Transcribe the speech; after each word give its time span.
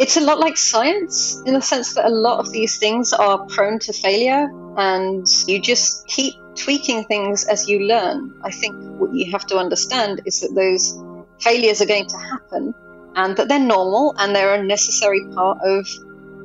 It's 0.00 0.16
a 0.16 0.20
lot 0.22 0.38
like 0.40 0.56
science 0.56 1.42
in 1.44 1.52
the 1.52 1.60
sense 1.60 1.92
that 1.92 2.06
a 2.06 2.08
lot 2.08 2.38
of 2.38 2.50
these 2.52 2.78
things 2.78 3.12
are 3.12 3.44
prone 3.48 3.78
to 3.80 3.92
failure 3.92 4.48
and 4.78 5.26
you 5.46 5.60
just 5.60 6.06
keep 6.06 6.36
tweaking 6.54 7.04
things 7.04 7.44
as 7.44 7.68
you 7.68 7.80
learn. 7.80 8.32
I 8.42 8.50
think 8.50 8.76
what 8.98 9.12
you 9.12 9.30
have 9.30 9.46
to 9.48 9.58
understand 9.58 10.22
is 10.24 10.40
that 10.40 10.54
those 10.54 10.98
failures 11.38 11.82
are 11.82 11.86
going 11.86 12.06
to 12.06 12.16
happen 12.16 12.74
and 13.14 13.36
that 13.36 13.48
they're 13.48 13.58
normal 13.58 14.14
and 14.16 14.34
they're 14.34 14.54
a 14.54 14.64
necessary 14.64 15.20
part 15.34 15.58
of 15.62 15.86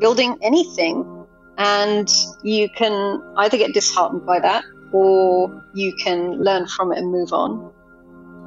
building 0.02 0.38
anything. 0.42 1.26
And 1.58 2.12
you 2.44 2.68
can 2.68 3.24
either 3.38 3.58
get 3.58 3.74
disheartened 3.74 4.26
by 4.26 4.42
that 4.42 4.66
or 4.92 5.64
you 5.74 5.96
can 5.96 6.44
learn 6.44 6.68
from 6.68 6.92
it 6.92 6.98
and 6.98 7.10
move 7.10 7.32
on. 7.32 7.72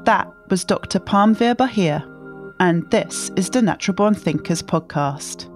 That 0.04 0.30
was 0.50 0.64
Dr. 0.64 1.00
Parmveer 1.00 1.56
Bahia, 1.56 2.06
and 2.60 2.90
this 2.90 3.30
is 3.36 3.50
the 3.50 3.62
Natural 3.62 3.94
Born 3.94 4.14
Thinkers 4.14 4.62
podcast. 4.62 5.46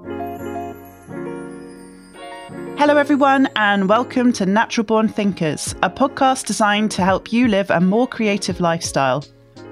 Hello, 2.79 2.97
everyone, 2.97 3.49
and 3.57 3.89
welcome 3.89 4.33
to 4.35 4.47
Natural 4.47 4.85
Born 4.85 5.09
Thinkers, 5.09 5.75
a 5.83 5.91
podcast 5.91 6.47
designed 6.47 6.91
to 6.93 7.05
help 7.05 7.33
you 7.33 7.49
live 7.49 7.71
a 7.71 7.81
more 7.81 8.07
creative 8.07 8.61
lifestyle. 8.61 9.25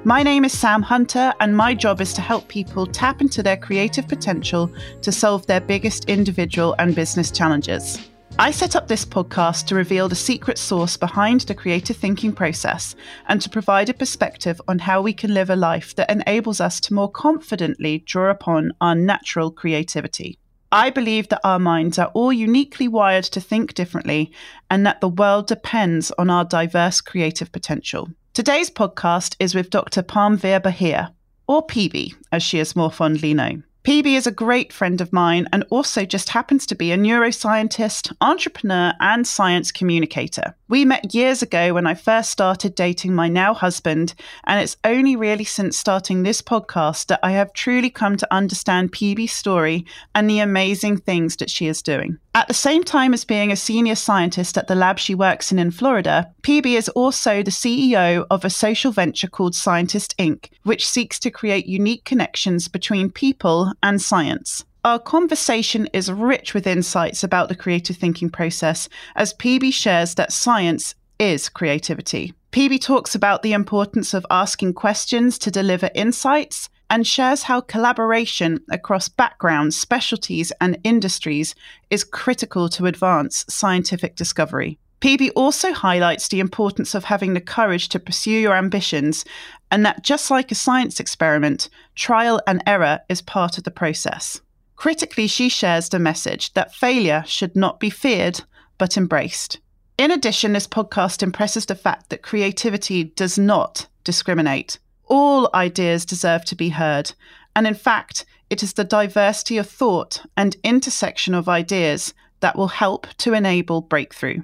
My 0.05 0.23
name 0.23 0.45
is 0.45 0.59
Sam 0.59 0.83
Hunter, 0.83 1.33
and 1.41 1.57
my 1.57 1.75
job 1.75 2.01
is 2.01 2.13
to 2.15 2.21
help 2.21 2.49
people 2.49 2.87
tap 2.87 3.21
into 3.21 3.43
their 3.43 3.57
creative 3.57 4.09
potential 4.09 4.73
to 5.03 5.13
solve 5.13 5.47
their 5.47 5.61
biggest 5.61 6.07
individual 6.07 6.75
and 6.79 6.95
business 6.95 7.31
challenges. 7.31 8.10
I 8.39 8.53
set 8.53 8.75
up 8.75 8.89
this 8.89 9.05
podcast 9.05 9.67
to 9.67 9.75
reveal 9.75 10.09
the 10.09 10.15
secret 10.15 10.57
source 10.57 10.97
behind 10.97 11.43
the 11.43 11.55
creative 11.55 11.97
thinking 11.97 12.33
process 12.33 12.97
and 13.29 13.41
to 13.43 13.51
provide 13.51 13.89
a 13.91 13.95
perspective 13.95 14.61
on 14.67 14.79
how 14.79 15.03
we 15.03 15.13
can 15.13 15.35
live 15.35 15.51
a 15.51 15.57
life 15.57 15.95
that 15.97 16.11
enables 16.11 16.61
us 16.61 16.81
to 16.81 16.95
more 16.95 17.11
confidently 17.11 17.99
draw 18.07 18.31
upon 18.31 18.73
our 18.81 18.95
natural 18.95 19.51
creativity. 19.51 20.39
I 20.73 20.91
believe 20.91 21.29
that 21.29 21.41
our 21.45 21.59
minds 21.59 21.99
are 21.99 22.13
all 22.15 22.33
uniquely 22.33 22.87
wired 22.89 23.25
to 23.25 23.41
think 23.41 23.75
differently 23.75 24.33
and 24.71 24.87
that 24.87 25.01
the 25.01 25.09
world 25.09 25.47
depends 25.49 26.11
on 26.13 26.31
our 26.31 26.45
diverse 26.45 27.01
creative 27.01 27.51
potential. 27.51 28.09
Today's 28.33 28.71
podcast 28.71 29.35
is 29.41 29.55
with 29.55 29.71
Dr. 29.71 30.03
Parmveer 30.03 30.63
Bahia, 30.63 31.13
or 31.49 31.67
PB, 31.67 32.15
as 32.31 32.45
she 32.45 32.61
is 32.61 32.77
more 32.77 32.93
fondly 32.93 33.35
known. 33.35 33.65
PB 33.83 34.15
is 34.15 34.27
a 34.27 34.31
great 34.31 34.75
friend 34.75 35.01
of 35.01 35.11
mine 35.11 35.49
and 35.55 35.65
also 35.71 36.05
just 36.05 36.29
happens 36.29 36.67
to 36.67 36.75
be 36.75 36.93
a 36.93 36.99
neuroscientist, 36.99 38.15
entrepreneur, 38.21 38.93
and 39.01 39.27
science 39.27 39.73
communicator. 39.73 40.55
We 40.69 40.85
met 40.85 41.15
years 41.15 41.41
ago 41.41 41.73
when 41.73 41.87
I 41.87 41.95
first 41.95 42.31
started 42.31 42.75
dating 42.75 43.15
my 43.15 43.29
now 43.29 43.55
husband, 43.55 44.13
and 44.45 44.61
it's 44.61 44.77
only 44.85 45.17
really 45.17 45.45
since 45.45 45.79
starting 45.79 46.23
this 46.23 46.43
podcast 46.43 47.07
that 47.07 47.21
I 47.23 47.31
have 47.31 47.55
truly 47.55 47.89
come 47.89 48.19
to 48.19 48.35
understand 48.35 48.93
PB's 48.93 49.33
story 49.33 49.87
and 50.15 50.29
the 50.29 50.41
amazing 50.41 50.99
things 50.99 51.37
that 51.37 51.49
she 51.49 51.67
is 51.67 51.81
doing. 51.81 52.19
At 52.33 52.47
the 52.47 52.55
same 52.55 52.85
time 52.85 53.13
as 53.13 53.25
being 53.25 53.51
a 53.51 53.57
senior 53.57 53.97
scientist 53.97 54.57
at 54.57 54.69
the 54.69 54.77
lab 54.77 55.01
she 55.01 55.17
works 55.17 55.51
in 55.51 55.59
in 55.59 55.73
Florida, 55.73 56.33
PB 56.43 56.77
is 56.79 56.89
also 56.91 57.43
the 57.43 57.51
CEO 57.51 58.25
of 58.31 58.45
a 58.45 58.51
social 58.51 58.93
venture 58.93 59.27
called 59.27 59.57
Scientist 59.57 60.17
Inc., 60.17 60.49
which 60.63 60.89
seeks 60.89 61.19
to 61.21 61.31
create 61.31 61.67
unique 61.67 62.05
connections 62.05 62.69
between 62.69 63.11
people 63.11 63.73
and 63.83 64.01
science. 64.01 64.65
Our 64.85 65.01
conversation 65.01 65.89
is 65.93 66.11
rich 66.11 66.55
with 66.55 66.69
insights 66.69 67.25
about 67.25 67.49
the 67.49 67.57
creative 67.57 67.97
thinking 67.97 68.31
process 68.31 68.89
as 69.17 69.35
PB 69.35 69.73
shares 69.73 70.15
that 70.15 70.33
science 70.33 70.95
is 71.19 71.49
creativity. 71.49 72.33
PB 72.53 72.81
talks 72.81 73.17
about 73.17 73.43
the 73.43 73.53
importance 73.53 74.15
of 74.15 74.25
asking 74.31 74.75
questions 74.75 75.37
to 75.39 75.51
deliver 75.51 75.91
insights 75.97 76.69
and 76.91 77.07
shares 77.07 77.45
how 77.45 77.61
collaboration 77.61 78.59
across 78.71 79.09
backgrounds, 79.09 79.79
specialties, 79.79 80.53
and 80.61 80.77
industries 80.85 81.55
is 81.89 82.05
critical 82.05 82.69
to 82.69 82.87
advance 82.87 83.45
scientific 83.49 84.17
discovery. 84.17 84.79
PB 85.01 85.31
also 85.35 85.73
highlights 85.73 86.29
the 86.29 86.41
importance 86.41 86.95
of 86.95 87.05
having 87.05 87.33
the 87.33 87.41
courage 87.41 87.89
to 87.89 87.99
pursue 87.99 88.33
your 88.33 88.55
ambitions, 88.55 89.25
and 89.71 89.87
that 89.87 90.05
just 90.05 90.31
like 90.31 90.53
a 90.53 90.55
science 90.55 91.01
experiment, 91.01 91.71
trial 91.95 92.41
and 92.47 92.63
error 92.67 93.01
is 93.09 93.23
part 93.23 93.57
of 93.57 93.65
the 93.65 93.71
process. 93.71 94.41
Critically, 94.77 95.27
she 95.27 95.49
shares 95.49 95.89
the 95.89 95.99
message 95.99 96.53
that 96.53 96.75
failure 96.75 97.25
should 97.27 97.57
not 97.57 97.81
be 97.81 97.89
feared, 97.89 98.43
but 98.77 98.97
embraced. 98.97 99.59
In 99.97 100.11
addition, 100.11 100.53
this 100.53 100.67
podcast 100.67 101.23
impresses 101.23 101.67
the 101.67 101.75
fact 101.75 102.11
that 102.11 102.23
creativity 102.23 103.05
does 103.05 103.39
not 103.39 103.87
discriminate. 104.05 104.79
All 105.11 105.51
ideas 105.53 106.05
deserve 106.05 106.45
to 106.47 106.55
be 106.55 106.69
heard, 106.69 107.13
and 107.57 107.67
in 107.67 107.75
fact, 107.75 108.25
it 108.49 108.63
is 108.63 108.75
the 108.75 108.85
diversity 108.85 109.59
of 109.59 109.69
thought 109.69 110.25
and 110.37 110.57
intersection 110.63 111.35
of 111.35 111.49
ideas 111.49 112.15
that 112.39 112.57
will 112.57 112.69
help 112.69 113.09
to 113.19 113.35
enable 113.35 113.81
breakthrough. 113.81 114.43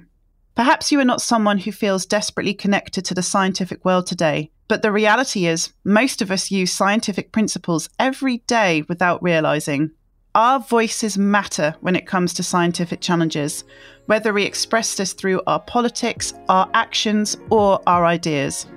Perhaps 0.55 0.91
you 0.91 0.99
are 0.99 1.05
not 1.05 1.21
someone 1.21 1.59
who 1.59 1.71
feels 1.71 2.05
desperately 2.05 2.53
connected 2.53 3.05
to 3.05 3.13
the 3.13 3.23
scientific 3.23 3.85
world 3.85 4.07
today, 4.07 4.51
but 4.67 4.81
the 4.81 4.91
reality 4.91 5.45
is 5.45 5.71
most 5.85 6.21
of 6.21 6.31
us 6.31 6.51
use 6.51 6.73
scientific 6.73 7.31
principles 7.31 7.87
every 7.97 8.39
day 8.39 8.83
without 8.89 9.23
realizing. 9.23 9.91
Our 10.35 10.59
voices 10.59 11.17
matter 11.17 11.75
when 11.79 11.95
it 11.95 12.07
comes 12.07 12.33
to 12.33 12.43
scientific 12.43 12.99
challenges, 12.99 13.63
whether 14.07 14.33
we 14.33 14.43
express 14.43 14.95
this 14.95 15.13
through 15.13 15.41
our 15.47 15.61
politics, 15.61 16.33
our 16.49 16.69
actions, 16.73 17.37
or 17.49 17.81
our 17.87 18.05
ideas. 18.05 18.67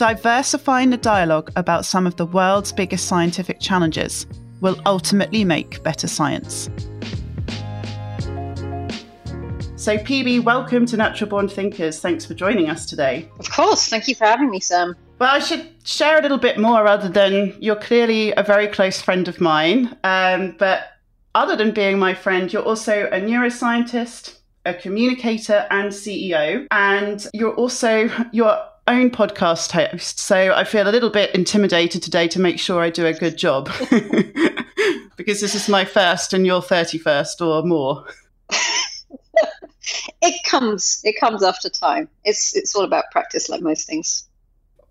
Diversifying 0.00 0.88
the 0.88 0.96
dialogue 0.96 1.52
about 1.56 1.84
some 1.84 2.06
of 2.06 2.16
the 2.16 2.24
world's 2.24 2.72
biggest 2.72 3.06
scientific 3.06 3.60
challenges 3.60 4.26
will 4.62 4.80
ultimately 4.86 5.44
make 5.44 5.82
better 5.82 6.08
science. 6.08 6.70
So, 9.76 9.98
PB, 9.98 10.42
welcome 10.42 10.86
to 10.86 10.96
Natural 10.96 11.28
Born 11.28 11.48
Thinkers. 11.48 12.00
Thanks 12.00 12.24
for 12.24 12.32
joining 12.32 12.70
us 12.70 12.86
today. 12.86 13.28
Of 13.38 13.50
course. 13.50 13.88
Thank 13.88 14.08
you 14.08 14.14
for 14.14 14.24
having 14.24 14.48
me, 14.48 14.58
Sam. 14.58 14.96
Well, 15.18 15.34
I 15.34 15.38
should 15.38 15.68
share 15.84 16.18
a 16.18 16.22
little 16.22 16.38
bit 16.38 16.58
more 16.58 16.86
other 16.86 17.10
than 17.10 17.54
you're 17.60 17.76
clearly 17.76 18.32
a 18.32 18.42
very 18.42 18.68
close 18.68 19.02
friend 19.02 19.28
of 19.28 19.38
mine. 19.38 19.98
Um, 20.02 20.56
but 20.58 20.84
other 21.34 21.56
than 21.56 21.72
being 21.72 21.98
my 21.98 22.14
friend, 22.14 22.50
you're 22.50 22.62
also 22.62 23.06
a 23.12 23.20
neuroscientist, 23.20 24.38
a 24.64 24.72
communicator, 24.72 25.66
and 25.70 25.92
CEO. 25.92 26.66
And 26.70 27.26
you're 27.34 27.54
also 27.54 28.08
your 28.32 28.62
own 28.86 29.10
podcast 29.10 29.72
host. 29.72 30.18
So 30.18 30.52
I 30.54 30.64
feel 30.64 30.88
a 30.88 30.90
little 30.90 31.10
bit 31.10 31.34
intimidated 31.34 32.02
today 32.02 32.28
to 32.28 32.40
make 32.40 32.58
sure 32.58 32.82
I 32.82 32.90
do 32.90 33.06
a 33.06 33.12
good 33.12 33.36
job. 33.38 33.70
because 35.16 35.40
this 35.40 35.54
is 35.54 35.68
my 35.68 35.84
first 35.84 36.32
and 36.32 36.46
your 36.46 36.60
31st 36.60 37.46
or 37.46 37.66
more 37.66 38.04
it 40.22 40.42
comes 40.44 41.00
it 41.04 41.18
comes 41.18 41.42
after 41.42 41.68
time. 41.68 42.08
It's 42.24 42.56
it's 42.56 42.74
all 42.74 42.84
about 42.84 43.04
practice, 43.10 43.48
like 43.48 43.62
most 43.62 43.86
things. 43.86 44.28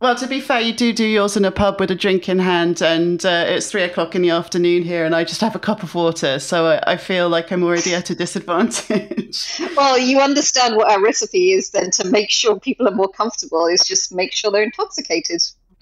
Well, 0.01 0.15
to 0.15 0.27
be 0.27 0.39
fair, 0.39 0.61
you 0.61 0.71
do 0.71 0.93
do 0.93 1.05
yours 1.05 1.35
in 1.35 1.43
a 1.43 1.51
pub 1.51 1.81
with 1.81 1.91
a 1.91 1.95
drink 1.95 2.29
in 2.29 2.39
hand, 2.39 2.81
and 2.81 3.23
uh, 3.25 3.43
it's 3.47 3.69
three 3.69 3.83
o'clock 3.83 4.15
in 4.15 4.21
the 4.21 4.29
afternoon 4.29 4.83
here, 4.83 5.03
and 5.03 5.13
I 5.13 5.25
just 5.25 5.41
have 5.41 5.55
a 5.55 5.59
cup 5.59 5.83
of 5.83 5.93
water, 5.93 6.39
so 6.39 6.67
I, 6.67 6.93
I 6.93 6.97
feel 6.97 7.27
like 7.27 7.51
I'm 7.51 7.63
already 7.63 7.93
at 7.93 8.09
a 8.09 8.15
disadvantage. 8.15 9.59
well, 9.75 9.99
you 9.99 10.21
understand 10.21 10.77
what 10.77 10.89
our 10.89 11.03
recipe 11.03 11.51
is 11.51 11.71
then 11.71 11.91
to 11.91 12.07
make 12.07 12.31
sure 12.31 12.57
people 12.57 12.87
are 12.87 12.95
more 12.95 13.09
comfortable 13.09 13.65
is 13.65 13.83
just 13.83 14.13
make 14.13 14.31
sure 14.31 14.51
they're 14.51 14.63
intoxicated. 14.63 15.41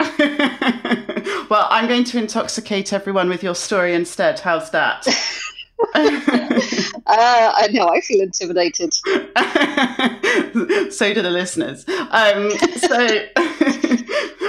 well, 1.48 1.68
I'm 1.70 1.86
going 1.86 2.04
to 2.04 2.18
intoxicate 2.18 2.92
everyone 2.92 3.28
with 3.28 3.44
your 3.44 3.54
story 3.54 3.94
instead. 3.94 4.40
How's 4.40 4.70
that? 4.70 5.06
uh, 5.94 6.92
I 7.06 7.68
know, 7.72 7.88
I 7.88 8.00
feel 8.00 8.20
intimidated. 8.20 8.92
so 10.92 11.14
do 11.14 11.22
the 11.22 11.30
listeners. 11.30 11.84
Um, 12.10 12.50
so 12.78 13.26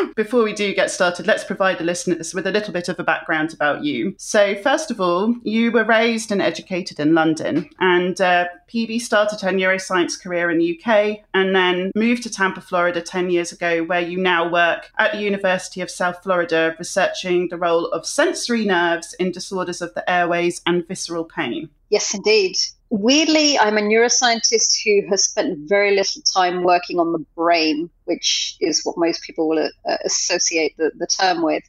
before 0.15 0.43
we 0.43 0.53
do 0.53 0.73
get 0.73 0.91
started, 0.91 1.27
let's 1.27 1.43
provide 1.43 1.77
the 1.77 1.83
listeners 1.83 2.33
with 2.33 2.47
a 2.47 2.51
little 2.51 2.73
bit 2.73 2.89
of 2.89 2.99
a 2.99 3.03
background 3.03 3.53
about 3.53 3.83
you. 3.83 4.15
So, 4.17 4.55
first 4.61 4.91
of 4.91 4.99
all, 4.99 5.35
you 5.43 5.71
were 5.71 5.83
raised 5.83 6.31
and 6.31 6.41
educated 6.41 6.99
in 6.99 7.13
London, 7.13 7.69
and 7.79 8.19
uh, 8.19 8.47
PB 8.69 9.01
started 9.01 9.41
her 9.41 9.51
neuroscience 9.51 10.21
career 10.21 10.51
in 10.51 10.59
the 10.59 10.79
UK 10.79 11.19
and 11.33 11.55
then 11.55 11.91
moved 11.95 12.23
to 12.23 12.29
Tampa, 12.29 12.61
Florida 12.61 13.01
10 13.01 13.29
years 13.29 13.51
ago, 13.51 13.83
where 13.83 14.01
you 14.01 14.17
now 14.17 14.49
work 14.49 14.91
at 14.99 15.11
the 15.11 15.19
University 15.19 15.81
of 15.81 15.89
South 15.89 16.21
Florida, 16.21 16.75
researching 16.77 17.47
the 17.49 17.57
role 17.57 17.87
of 17.87 18.05
sensory 18.05 18.65
nerves 18.65 19.13
in 19.19 19.31
disorders 19.31 19.81
of 19.81 19.93
the 19.95 20.07
airways 20.09 20.61
and 20.67 20.87
visceral 20.87 21.18
pain. 21.25 21.69
Yes, 21.89 22.13
indeed. 22.13 22.55
Weirdly, 22.89 23.57
I'm 23.57 23.77
a 23.77 23.81
neuroscientist 23.81 24.83
who 24.83 25.07
has 25.09 25.23
spent 25.23 25.69
very 25.69 25.95
little 25.95 26.21
time 26.21 26.63
working 26.63 26.99
on 26.99 27.11
the 27.11 27.25
brain, 27.35 27.89
which 28.05 28.55
is 28.59 28.83
what 28.83 28.97
most 28.97 29.21
people 29.23 29.47
will 29.47 29.69
uh, 29.87 29.97
associate 30.05 30.75
the, 30.77 30.91
the 30.97 31.07
term 31.07 31.43
with. 31.43 31.63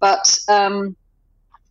But 0.00 0.36
um, 0.48 0.96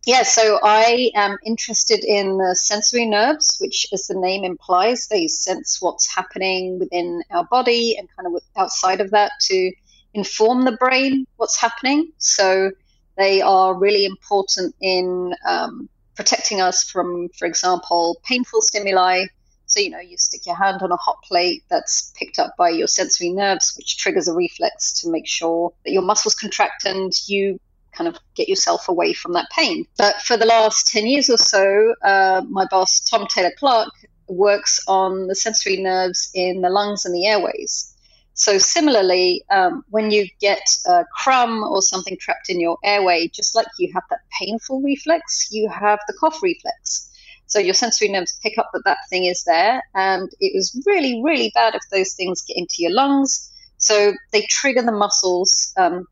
yeah, 0.06 0.22
so 0.22 0.58
I 0.62 1.10
am 1.14 1.36
interested 1.44 2.04
in 2.04 2.38
the 2.38 2.54
sensory 2.54 3.06
nerves, 3.06 3.58
which, 3.60 3.86
as 3.92 4.06
the 4.06 4.18
name 4.18 4.44
implies, 4.44 5.08
they 5.08 5.26
sense 5.26 5.82
what's 5.82 6.12
happening 6.14 6.78
within 6.78 7.22
our 7.30 7.44
body 7.44 7.98
and 7.98 8.08
kind 8.16 8.34
of 8.34 8.42
outside 8.56 9.02
of 9.02 9.10
that 9.10 9.32
to 9.42 9.70
inform 10.14 10.64
the 10.64 10.72
brain 10.72 11.26
what's 11.36 11.60
happening. 11.60 12.12
So 12.16 12.70
they 13.18 13.42
are 13.42 13.74
really 13.74 14.06
important 14.06 14.74
in 14.80 15.34
um, 15.46 15.88
protecting 16.20 16.60
us 16.60 16.84
from, 16.84 17.30
for 17.38 17.46
example, 17.46 18.20
painful 18.24 18.60
stimuli. 18.60 19.24
So, 19.64 19.80
you 19.80 19.88
know, 19.88 20.00
you 20.00 20.18
stick 20.18 20.44
your 20.44 20.54
hand 20.54 20.82
on 20.82 20.92
a 20.92 20.96
hot 20.96 21.16
plate 21.22 21.64
that's 21.70 22.12
picked 22.14 22.38
up 22.38 22.58
by 22.58 22.68
your 22.68 22.88
sensory 22.88 23.30
nerves, 23.30 23.72
which 23.74 23.96
triggers 23.96 24.28
a 24.28 24.34
reflex 24.34 24.92
to 25.00 25.10
make 25.10 25.26
sure 25.26 25.72
that 25.82 25.92
your 25.92 26.02
muscles 26.02 26.34
contract 26.34 26.84
and 26.84 27.10
you 27.26 27.58
kind 27.92 28.06
of 28.06 28.18
get 28.34 28.50
yourself 28.50 28.86
away 28.90 29.14
from 29.14 29.32
that 29.32 29.48
pain. 29.50 29.86
But 29.96 30.20
for 30.20 30.36
the 30.36 30.44
last 30.44 30.88
10 30.88 31.06
years 31.06 31.30
or 31.30 31.38
so, 31.38 31.94
uh, 32.04 32.42
my 32.50 32.66
boss, 32.70 33.00
Tom 33.00 33.26
Taylor 33.26 33.52
Clark, 33.58 33.88
works 34.28 34.78
on 34.86 35.26
the 35.26 35.34
sensory 35.34 35.78
nerves 35.78 36.30
in 36.34 36.60
the 36.60 36.68
lungs 36.68 37.06
and 37.06 37.14
the 37.14 37.26
airways. 37.26 37.89
So, 38.40 38.56
similarly, 38.56 39.44
um, 39.50 39.84
when 39.90 40.10
you 40.10 40.26
get 40.40 40.62
a 40.86 41.04
crumb 41.14 41.62
or 41.62 41.82
something 41.82 42.16
trapped 42.18 42.48
in 42.48 42.58
your 42.58 42.78
airway, 42.82 43.28
just 43.28 43.54
like 43.54 43.66
you 43.78 43.92
have 43.92 44.04
that 44.08 44.20
painful 44.40 44.80
reflex, 44.80 45.48
you 45.50 45.68
have 45.68 45.98
the 46.08 46.14
cough 46.18 46.42
reflex. 46.42 47.12
So, 47.48 47.58
your 47.58 47.74
sensory 47.74 48.08
nerves 48.08 48.40
pick 48.42 48.56
up 48.56 48.70
that 48.72 48.80
that 48.86 48.96
thing 49.10 49.26
is 49.26 49.44
there, 49.44 49.82
and 49.94 50.30
it 50.40 50.52
is 50.56 50.82
really, 50.86 51.20
really 51.22 51.52
bad 51.54 51.74
if 51.74 51.82
those 51.92 52.14
things 52.14 52.40
get 52.40 52.56
into 52.56 52.76
your 52.78 52.92
lungs. 52.92 53.52
So, 53.76 54.14
they 54.32 54.46
trigger 54.48 54.80
the 54.80 54.92
muscles 54.92 55.74
um, 55.76 56.06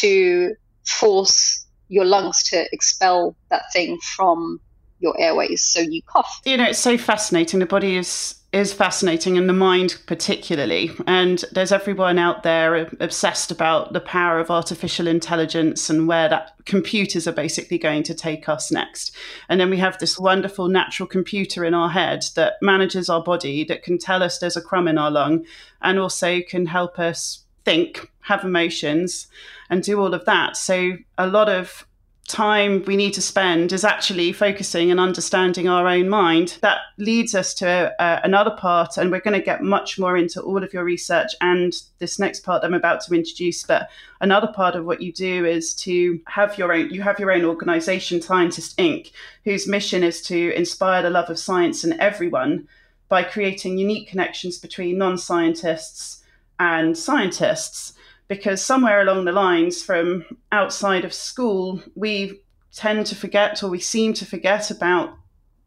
to 0.00 0.56
force 0.84 1.64
your 1.86 2.06
lungs 2.06 2.42
to 2.50 2.66
expel 2.72 3.36
that 3.50 3.62
thing 3.72 4.00
from 4.16 4.60
your 4.98 5.14
airways 5.20 5.62
so 5.62 5.80
you 5.80 6.00
cough 6.06 6.40
you 6.44 6.56
know 6.56 6.64
it's 6.64 6.78
so 6.78 6.96
fascinating 6.96 7.58
the 7.58 7.66
body 7.66 7.96
is 7.96 8.41
is 8.52 8.74
fascinating 8.74 9.38
and 9.38 9.48
the 9.48 9.54
mind 9.54 9.96
particularly. 10.06 10.90
And 11.06 11.42
there's 11.52 11.72
everyone 11.72 12.18
out 12.18 12.42
there 12.42 12.86
obsessed 13.00 13.50
about 13.50 13.94
the 13.94 14.00
power 14.00 14.38
of 14.38 14.50
artificial 14.50 15.06
intelligence 15.06 15.88
and 15.88 16.06
where 16.06 16.28
that 16.28 16.52
computers 16.66 17.26
are 17.26 17.32
basically 17.32 17.78
going 17.78 18.02
to 18.04 18.14
take 18.14 18.50
us 18.50 18.70
next. 18.70 19.16
And 19.48 19.58
then 19.58 19.70
we 19.70 19.78
have 19.78 19.98
this 19.98 20.18
wonderful 20.18 20.68
natural 20.68 21.06
computer 21.06 21.64
in 21.64 21.72
our 21.72 21.88
head 21.88 22.24
that 22.36 22.54
manages 22.60 23.08
our 23.08 23.22
body 23.22 23.64
that 23.64 23.82
can 23.82 23.96
tell 23.96 24.22
us 24.22 24.38
there's 24.38 24.56
a 24.56 24.62
crumb 24.62 24.86
in 24.86 24.98
our 24.98 25.10
lung 25.10 25.46
and 25.80 25.98
also 25.98 26.42
can 26.42 26.66
help 26.66 26.98
us 26.98 27.44
think 27.64 28.10
have 28.20 28.44
emotions 28.44 29.28
and 29.70 29.82
do 29.82 29.98
all 29.98 30.12
of 30.12 30.26
that. 30.26 30.58
So 30.58 30.98
a 31.16 31.26
lot 31.26 31.48
of 31.48 31.86
time 32.28 32.84
we 32.86 32.96
need 32.96 33.12
to 33.14 33.22
spend 33.22 33.72
is 33.72 33.84
actually 33.84 34.32
focusing 34.32 34.90
and 34.90 35.00
understanding 35.00 35.68
our 35.68 35.86
own 35.86 36.08
mind. 36.08 36.58
That 36.62 36.78
leads 36.96 37.34
us 37.34 37.52
to 37.54 37.92
uh, 38.00 38.20
another 38.24 38.52
part, 38.52 38.96
and 38.96 39.10
we're 39.10 39.20
going 39.20 39.38
to 39.38 39.44
get 39.44 39.62
much 39.62 39.98
more 39.98 40.16
into 40.16 40.40
all 40.40 40.62
of 40.62 40.72
your 40.72 40.84
research 40.84 41.32
and 41.40 41.74
this 41.98 42.18
next 42.18 42.40
part 42.40 42.64
I'm 42.64 42.74
about 42.74 43.00
to 43.02 43.14
introduce. 43.14 43.64
But 43.64 43.88
another 44.20 44.48
part 44.48 44.76
of 44.76 44.84
what 44.84 45.02
you 45.02 45.12
do 45.12 45.44
is 45.44 45.74
to 45.76 46.20
have 46.26 46.56
your 46.56 46.72
own. 46.72 46.90
You 46.90 47.02
have 47.02 47.18
your 47.18 47.32
own 47.32 47.44
organization, 47.44 48.22
Scientist 48.22 48.76
Inc., 48.78 49.10
whose 49.44 49.66
mission 49.66 50.02
is 50.02 50.22
to 50.22 50.54
inspire 50.54 51.02
the 51.02 51.10
love 51.10 51.28
of 51.28 51.38
science 51.38 51.84
in 51.84 52.00
everyone 52.00 52.68
by 53.08 53.22
creating 53.22 53.76
unique 53.76 54.08
connections 54.08 54.58
between 54.58 54.96
non-scientists 54.96 56.22
and 56.58 56.96
scientists 56.96 57.92
because 58.32 58.64
somewhere 58.64 59.02
along 59.02 59.26
the 59.26 59.30
lines 59.32 59.82
from 59.82 60.24
outside 60.52 61.04
of 61.04 61.12
school, 61.12 61.82
we 61.94 62.40
tend 62.72 63.04
to 63.04 63.14
forget 63.14 63.62
or 63.62 63.68
we 63.68 63.78
seem 63.78 64.14
to 64.14 64.24
forget 64.24 64.70
about 64.70 65.14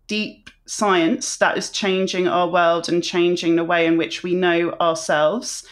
deep 0.08 0.50
science 0.66 1.38
that 1.38 1.60
is 1.60 1.70
changing 1.70 2.28
our 2.28 2.50
world 2.50 2.90
and 2.90 3.04
changing 3.04 3.56
the 3.56 3.64
way 3.64 3.86
in 3.86 3.98
which 3.98 4.24
we 4.24 4.34
know 4.34 4.72
ourselves. 4.82 5.64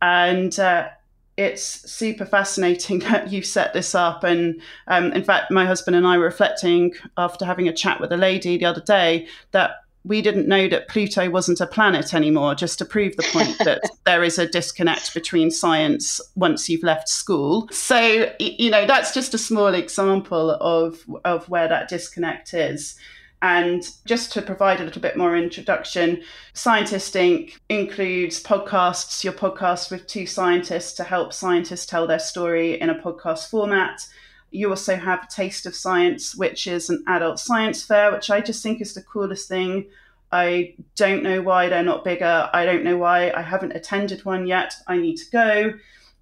And 0.00 0.58
uh, 0.58 0.88
it's 1.36 1.62
super 1.62 2.26
fascinating 2.26 2.98
that 3.10 3.30
you've 3.30 3.46
set 3.46 3.72
this 3.72 3.94
up. 3.94 4.24
And 4.24 4.60
um, 4.88 5.12
in 5.12 5.22
fact, 5.22 5.52
my 5.52 5.64
husband 5.64 5.94
and 5.94 6.04
I 6.04 6.18
were 6.18 6.24
reflecting 6.24 6.92
after 7.16 7.44
having 7.44 7.68
a 7.68 7.72
chat 7.72 8.00
with 8.00 8.10
a 8.10 8.16
lady 8.16 8.58
the 8.58 8.64
other 8.64 8.82
day 8.82 9.28
that 9.52 9.81
we 10.04 10.20
didn't 10.20 10.48
know 10.48 10.68
that 10.68 10.88
Pluto 10.88 11.30
wasn't 11.30 11.60
a 11.60 11.66
planet 11.66 12.12
anymore, 12.12 12.54
just 12.54 12.78
to 12.78 12.84
prove 12.84 13.16
the 13.16 13.28
point 13.32 13.56
that 13.60 13.82
there 14.04 14.24
is 14.24 14.38
a 14.38 14.46
disconnect 14.46 15.14
between 15.14 15.50
science 15.50 16.20
once 16.34 16.68
you've 16.68 16.82
left 16.82 17.08
school. 17.08 17.68
So, 17.70 18.32
you 18.38 18.70
know, 18.70 18.86
that's 18.86 19.14
just 19.14 19.34
a 19.34 19.38
small 19.38 19.74
example 19.74 20.52
of, 20.52 21.04
of 21.24 21.48
where 21.48 21.68
that 21.68 21.88
disconnect 21.88 22.54
is. 22.54 22.96
And 23.42 23.88
just 24.04 24.32
to 24.34 24.42
provide 24.42 24.80
a 24.80 24.84
little 24.84 25.02
bit 25.02 25.16
more 25.16 25.36
introduction, 25.36 26.22
Scientist 26.52 27.14
Inc. 27.14 27.56
includes 27.68 28.40
podcasts, 28.40 29.24
your 29.24 29.32
podcast 29.32 29.90
with 29.90 30.06
two 30.06 30.26
scientists 30.26 30.92
to 30.94 31.04
help 31.04 31.32
scientists 31.32 31.86
tell 31.86 32.06
their 32.06 32.20
story 32.20 32.80
in 32.80 32.88
a 32.88 32.94
podcast 32.94 33.50
format 33.50 34.06
you 34.52 34.70
also 34.70 34.96
have 34.96 35.28
Taste 35.28 35.66
of 35.66 35.74
Science, 35.74 36.34
which 36.34 36.66
is 36.66 36.90
an 36.90 37.02
adult 37.08 37.38
science 37.38 37.82
fair, 37.82 38.12
which 38.12 38.30
I 38.30 38.40
just 38.40 38.62
think 38.62 38.80
is 38.80 38.94
the 38.94 39.02
coolest 39.02 39.48
thing. 39.48 39.86
I 40.30 40.74
don't 40.96 41.22
know 41.22 41.42
why 41.42 41.68
they're 41.68 41.82
not 41.82 42.04
bigger. 42.04 42.48
I 42.52 42.64
don't 42.64 42.84
know 42.84 42.96
why 42.96 43.30
I 43.32 43.42
haven't 43.42 43.72
attended 43.72 44.24
one 44.24 44.46
yet. 44.46 44.74
I 44.86 44.96
need 44.96 45.16
to 45.16 45.30
go. 45.30 45.74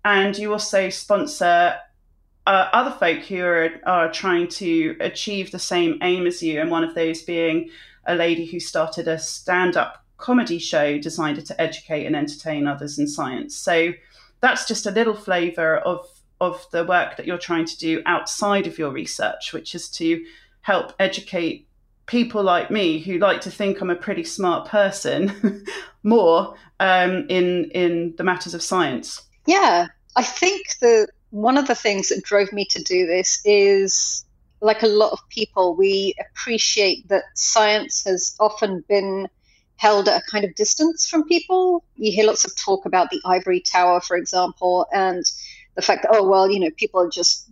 And 0.05 0.37
you 0.37 0.53
also 0.53 0.89
sponsor 0.91 1.77
uh, 2.47 2.69
other 2.73 2.91
folk 2.91 3.21
who 3.25 3.43
are, 3.43 3.71
are 3.85 4.11
trying 4.11 4.49
to 4.49 4.97
achieve 5.01 5.51
the 5.51 5.59
same 5.59 5.99
aim 6.03 6.27
as 6.27 6.43
you, 6.43 6.61
and 6.61 6.71
one 6.71 6.85
of 6.85 6.95
those 6.95 7.23
being 7.23 7.71
a 8.07 8.15
lady 8.15 8.47
who 8.47 8.59
started 8.59 9.07
a 9.07 9.19
stand 9.19 9.77
up 9.77 10.05
comedy 10.17 10.59
show 10.59 10.99
designed 10.99 11.45
to 11.45 11.61
educate 11.61 12.07
and 12.07 12.17
entertain 12.17 12.67
others 12.67 12.99
in 12.99 13.07
science. 13.07 13.57
So 13.57 13.93
that's 14.41 14.67
just 14.67 14.87
a 14.87 14.91
little 14.91 15.15
flavour 15.15 15.79
of 15.79 16.07
of 16.41 16.67
the 16.73 16.85
work 16.85 17.17
that 17.17 17.27
you're 17.27 17.39
trying 17.39 17.67
to 17.67 17.79
do 17.79 18.03
outside 18.07 18.67
of 18.67 18.79
your 18.79 18.91
research, 18.91 19.53
which 19.53 19.75
is 19.75 19.89
to 19.91 20.25
help 20.63 20.93
educate 20.99 21.67
people 22.07 22.43
like 22.43 22.71
me 22.71 22.99
who 22.99 23.19
like 23.19 23.41
to 23.43 23.51
think 23.51 23.81
I'm 23.81 23.91
a 23.91 23.95
pretty 23.95 24.25
smart 24.25 24.69
person 24.69 25.65
more 26.03 26.55
um, 26.81 27.27
in 27.29 27.71
in 27.71 28.15
the 28.17 28.25
matters 28.25 28.55
of 28.55 28.63
science. 28.63 29.23
Yeah, 29.47 29.89
I 30.17 30.23
think 30.23 30.79
that 30.81 31.09
one 31.31 31.57
of 31.57 31.67
the 31.67 31.75
things 31.75 32.09
that 32.09 32.25
drove 32.25 32.53
me 32.53 32.65
to 32.67 32.83
do 32.83 33.07
this 33.07 33.41
is 33.45 34.25
like 34.61 34.83
a 34.83 34.89
lot 34.89 35.13
of 35.13 35.21
people, 35.29 35.75
we 35.75 36.15
appreciate 36.21 37.09
that 37.09 37.25
science 37.35 38.05
has 38.05 38.37
often 38.41 38.85
been 38.89 39.29
held 39.77 40.09
at 40.09 40.21
a 40.21 40.31
kind 40.31 40.45
of 40.45 40.55
distance 40.55 41.09
from 41.09 41.25
people. 41.25 41.85
You 41.97 42.13
hear 42.13 42.27
lots 42.27 42.45
of 42.45 42.55
talk 42.57 42.85
about 42.85 43.09
the 43.11 43.21
ivory 43.25 43.61
tower, 43.61 44.01
for 44.01 44.17
example, 44.17 44.87
and 44.93 45.25
the 45.77 45.83
fact 45.83 46.03
that 46.03 46.11
oh 46.13 46.29
well 46.29 46.51
you 46.51 46.61
know 46.61 46.71
people 46.77 47.01
are 47.01 47.11
just 47.11 47.49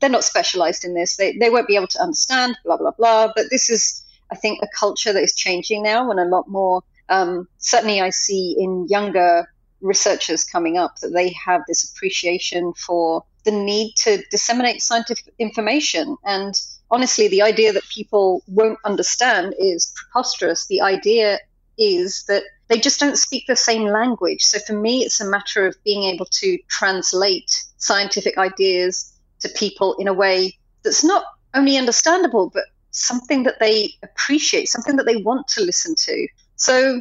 they're 0.00 0.10
not 0.10 0.24
specialized 0.24 0.84
in 0.84 0.94
this. 0.94 1.16
They, 1.16 1.36
they 1.36 1.50
won't 1.50 1.68
be 1.68 1.76
able 1.76 1.86
to 1.88 2.02
understand 2.02 2.58
blah 2.64 2.76
blah 2.76 2.92
blah. 2.92 3.32
But 3.34 3.46
this 3.50 3.70
is 3.70 4.04
i 4.30 4.36
think 4.36 4.58
a 4.62 4.68
culture 4.78 5.12
that 5.12 5.22
is 5.22 5.34
changing 5.34 5.82
now 5.82 6.10
and 6.10 6.20
a 6.20 6.24
lot 6.24 6.48
more 6.48 6.82
um, 7.08 7.48
certainly 7.56 8.00
i 8.00 8.10
see 8.10 8.54
in 8.58 8.86
younger 8.88 9.48
researchers 9.80 10.44
coming 10.44 10.76
up 10.76 10.96
that 10.96 11.10
they 11.10 11.30
have 11.44 11.62
this 11.66 11.90
appreciation 11.90 12.72
for 12.74 13.24
the 13.44 13.50
need 13.50 13.94
to 13.96 14.22
disseminate 14.30 14.82
scientific 14.82 15.32
information. 15.38 16.16
And 16.24 16.54
honestly 16.90 17.28
the 17.28 17.42
idea 17.42 17.72
that 17.72 17.88
people 17.88 18.42
won't 18.46 18.78
understand 18.84 19.54
is 19.58 19.92
preposterous. 19.94 20.66
The 20.66 20.80
idea 20.80 21.38
is 21.78 22.24
that 22.28 22.42
they 22.68 22.78
just 22.78 23.00
don't 23.00 23.16
speak 23.16 23.44
the 23.46 23.56
same 23.56 23.84
language. 23.84 24.42
So 24.42 24.58
for 24.58 24.74
me, 24.74 25.04
it's 25.04 25.20
a 25.20 25.24
matter 25.24 25.66
of 25.66 25.76
being 25.84 26.02
able 26.04 26.26
to 26.26 26.58
translate 26.68 27.50
scientific 27.78 28.36
ideas 28.38 29.12
to 29.40 29.48
people 29.50 29.94
in 29.98 30.08
a 30.08 30.12
way 30.12 30.56
that's 30.82 31.02
not 31.02 31.24
only 31.54 31.76
understandable, 31.76 32.50
but 32.50 32.64
something 32.90 33.44
that 33.44 33.58
they 33.60 33.90
appreciate, 34.02 34.68
something 34.68 34.96
that 34.96 35.06
they 35.06 35.16
want 35.16 35.48
to 35.48 35.64
listen 35.64 35.94
to. 35.94 36.28
So 36.56 37.00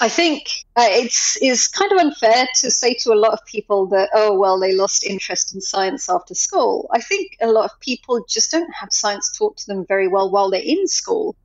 I 0.00 0.08
think 0.08 0.48
uh, 0.76 0.86
it's 0.88 1.36
is 1.40 1.68
kind 1.68 1.92
of 1.92 1.98
unfair 1.98 2.46
to 2.60 2.70
say 2.70 2.94
to 2.94 3.12
a 3.12 3.14
lot 3.14 3.32
of 3.32 3.44
people 3.46 3.86
that 3.86 4.10
oh 4.12 4.36
well 4.36 4.58
they 4.58 4.74
lost 4.74 5.04
interest 5.04 5.54
in 5.54 5.60
science 5.60 6.08
after 6.10 6.34
school. 6.34 6.88
I 6.92 7.00
think 7.00 7.36
a 7.40 7.46
lot 7.46 7.64
of 7.64 7.80
people 7.80 8.24
just 8.28 8.50
don't 8.50 8.72
have 8.74 8.92
science 8.92 9.30
taught 9.36 9.56
to 9.58 9.66
them 9.66 9.86
very 9.86 10.08
well 10.08 10.30
while 10.30 10.50
they're 10.50 10.60
in 10.62 10.86
school. 10.88 11.36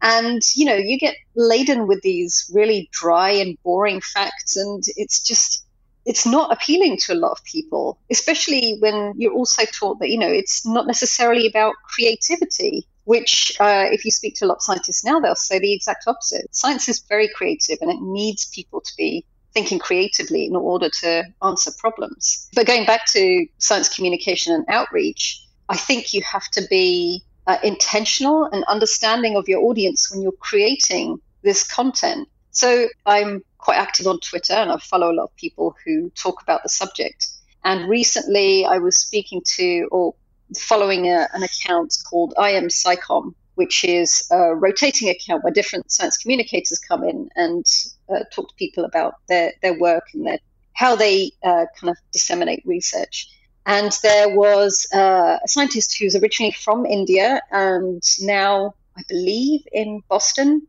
And, 0.00 0.42
you 0.54 0.64
know, 0.64 0.76
you 0.76 0.96
get 0.98 1.16
laden 1.34 1.88
with 1.88 2.02
these 2.02 2.50
really 2.54 2.88
dry 2.92 3.30
and 3.30 3.58
boring 3.64 4.00
facts, 4.00 4.56
and 4.56 4.82
it's 4.96 5.20
just, 5.20 5.64
it's 6.08 6.24
not 6.24 6.50
appealing 6.50 6.96
to 6.96 7.12
a 7.12 7.20
lot 7.22 7.32
of 7.32 7.44
people, 7.44 7.98
especially 8.10 8.78
when 8.80 9.12
you're 9.18 9.34
also 9.34 9.64
taught 9.66 9.98
that, 9.98 10.08
you 10.08 10.18
know, 10.18 10.32
it's 10.40 10.66
not 10.66 10.86
necessarily 10.86 11.46
about 11.46 11.74
creativity, 11.84 12.86
which, 13.04 13.54
uh, 13.60 13.84
if 13.92 14.06
you 14.06 14.10
speak 14.10 14.34
to 14.36 14.46
a 14.46 14.48
lot 14.48 14.56
of 14.56 14.62
scientists 14.62 15.04
now, 15.04 15.20
they'll 15.20 15.34
say 15.34 15.58
the 15.58 15.74
exact 15.74 16.04
opposite. 16.06 16.48
Science 16.50 16.88
is 16.88 17.00
very 17.00 17.28
creative 17.28 17.76
and 17.82 17.90
it 17.90 18.00
needs 18.00 18.46
people 18.46 18.80
to 18.80 18.92
be 18.96 19.22
thinking 19.52 19.78
creatively 19.78 20.46
in 20.46 20.56
order 20.56 20.88
to 20.88 21.24
answer 21.42 21.70
problems. 21.78 22.48
But 22.54 22.66
going 22.66 22.86
back 22.86 23.04
to 23.08 23.46
science 23.58 23.94
communication 23.94 24.54
and 24.54 24.64
outreach, 24.68 25.44
I 25.68 25.76
think 25.76 26.14
you 26.14 26.22
have 26.22 26.48
to 26.52 26.62
be 26.70 27.22
uh, 27.46 27.58
intentional 27.62 28.44
and 28.46 28.64
understanding 28.64 29.36
of 29.36 29.46
your 29.46 29.60
audience 29.60 30.10
when 30.10 30.22
you're 30.22 30.32
creating 30.32 31.20
this 31.42 31.66
content. 31.66 32.28
So 32.50 32.88
I'm 33.04 33.42
quite 33.58 33.76
active 33.78 34.06
on 34.06 34.20
Twitter 34.20 34.54
and 34.54 34.70
I 34.70 34.78
follow 34.78 35.10
a 35.10 35.14
lot 35.14 35.24
of 35.24 35.36
people 35.36 35.76
who 35.84 36.10
talk 36.10 36.42
about 36.42 36.62
the 36.62 36.68
subject. 36.68 37.28
And 37.64 37.88
recently 37.88 38.64
I 38.64 38.78
was 38.78 38.96
speaking 38.96 39.42
to 39.56 39.88
or 39.90 40.14
following 40.56 41.06
a, 41.08 41.28
an 41.34 41.42
account 41.42 41.96
called 42.08 42.34
I 42.38 42.50
am 42.52 42.68
SciComm, 42.68 43.34
which 43.56 43.84
is 43.84 44.26
a 44.30 44.54
rotating 44.54 45.08
account 45.08 45.44
where 45.44 45.52
different 45.52 45.90
science 45.90 46.16
communicators 46.16 46.78
come 46.78 47.04
in 47.04 47.28
and 47.36 47.66
uh, 48.08 48.20
talk 48.32 48.48
to 48.48 48.54
people 48.54 48.84
about 48.84 49.14
their, 49.28 49.52
their 49.62 49.78
work 49.78 50.04
and 50.14 50.26
their, 50.26 50.38
how 50.72 50.94
they 50.96 51.32
uh, 51.42 51.66
kind 51.78 51.90
of 51.90 51.96
disseminate 52.12 52.62
research. 52.64 53.28
And 53.66 53.92
there 54.02 54.34
was 54.34 54.86
uh, 54.94 55.38
a 55.44 55.48
scientist 55.48 55.98
who's 55.98 56.16
originally 56.16 56.52
from 56.52 56.86
India 56.86 57.42
and 57.50 58.02
now, 58.20 58.74
I 58.96 59.02
believe, 59.08 59.60
in 59.72 60.02
Boston. 60.08 60.66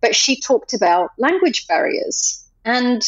But 0.00 0.16
she 0.16 0.40
talked 0.40 0.74
about 0.74 1.10
language 1.18 1.66
barriers. 1.66 2.48
And 2.64 3.02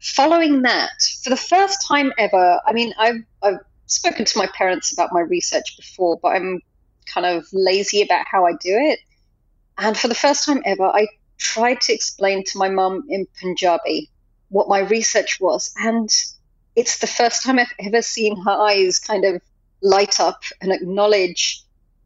following 0.00 0.62
that, 0.62 1.02
for 1.22 1.30
the 1.30 1.36
first 1.36 1.86
time 1.86 2.12
ever, 2.18 2.60
I 2.66 2.72
mean, 2.72 2.92
I've, 2.98 3.22
I've 3.42 3.60
spoken 3.86 4.24
to 4.24 4.38
my 4.38 4.46
parents 4.54 4.92
about 4.92 5.10
my 5.12 5.20
research 5.20 5.76
before, 5.76 6.18
but 6.20 6.28
I'm 6.28 6.60
kind 7.06 7.26
of 7.26 7.46
lazy 7.52 8.02
about 8.02 8.26
how 8.30 8.46
I 8.46 8.52
do 8.52 8.76
it. 8.76 8.98
And 9.78 9.96
for 9.96 10.08
the 10.08 10.14
first 10.14 10.44
time 10.44 10.62
ever, 10.64 10.84
I 10.84 11.06
tried 11.38 11.80
to 11.82 11.92
explain 11.92 12.44
to 12.44 12.58
my 12.58 12.68
mum 12.68 13.04
in 13.08 13.26
Punjabi 13.40 14.10
what 14.48 14.68
my 14.68 14.80
research 14.80 15.38
was. 15.40 15.72
And 15.78 16.08
it's 16.74 16.98
the 16.98 17.06
first 17.06 17.42
time 17.42 17.58
I've 17.58 17.72
ever 17.78 18.02
seen 18.02 18.40
her 18.42 18.50
eyes 18.50 18.98
kind 18.98 19.24
of 19.24 19.42
light 19.82 20.20
up 20.20 20.42
and 20.60 20.72
acknowledge 20.72 21.62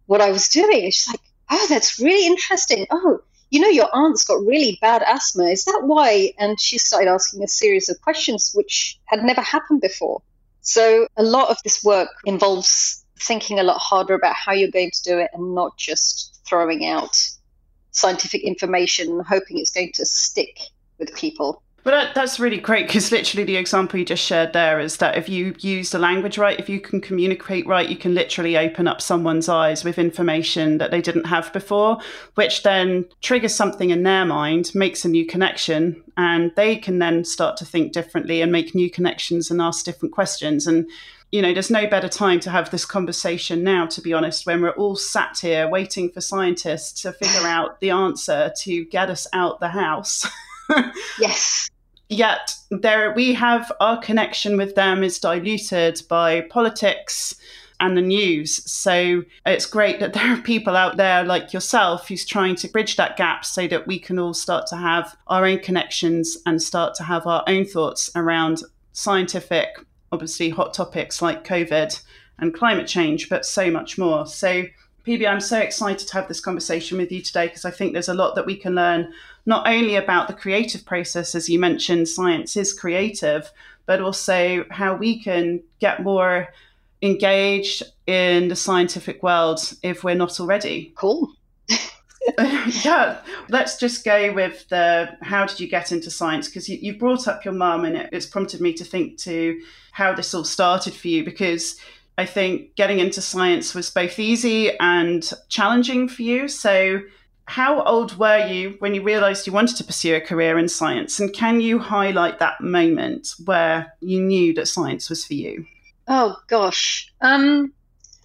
what 0.07 0.21
I 0.21 0.31
was 0.31 0.49
doing. 0.49 0.91
She's 0.91 1.09
like, 1.09 1.21
oh, 1.51 1.67
that's 1.69 2.01
really 2.01 2.27
interesting. 2.27 2.87
Oh, 2.91 3.21
you 3.51 3.61
know, 3.61 3.69
your 3.69 3.89
aunt's 3.93 4.25
got 4.25 4.45
really 4.47 4.79
bad 4.81 5.03
asthma. 5.03 5.45
Is 5.45 5.65
that 5.65 5.83
why? 5.85 6.33
And 6.39 6.59
she 6.61 6.79
started 6.79 7.09
asking 7.09 7.43
a 7.43 7.49
series 7.49 7.89
of 7.89 8.01
questions 8.01 8.53
which 8.55 8.99
had 9.07 9.25
never 9.25 9.41
happened 9.41 9.81
before. 9.81 10.23
So 10.61 11.09
a 11.17 11.23
lot 11.23 11.51
of 11.51 11.57
this 11.65 11.83
work 11.83 12.11
involves 12.25 13.05
thinking 13.19 13.59
a 13.59 13.63
lot 13.63 13.79
harder 13.79 14.15
about 14.15 14.35
how 14.35 14.53
you're 14.53 14.71
going 14.71 14.93
to 14.93 15.03
do 15.03 15.19
it 15.19 15.31
and 15.33 15.55
not 15.55 15.77
just 15.77 16.41
throwing 16.47 16.87
out 16.87 17.17
scientific 17.91 18.43
information, 18.43 19.21
hoping 19.21 19.59
it's 19.59 19.71
going 19.71 19.93
to 19.95 20.07
stick 20.07 20.61
with 20.99 21.15
people. 21.15 21.63
But 21.83 21.93
that, 21.93 22.15
that's 22.15 22.39
really 22.39 22.59
great 22.59 22.87
because 22.87 23.11
literally 23.11 23.45
the 23.45 23.57
example 23.57 23.99
you 23.99 24.05
just 24.05 24.23
shared 24.23 24.53
there 24.53 24.81
is 24.81 24.99
that 24.99 25.17
if 25.17 25.31
you 25.31 25.55
use 25.61 25.91
the 25.91 25.99
language 25.99 26.37
right, 26.37 26.61
if 26.61 26.69
you 26.69 26.79
can 26.79 27.01
communicate 27.01 27.67
right, 27.67 27.89
you 27.89 27.97
can 27.97 28.15
literally 28.15 28.59
open 28.59 28.87
up 28.87 29.01
someone's 29.01 29.49
eyes 29.49 29.83
with 29.83 29.99
information 29.99 30.77
that 30.77 30.91
they 30.91 31.01
didn't 31.01 31.25
have 31.25 31.51
before, 31.55 31.99
which 32.35 32.65
then 32.65 33.07
triggers 33.23 33.55
something 33.55 33.89
in 33.89 34.03
their 34.03 34.27
mind, 34.27 34.73
makes 34.75 35.07
a 35.07 35.09
new 35.09 35.25
connection, 35.25 36.03
and 36.19 36.53
they 36.55 36.77
can 36.77 36.99
then 36.99 37.25
start 37.25 37.57
to 37.57 37.65
think 37.65 37.93
differently 37.93 38.43
and 38.43 38.53
make 38.53 38.75
new 38.75 38.91
connections 38.91 39.51
and 39.51 39.63
ask 39.63 39.85
different 39.85 40.13
questions. 40.13 40.67
And 40.67 40.87
you 41.33 41.41
know, 41.41 41.55
there's 41.55 41.71
no 41.71 41.87
better 41.87 42.09
time 42.09 42.41
to 42.41 42.51
have 42.51 42.71
this 42.71 42.85
conversation 42.85 43.63
now, 43.63 43.87
to 43.87 44.01
be 44.03 44.13
honest, 44.13 44.47
when 44.47 44.61
we're 44.61 44.71
all 44.71 44.97
sat 44.97 45.39
here 45.39 45.69
waiting 45.69 46.11
for 46.11 46.21
scientists 46.21 47.03
to 47.03 47.13
figure 47.13 47.47
out 47.47 47.81
the 47.81 47.91
answer 47.91 48.53
to 48.59 48.85
get 48.87 49.09
us 49.09 49.29
out 49.33 49.61
the 49.61 49.69
house. 49.69 50.27
yes. 51.19 51.71
Yet 52.09 52.55
there 52.71 53.13
we 53.13 53.35
have 53.35 53.71
our 53.81 53.99
connection 53.99 54.57
with 54.57 54.75
them 54.75 55.05
is 55.05 55.19
diluted 55.19 56.03
by 56.09 56.41
politics 56.43 57.37
and 57.81 57.97
the 57.97 58.03
news. 58.03 58.71
So 58.71 59.25
it's 59.47 59.67
great 59.67 60.01
that 60.01 60.13
there 60.15 60.35
are 60.35 60.43
people 60.43 60.77
out 60.77 60.97
there 60.97 61.25
like 61.25 61.53
yourself 61.53 62.09
who's 62.09 62.25
trying 62.25 62.57
to 62.57 62.69
bridge 62.69 62.97
that 62.97 63.17
gap 63.17 63.45
so 63.45 63.67
that 63.69 63.87
we 63.87 63.99
can 63.99 64.19
all 64.19 64.35
start 64.35 64.67
to 64.69 64.77
have 64.77 65.17
our 65.27 65.45
own 65.47 65.59
connections 65.59 66.37
and 66.47 66.63
start 66.63 66.95
to 66.97 67.05
have 67.05 67.27
our 67.27 67.43
own 67.47 67.65
thoughts 67.65 68.11
around 68.15 68.63
scientific, 68.93 69.69
obviously 70.13 70.51
hot 70.51 70.75
topics 70.75 71.23
like 71.23 71.47
COVID 71.47 72.01
and 72.39 72.55
climate 72.55 72.87
change, 72.87 73.29
but 73.29 73.45
so 73.45 73.71
much 73.71 73.99
more. 73.99 74.27
So 74.27 74.65
PB, 75.07 75.27
I'm 75.27 75.41
so 75.41 75.59
excited 75.59 76.07
to 76.09 76.15
have 76.15 76.29
this 76.29 76.41
conversation 76.41 76.99
with 76.99 77.11
you 77.11 77.23
today 77.23 77.47
because 77.47 77.65
I 77.65 77.71
think 77.71 77.93
there's 77.93 78.09
a 78.09 78.15
lot 78.15 78.35
that 78.35 78.47
we 78.47 78.57
can 78.57 78.75
learn, 78.75 79.13
not 79.47 79.67
only 79.67 79.97
about 79.97 80.29
the 80.29 80.35
creative 80.35 80.85
process, 80.85 81.35
as 81.35 81.49
you 81.49 81.59
mentioned, 81.59 82.09
science 82.09 82.57
is 82.57 82.73
creative, 82.73 83.51
but 83.87 84.01
also 84.01 84.65
how 84.71 84.95
we 84.95 85.23
can 85.23 85.63
get 85.81 86.03
more 86.03 86.49
engaged 87.03 87.83
in 88.07 88.49
the 88.49 88.57
scientific 88.57 89.23
world 89.23 89.61
if 89.83 90.05
we're 90.05 90.15
not 90.15 90.39
already. 90.41 90.93
Cool. 90.95 91.33
yeah, 92.85 93.21
let's 93.49 93.79
just 93.79 94.05
go 94.05 94.33
with 94.33 94.69
the 94.69 95.17
how 95.23 95.47
did 95.47 95.59
you 95.59 95.69
get 95.69 95.91
into 95.93 96.11
science? 96.11 96.49
Because 96.49 96.69
you, 96.69 96.79
you 96.81 96.99
brought 96.99 97.27
up 97.27 97.45
your 97.45 97.55
mum, 97.55 97.85
and 97.85 97.97
it, 97.97 98.11
it's 98.13 98.27
prompted 98.27 98.61
me 98.61 98.73
to 98.75 98.85
think 98.85 99.19
to 99.19 99.61
how 99.93 100.13
this 100.13 100.35
all 100.35 100.45
started 100.45 100.95
for 100.95 101.09
you 101.09 101.25
because 101.25 101.77
I 102.19 102.27
think 102.27 102.75
getting 102.75 102.99
into 102.99 103.23
science 103.23 103.75
was 103.75 103.91
both 103.91 104.19
easy 104.19 104.79
and 104.79 105.29
challenging 105.49 106.09
for 106.09 106.23
you. 106.23 106.49
So, 106.49 107.01
how 107.51 107.83
old 107.83 108.17
were 108.17 108.47
you 108.47 108.77
when 108.79 108.95
you 108.95 109.03
realized 109.03 109.45
you 109.45 109.53
wanted 109.53 109.77
to 109.77 109.83
pursue 109.83 110.15
a 110.15 110.21
career 110.21 110.57
in 110.57 110.69
science? 110.69 111.19
And 111.19 111.33
can 111.33 111.61
you 111.61 111.81
highlight 111.81 112.39
that 112.39 112.61
moment 112.61 113.35
where 113.45 113.93
you 114.01 114.21
knew 114.21 114.55
that 114.55 114.69
science 114.69 115.11
was 115.11 115.25
for 115.25 115.35
you? 115.35 115.67
Oh, 116.07 116.37
gosh. 116.47 117.13
Um, 117.21 117.73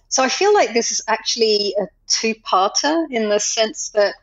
so, 0.08 0.22
I 0.22 0.28
feel 0.28 0.54
like 0.54 0.74
this 0.74 0.92
is 0.92 1.02
actually 1.08 1.74
a 1.76 1.88
two 2.06 2.36
parter 2.36 3.06
in 3.10 3.28
the 3.28 3.40
sense 3.40 3.90
that 3.90 4.14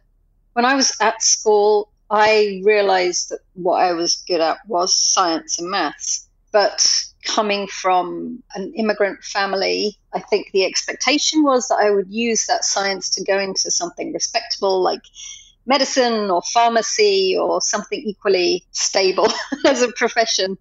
when 0.54 0.64
I 0.64 0.74
was 0.74 0.96
at 1.02 1.22
school, 1.22 1.90
I 2.10 2.62
realized 2.64 3.30
that 3.32 3.40
what 3.56 3.82
I 3.82 3.92
was 3.92 4.24
good 4.26 4.40
at 4.40 4.60
was 4.68 4.94
science 4.94 5.60
and 5.60 5.70
maths. 5.70 6.30
But 6.54 6.86
coming 7.26 7.68
from 7.68 8.44
an 8.56 8.74
immigrant 8.76 9.24
family, 9.24 9.98
I 10.14 10.20
think 10.20 10.52
the 10.52 10.66
expectation 10.66 11.44
was 11.44 11.68
that 11.68 11.80
I 11.82 11.90
would 11.90 12.10
use 12.10 12.48
that 12.48 12.64
science 12.64 13.10
to 13.12 13.24
go 13.24 13.40
into 13.40 13.72
something 13.72 14.14
respectable 14.14 14.82
like 14.82 15.02
medicine 15.66 16.30
or 16.30 16.42
pharmacy 16.42 17.38
or 17.40 17.62
something 17.62 18.00
equally 18.00 18.66
stable 18.72 19.28
as 19.66 19.82
a 19.82 19.92
profession. 19.92 20.58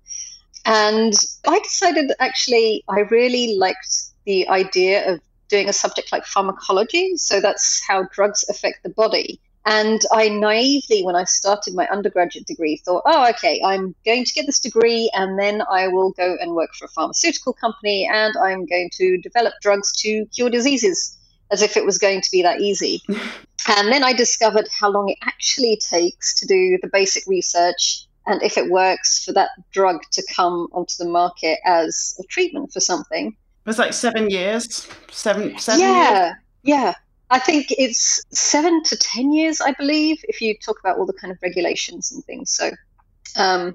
And 0.64 1.12
I 1.46 1.58
decided 1.58 2.12
actually 2.20 2.84
I 2.88 3.00
really 3.00 3.56
liked 3.56 3.96
the 4.24 4.48
idea 4.48 5.12
of 5.12 5.20
doing 5.48 5.68
a 5.68 5.72
subject 5.72 6.12
like 6.12 6.24
pharmacology. 6.24 7.16
So 7.16 7.40
that's 7.40 7.82
how 7.86 8.04
drugs 8.12 8.44
affect 8.48 8.82
the 8.82 8.88
body. 8.88 9.40
And 9.64 10.00
I 10.10 10.28
naively, 10.28 11.04
when 11.04 11.14
I 11.14 11.24
started 11.24 11.74
my 11.74 11.86
undergraduate 11.88 12.46
degree, 12.46 12.82
thought, 12.84 13.02
oh, 13.06 13.28
okay, 13.30 13.60
I'm 13.64 13.94
going 14.04 14.24
to 14.24 14.32
get 14.32 14.46
this 14.46 14.58
degree 14.58 15.10
and 15.14 15.38
then 15.38 15.62
I 15.70 15.86
will 15.88 16.10
go 16.12 16.36
and 16.40 16.54
work 16.54 16.74
for 16.74 16.86
a 16.86 16.88
pharmaceutical 16.88 17.52
company 17.52 18.08
and 18.12 18.34
I'm 18.36 18.66
going 18.66 18.90
to 18.94 19.18
develop 19.18 19.54
drugs 19.62 19.92
to 20.02 20.26
cure 20.34 20.50
diseases, 20.50 21.16
as 21.52 21.62
if 21.62 21.76
it 21.76 21.84
was 21.84 21.98
going 21.98 22.22
to 22.22 22.30
be 22.32 22.42
that 22.42 22.60
easy. 22.60 23.02
and 23.08 23.92
then 23.92 24.02
I 24.02 24.12
discovered 24.12 24.68
how 24.76 24.90
long 24.90 25.08
it 25.08 25.18
actually 25.22 25.76
takes 25.76 26.34
to 26.40 26.46
do 26.46 26.78
the 26.82 26.88
basic 26.92 27.26
research 27.28 28.06
and 28.26 28.42
if 28.42 28.56
it 28.56 28.70
works 28.70 29.24
for 29.24 29.32
that 29.32 29.50
drug 29.72 30.00
to 30.12 30.22
come 30.34 30.68
onto 30.72 30.94
the 30.98 31.08
market 31.08 31.58
as 31.64 32.16
a 32.20 32.24
treatment 32.24 32.72
for 32.72 32.80
something. 32.80 33.28
It 33.28 33.68
was 33.68 33.78
like 33.78 33.92
seven 33.92 34.28
years, 34.28 34.88
seven, 35.10 35.56
seven 35.58 35.80
yeah, 35.80 36.24
years? 36.24 36.34
Yeah, 36.64 36.94
I 37.32 37.38
think 37.38 37.68
it's 37.70 38.22
seven 38.30 38.82
to 38.82 38.94
10 38.94 39.32
years, 39.32 39.62
I 39.62 39.72
believe, 39.72 40.18
if 40.24 40.42
you 40.42 40.54
talk 40.58 40.78
about 40.80 40.98
all 40.98 41.06
the 41.06 41.14
kind 41.14 41.32
of 41.32 41.38
regulations 41.40 42.12
and 42.12 42.22
things. 42.26 42.50
So 42.50 42.70
um, 43.36 43.74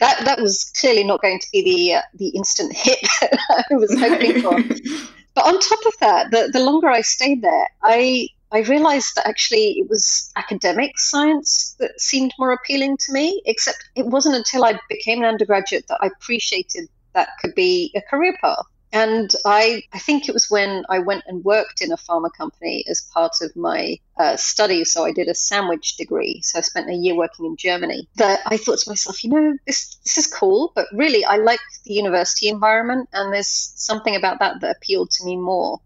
that, 0.00 0.24
that 0.24 0.40
was 0.40 0.72
clearly 0.80 1.04
not 1.04 1.22
going 1.22 1.38
to 1.38 1.46
be 1.52 1.62
the, 1.62 1.94
uh, 1.94 2.02
the 2.14 2.30
instant 2.30 2.74
hit 2.74 2.98
that 3.20 3.66
I 3.70 3.74
was 3.76 3.96
hoping 3.96 4.42
for. 4.42 4.60
but 5.36 5.46
on 5.46 5.60
top 5.60 5.86
of 5.86 5.92
that, 6.00 6.32
the, 6.32 6.50
the 6.52 6.58
longer 6.58 6.88
I 6.88 7.02
stayed 7.02 7.42
there, 7.42 7.68
I, 7.84 8.26
I 8.50 8.62
realized 8.62 9.14
that 9.14 9.28
actually 9.28 9.78
it 9.78 9.88
was 9.88 10.32
academic 10.34 10.98
science 10.98 11.76
that 11.78 12.00
seemed 12.00 12.32
more 12.40 12.50
appealing 12.50 12.96
to 13.06 13.12
me, 13.12 13.40
except 13.46 13.88
it 13.94 14.06
wasn't 14.06 14.34
until 14.34 14.64
I 14.64 14.80
became 14.88 15.20
an 15.20 15.26
undergraduate 15.26 15.86
that 15.86 15.98
I 16.00 16.08
appreciated 16.08 16.88
that 17.12 17.28
could 17.40 17.54
be 17.54 17.92
a 17.94 18.02
career 18.10 18.36
path. 18.40 18.66
And 18.94 19.34
I, 19.44 19.82
I 19.92 19.98
think 19.98 20.28
it 20.28 20.32
was 20.34 20.48
when 20.48 20.84
I 20.88 21.00
went 21.00 21.24
and 21.26 21.44
worked 21.44 21.82
in 21.82 21.90
a 21.90 21.96
pharma 21.96 22.32
company 22.32 22.84
as 22.88 23.00
part 23.12 23.40
of 23.42 23.54
my 23.56 23.98
uh, 24.16 24.36
study. 24.36 24.84
So 24.84 25.04
I 25.04 25.10
did 25.10 25.26
a 25.26 25.34
sandwich 25.34 25.96
degree. 25.96 26.40
So 26.42 26.60
I 26.60 26.62
spent 26.62 26.88
a 26.88 26.94
year 26.94 27.16
working 27.16 27.44
in 27.44 27.56
Germany. 27.56 28.08
That 28.14 28.42
I 28.46 28.56
thought 28.56 28.78
to 28.78 28.90
myself, 28.90 29.24
you 29.24 29.30
know, 29.30 29.58
this 29.66 29.96
this 30.04 30.16
is 30.16 30.28
cool, 30.28 30.70
but 30.76 30.86
really 30.92 31.24
I 31.24 31.38
like 31.38 31.58
the 31.84 31.94
university 31.94 32.48
environment, 32.48 33.08
and 33.12 33.34
there's 33.34 33.48
something 33.48 34.14
about 34.14 34.38
that 34.38 34.60
that 34.60 34.76
appealed 34.76 35.10
to 35.10 35.24
me 35.24 35.36
more 35.36 35.80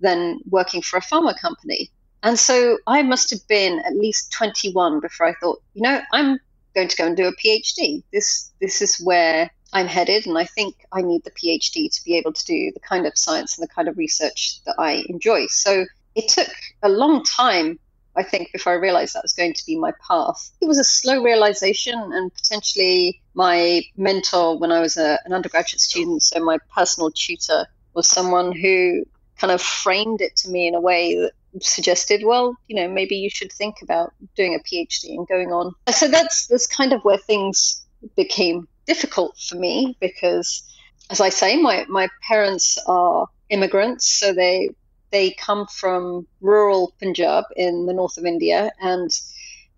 than 0.00 0.40
working 0.50 0.82
for 0.82 0.96
a 0.96 1.00
pharma 1.02 1.38
company. 1.38 1.92
And 2.24 2.36
so 2.36 2.78
I 2.88 3.04
must 3.04 3.30
have 3.30 3.46
been 3.46 3.78
at 3.86 3.94
least 3.94 4.32
21 4.32 4.98
before 4.98 5.28
I 5.28 5.34
thought, 5.40 5.62
you 5.74 5.82
know, 5.82 6.00
I'm 6.12 6.40
going 6.74 6.88
to 6.88 6.96
go 6.96 7.06
and 7.06 7.16
do 7.16 7.28
a 7.28 7.36
PhD. 7.36 8.02
This 8.12 8.50
this 8.60 8.82
is 8.82 9.00
where 9.00 9.48
I'm 9.72 9.86
headed, 9.86 10.26
and 10.26 10.38
I 10.38 10.44
think 10.44 10.76
I 10.92 11.02
need 11.02 11.24
the 11.24 11.30
PhD 11.30 11.94
to 11.94 12.04
be 12.04 12.16
able 12.16 12.32
to 12.32 12.44
do 12.44 12.72
the 12.72 12.80
kind 12.80 13.06
of 13.06 13.18
science 13.18 13.58
and 13.58 13.68
the 13.68 13.72
kind 13.72 13.88
of 13.88 13.98
research 13.98 14.60
that 14.64 14.76
I 14.78 15.04
enjoy. 15.08 15.46
So 15.48 15.84
it 16.14 16.28
took 16.28 16.48
a 16.82 16.88
long 16.88 17.22
time, 17.22 17.78
I 18.16 18.22
think, 18.22 18.50
before 18.52 18.72
I 18.72 18.76
realized 18.76 19.14
that 19.14 19.22
was 19.22 19.32
going 19.32 19.54
to 19.54 19.66
be 19.66 19.76
my 19.76 19.92
path. 20.06 20.50
It 20.60 20.66
was 20.66 20.78
a 20.78 20.84
slow 20.84 21.22
realization, 21.22 21.94
and 21.94 22.32
potentially 22.32 23.20
my 23.34 23.82
mentor 23.96 24.58
when 24.58 24.72
I 24.72 24.80
was 24.80 24.96
a, 24.96 25.18
an 25.24 25.32
undergraduate 25.32 25.80
student, 25.80 26.22
so 26.22 26.40
my 26.40 26.58
personal 26.74 27.10
tutor, 27.10 27.66
was 27.94 28.08
someone 28.08 28.52
who 28.52 29.04
kind 29.38 29.52
of 29.52 29.60
framed 29.60 30.20
it 30.20 30.36
to 30.36 30.50
me 30.50 30.66
in 30.66 30.74
a 30.74 30.80
way 30.80 31.16
that 31.16 31.32
suggested, 31.62 32.22
well, 32.24 32.56
you 32.68 32.76
know, 32.76 32.88
maybe 32.88 33.16
you 33.16 33.30
should 33.30 33.52
think 33.52 33.76
about 33.82 34.12
doing 34.36 34.54
a 34.54 34.58
PhD 34.58 35.10
and 35.10 35.26
going 35.26 35.52
on. 35.52 35.74
So 35.92 36.08
that's 36.08 36.46
that's 36.46 36.66
kind 36.66 36.92
of 36.92 37.02
where 37.02 37.18
things 37.18 37.84
became 38.16 38.68
difficult 38.88 39.38
for 39.38 39.56
me 39.56 39.96
because, 40.00 40.64
as 41.10 41.20
I 41.20 41.28
say, 41.28 41.60
my 41.60 41.84
my 41.88 42.08
parents 42.26 42.78
are 42.86 43.28
immigrants, 43.50 44.06
so 44.06 44.32
they 44.32 44.70
they 45.10 45.30
come 45.30 45.66
from 45.66 46.26
rural 46.40 46.92
Punjab 46.98 47.44
in 47.56 47.86
the 47.86 47.94
north 47.94 48.18
of 48.18 48.24
India, 48.24 48.72
and 48.80 49.10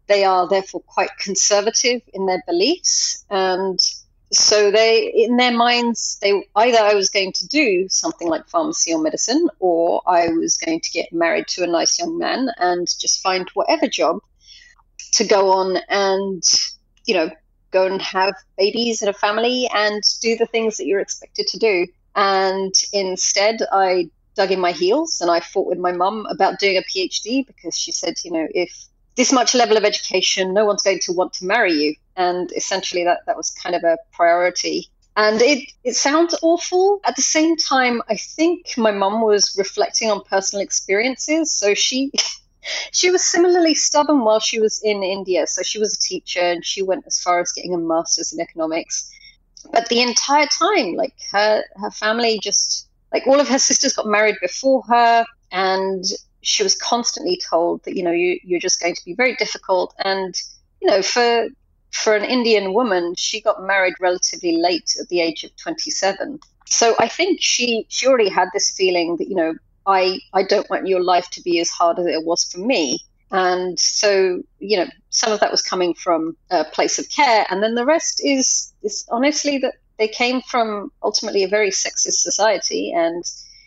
they 0.07 0.25
are 0.25 0.49
therefore 0.49 0.83
quite 0.87 1.11
conservative 1.19 2.01
in 2.15 2.27
their 2.27 2.43
beliefs. 2.47 3.25
And 3.31 3.79
so 4.33 4.71
they 4.71 5.13
in 5.13 5.37
their 5.37 5.51
minds 5.51 6.19
they 6.23 6.33
either 6.55 6.79
i 6.79 6.95
was 6.95 7.11
going 7.11 7.33
to 7.33 7.49
do 7.49 7.89
something 7.89 8.29
like 8.29 8.49
pharmacy 8.49 8.93
or 8.93 9.03
medicine 9.03 9.49
or 9.59 10.03
i 10.07 10.29
was 10.29 10.57
going 10.57 10.81
to 10.81 10.91
get 10.93 11.13
married 11.13 11.49
to 11.49 11.65
a 11.65 11.67
nice 11.67 11.99
young 11.99 12.17
man 12.17 12.49
and 12.59 12.87
just 13.01 13.21
find 13.21 13.49
whatever 13.55 13.89
job 13.89 14.21
to 15.13 15.25
go 15.25 15.51
on 15.51 15.79
and 15.89 16.45
you 17.07 17.15
know 17.15 17.29
go 17.71 17.87
and 17.87 18.03
have 18.03 18.35
babies 18.57 19.03
and 19.03 19.09
a 19.09 19.13
family 19.15 19.69
and 19.75 20.03
do 20.21 20.37
the 20.37 20.47
things 20.47 20.77
that 20.77 20.87
you're 20.87 21.01
expected 21.01 21.47
to 21.47 21.59
do 21.59 21.87
and 22.17 22.75
instead 22.93 23.61
i 23.73 24.09
dug 24.37 24.51
in 24.51 24.61
my 24.61 24.73
heels 24.73 25.21
and 25.21 25.31
i 25.31 25.41
fought 25.41 25.67
with 25.67 25.79
my 25.79 25.93
mum 25.93 26.27
about 26.31 26.59
doing 26.59 26.77
a 26.77 26.83
phd 26.83 27.47
because 27.47 27.77
she 27.77 27.93
said 27.93 28.15
you 28.25 28.31
know 28.31 28.47
if 28.55 28.87
this 29.21 29.33
much 29.33 29.55
level 29.55 29.77
of 29.77 29.85
education, 29.85 30.55
no 30.55 30.65
one's 30.65 30.83
going 30.83 31.01
to 31.01 31.13
want 31.13 31.35
to 31.35 31.45
marry 31.45 31.75
you. 31.75 31.95
And 32.17 32.51
essentially, 32.53 33.05
that, 33.05 33.21
that 33.27 33.37
was 33.37 33.51
kind 33.51 33.75
of 33.75 33.85
a 33.85 33.99
priority. 34.13 34.89
And 35.17 35.43
it, 35.43 35.71
it 35.85 35.95
sounds 35.95 36.35
awful. 36.43 37.01
At 37.05 37.17
the 37.17 37.23
same 37.23 37.57
time, 37.57 38.01
I 38.09 38.17
think 38.17 38.79
my 38.79 38.91
mum 38.91 39.21
was 39.21 39.55
reflecting 39.59 40.11
on 40.11 40.23
personal 40.25 40.63
experiences. 40.63 41.53
So 41.53 41.75
she. 41.75 42.11
She 42.93 43.11
was 43.11 43.25
similarly 43.25 43.75
stubborn 43.75 44.25
while 44.25 44.41
she 44.41 44.61
was 44.61 44.81
in 44.83 45.03
India. 45.03 45.47
So 45.47 45.63
she 45.63 45.79
was 45.79 45.95
a 45.95 46.01
teacher 46.01 46.41
and 46.41 46.65
she 46.65 46.83
went 46.83 47.07
as 47.07 47.21
far 47.21 47.41
as 47.41 47.53
getting 47.53 47.75
a 47.75 47.79
master's 47.79 48.33
in 48.33 48.41
economics. 48.41 49.11
But 49.73 49.89
the 49.89 50.01
entire 50.01 50.47
time, 50.47 50.95
like 50.95 51.15
her, 51.33 51.63
her 51.77 51.91
family 51.91 52.41
just, 52.43 52.89
like 53.13 53.27
all 53.27 53.41
of 53.41 53.49
her 53.49 53.59
sisters 53.59 53.93
got 53.93 54.07
married 54.07 54.37
before 54.41 54.83
her. 54.89 55.27
And 55.53 56.05
she 56.43 56.63
was 56.63 56.75
constantly 56.75 57.39
told 57.49 57.85
that 57.85 57.97
you 57.97 58.03
know 58.03 58.11
you, 58.11 58.39
you're 58.43 58.61
just 58.61 58.81
going 58.81 58.95
to 58.95 59.05
be 59.05 59.15
very 59.15 59.35
difficult 59.37 59.95
and 60.05 60.35
you 60.81 60.91
know 60.91 61.03
for 61.03 61.47
for 61.91 62.15
an 62.15 62.25
indian 62.25 62.73
woman 62.73 63.15
she 63.17 63.41
got 63.41 63.63
married 63.63 63.95
relatively 64.01 64.57
late 64.57 64.97
at 65.01 65.09
the 65.09 65.21
age 65.21 65.45
of 65.45 65.55
27 65.57 66.39
so 66.67 66.95
i 66.99 67.09
think 67.09 67.41
she 67.41 67.85
she 67.89 68.07
already 68.07 68.29
had 68.29 68.49
this 68.53 68.71
feeling 68.71 69.17
that 69.17 69.29
you 69.29 69.35
know 69.35 69.55
i 69.91 70.19
i 70.33 70.43
don't 70.43 70.69
want 70.71 70.87
your 70.87 71.03
life 71.03 71.29
to 71.31 71.43
be 71.43 71.61
as 71.61 71.71
hard 71.71 71.99
as 71.99 72.07
it 72.07 72.25
was 72.25 72.45
for 72.45 72.59
me. 72.59 72.99
And 73.33 73.79
so 73.79 74.43
you 74.59 74.77
know 74.79 74.89
some 75.11 75.33
of 75.33 75.41
that 75.41 75.51
was 75.51 75.63
coming 75.63 75.95
from 75.95 76.37
a 76.51 76.65
place 76.65 76.99
of 76.99 77.09
care. 77.09 77.47
And 77.49 77.63
then 77.63 77.75
the 77.75 77.85
rest 77.85 78.21
is 78.25 78.73
is 78.83 79.07
honestly 79.11 79.59
that 79.59 79.75
they 80.01 80.09
came 80.09 80.41
from 80.41 80.91
ultimately 81.03 81.45
a 81.45 81.49
very 81.49 81.71
sexist 81.71 82.23
society. 82.23 82.91
And 82.91 83.23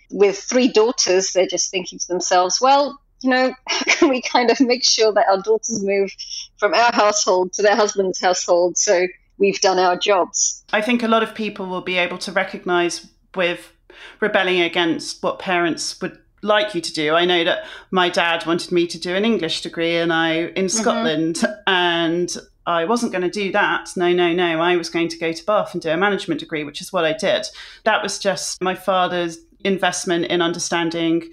with 0.09 0.37
three 0.39 0.67
daughters, 0.67 1.31
they're 1.31 1.47
just 1.47 1.69
thinking 1.69 1.99
to 1.99 2.07
themselves, 2.07 2.59
well, 2.59 2.99
you 3.21 3.29
know, 3.29 3.53
how 3.67 3.83
can 3.85 4.09
we 4.09 4.21
kind 4.21 4.49
of 4.49 4.59
make 4.59 4.83
sure 4.83 5.13
that 5.13 5.27
our 5.29 5.41
daughters 5.41 5.81
move 5.83 6.11
from 6.57 6.73
our 6.73 6.91
household 6.91 7.53
to 7.53 7.61
their 7.61 7.75
husband's 7.75 8.19
household? 8.19 8.77
So 8.77 9.07
we've 9.37 9.61
done 9.61 9.77
our 9.77 9.95
jobs? 9.95 10.63
I 10.73 10.81
think 10.81 11.03
a 11.03 11.07
lot 11.07 11.23
of 11.23 11.35
people 11.35 11.67
will 11.67 11.81
be 11.81 11.97
able 11.97 12.17
to 12.19 12.31
recognize 12.31 13.07
with 13.35 13.71
rebelling 14.19 14.61
against 14.61 15.21
what 15.23 15.39
parents 15.39 15.99
would 16.01 16.17
like 16.41 16.75
you 16.75 16.81
to 16.81 16.93
do. 16.93 17.13
I 17.13 17.25
know 17.25 17.43
that 17.43 17.65
my 17.91 18.09
dad 18.09 18.45
wanted 18.45 18.71
me 18.71 18.85
to 18.87 18.99
do 18.99 19.15
an 19.15 19.25
English 19.25 19.61
degree 19.61 19.95
and 19.95 20.11
I 20.11 20.33
in 20.33 20.47
mm-hmm. 20.47 20.67
Scotland 20.67 21.35
mm-hmm. 21.35 21.53
and 21.67 22.35
I 22.65 22.85
wasn't 22.85 23.11
going 23.11 23.23
to 23.23 23.29
do 23.29 23.51
that. 23.51 23.89
No, 23.95 24.13
no, 24.13 24.33
no. 24.33 24.61
I 24.61 24.75
was 24.75 24.89
going 24.89 25.09
to 25.09 25.17
go 25.17 25.33
to 25.33 25.45
Bath 25.45 25.73
and 25.73 25.81
do 25.81 25.89
a 25.89 25.97
management 25.97 26.39
degree, 26.39 26.63
which 26.63 26.81
is 26.81 26.93
what 26.93 27.05
I 27.05 27.13
did. 27.13 27.45
That 27.83 28.01
was 28.01 28.19
just 28.19 28.61
my 28.61 28.75
father's 28.75 29.37
investment 29.63 30.25
in 30.25 30.41
understanding 30.41 31.29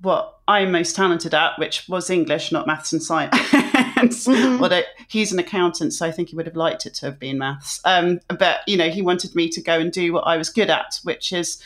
what 0.00 0.38
I'm 0.46 0.72
most 0.72 0.94
talented 0.94 1.32
at, 1.32 1.58
which 1.58 1.88
was 1.88 2.10
English, 2.10 2.52
not 2.52 2.66
maths 2.66 2.92
and 2.92 3.02
science. 3.02 3.34
mm-hmm. 3.40 4.62
Although 4.62 4.82
he's 5.08 5.32
an 5.32 5.38
accountant, 5.38 5.94
so 5.94 6.06
I 6.06 6.10
think 6.10 6.28
he 6.28 6.36
would 6.36 6.46
have 6.46 6.56
liked 6.56 6.84
it 6.84 6.94
to 6.94 7.06
have 7.06 7.18
been 7.18 7.38
maths. 7.38 7.80
Um, 7.86 8.20
but 8.28 8.58
you 8.66 8.76
know, 8.76 8.90
he 8.90 9.00
wanted 9.00 9.34
me 9.34 9.48
to 9.48 9.62
go 9.62 9.78
and 9.78 9.90
do 9.90 10.12
what 10.12 10.26
I 10.26 10.36
was 10.36 10.50
good 10.50 10.68
at, 10.68 11.00
which 11.04 11.32
is 11.32 11.62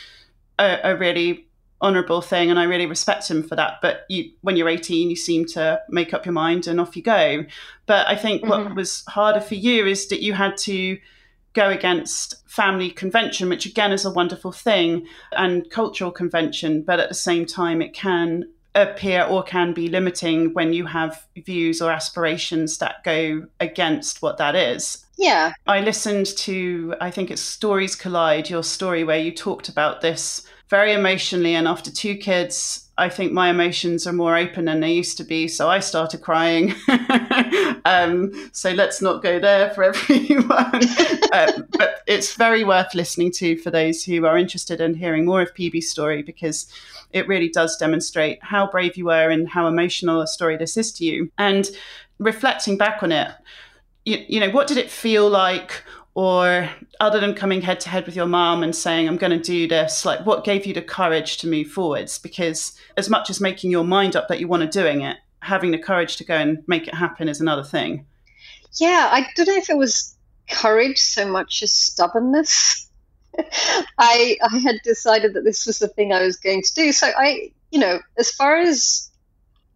a, 0.59 0.81
a 0.85 0.97
really 0.97 1.49
honourable 1.81 2.21
thing, 2.21 2.51
and 2.51 2.59
I 2.59 2.65
really 2.65 2.87
respect 2.87 3.31
him 3.31 3.43
for 3.43 3.57
that. 3.57 3.79
But 3.81 4.05
you, 4.09 4.33
when 4.43 4.57
you're 4.57 4.69
18, 4.69 5.11
you 5.11 5.17
seem 5.17 5.47
to 5.47 5.81
make 5.89 6.13
up 6.13 6.27
your 6.27 6.33
mind 6.33 6.67
and 6.67 6.81
off 6.81 6.97
you 6.97 7.03
go. 7.03 7.45
But 7.87 8.07
I 8.09 8.17
think 8.17 8.43
mm-hmm. 8.43 8.51
what 8.51 8.75
was 8.75 9.05
harder 9.09 9.41
for 9.41 9.55
you 9.55 9.87
is 9.87 10.09
that 10.09 10.23
you 10.23 10.33
had 10.33 10.57
to 10.59 10.99
go 11.55 11.69
against 11.69 12.49
family 12.49 12.91
convention, 12.91 13.49
which 13.49 13.67
again 13.67 13.93
is 13.93 14.05
a 14.05 14.11
wonderful 14.11 14.53
thing, 14.53 15.07
and 15.33 15.71
cultural 15.71 16.11
convention, 16.11 16.83
but 16.83 17.01
at 17.01 17.09
the 17.09 17.15
same 17.15 17.47
time, 17.47 17.81
it 17.81 17.95
can 17.95 18.45
appear 18.75 19.25
or 19.25 19.43
can 19.43 19.73
be 19.73 19.89
limiting 19.89 20.53
when 20.55 20.73
you 20.73 20.87
have 20.87 21.27
views 21.37 21.81
or 21.81 21.91
aspirations 21.91 22.79
that 22.79 23.03
go 23.03 23.47
against 23.61 24.23
what 24.23 24.37
that 24.39 24.55
is. 24.55 25.05
Yeah. 25.19 25.53
I 25.67 25.81
listened 25.81 26.27
to, 26.27 26.95
I 27.01 27.11
think 27.11 27.31
it's 27.31 27.43
Stories 27.43 27.97
Collide, 27.97 28.49
your 28.49 28.63
story 28.63 29.03
where 29.03 29.19
you 29.19 29.33
talked 29.33 29.69
about 29.69 30.01
this 30.01 30.47
very 30.69 30.93
emotionally. 30.93 31.57
And 31.57 31.67
after 31.67 31.91
two 31.91 32.15
kids, 32.15 32.89
I 32.99 33.09
think 33.09 33.33
my 33.33 33.51
emotions 33.51 34.07
are 34.07 34.13
more 34.13 34.37
open 34.37 34.67
than 34.67 34.79
they 34.79 34.93
used 34.93 35.17
to 35.17 35.25
be. 35.25 35.49
So 35.49 35.69
I 35.69 35.81
started 35.81 36.21
crying. 36.21 36.73
um, 37.85 38.51
so 38.53 38.71
let's 38.71 39.03
not 39.03 39.23
go 39.23 39.41
there 39.41 39.71
for 39.71 39.83
everyone. 39.93 40.83
um, 41.33 41.67
but 41.77 42.03
it's 42.07 42.35
very 42.35 42.63
worth 42.63 42.95
listening 42.95 43.33
to 43.33 43.57
for 43.57 43.73
those 43.73 44.05
who 44.05 44.25
are 44.25 44.39
interested 44.39 44.81
in 44.81 44.95
hearing 44.95 45.25
more 45.25 45.43
of 45.43 45.53
PB's 45.55 45.91
story 45.91 46.23
because 46.23 46.73
it 47.13 47.27
really 47.27 47.49
does 47.49 47.77
demonstrate 47.77 48.39
how 48.43 48.71
brave 48.71 48.97
you 48.97 49.07
were 49.07 49.31
and 49.31 49.49
how 49.49 49.67
emotional 49.67 50.21
a 50.21 50.29
story 50.29 50.57
this 50.57 50.77
is 50.77 50.93
to 50.93 51.05
you. 51.05 51.33
And 51.39 51.69
reflecting 52.21 52.77
back 52.77 53.03
on 53.03 53.11
it, 53.11 53.31
you, 54.09 54.25
you 54.29 54.41
know, 54.41 54.51
what 54.51 54.67
did 54.67 54.79
it 54.79 54.91
feel 54.91 55.29
like? 55.29 55.85
or 56.19 56.69
other 56.99 57.21
than 57.21 57.33
coming 57.33 57.63
head 57.63 57.79
to 57.79 57.89
head 57.89 58.05
with 58.05 58.17
your 58.17 58.27
mom 58.27 58.65
and 58.65 58.75
saying 58.75 59.07
i'm 59.07 59.17
going 59.17 59.31
to 59.31 59.39
do 59.39 59.69
this 59.69 60.05
like 60.05 60.27
what 60.27 60.43
gave 60.43 60.67
you 60.67 60.75
the 60.75 60.83
courage 60.83 61.37
to 61.37 61.47
move 61.47 61.69
forwards? 61.69 62.19
Because 62.19 62.77
as 62.97 63.09
much 63.09 63.31
as 63.31 63.41
making 63.41 63.71
your 63.71 63.85
mind 63.85 64.17
up 64.17 64.27
that 64.27 64.41
you 64.41 64.49
want 64.49 64.65
to 64.65 64.69
doing 64.69 65.03
it 65.03 65.17
having 65.43 65.71
the 65.71 65.79
courage 65.79 66.17
to 66.17 66.25
go 66.25 66.35
and 66.35 66.65
make 66.67 66.89
it 66.89 66.95
happen 66.95 67.29
is 67.29 67.41
another 67.41 67.63
thing. 67.63 68.05
Yeah 68.81 69.09
i 69.13 69.29
don't 69.37 69.47
know 69.47 69.57
if 69.57 69.71
it 69.71 69.77
was 69.77 70.17
courage 70.51 70.99
so 70.99 71.25
much 71.31 71.63
as 71.63 71.73
stubbornness. 71.73 72.89
I 73.99 74.39
i 74.43 74.59
had 74.59 74.81
decided 74.83 75.35
that 75.35 75.45
this 75.45 75.67
was 75.67 75.79
the 75.79 75.87
thing 75.87 76.13
i 76.13 76.23
was 76.23 76.37
going 76.37 76.63
to 76.63 76.75
do. 76.75 76.91
So 76.91 77.07
i 77.17 77.53
you 77.71 77.79
know 77.79 78.01
as 78.19 78.33
far 78.33 78.57
as 78.57 79.09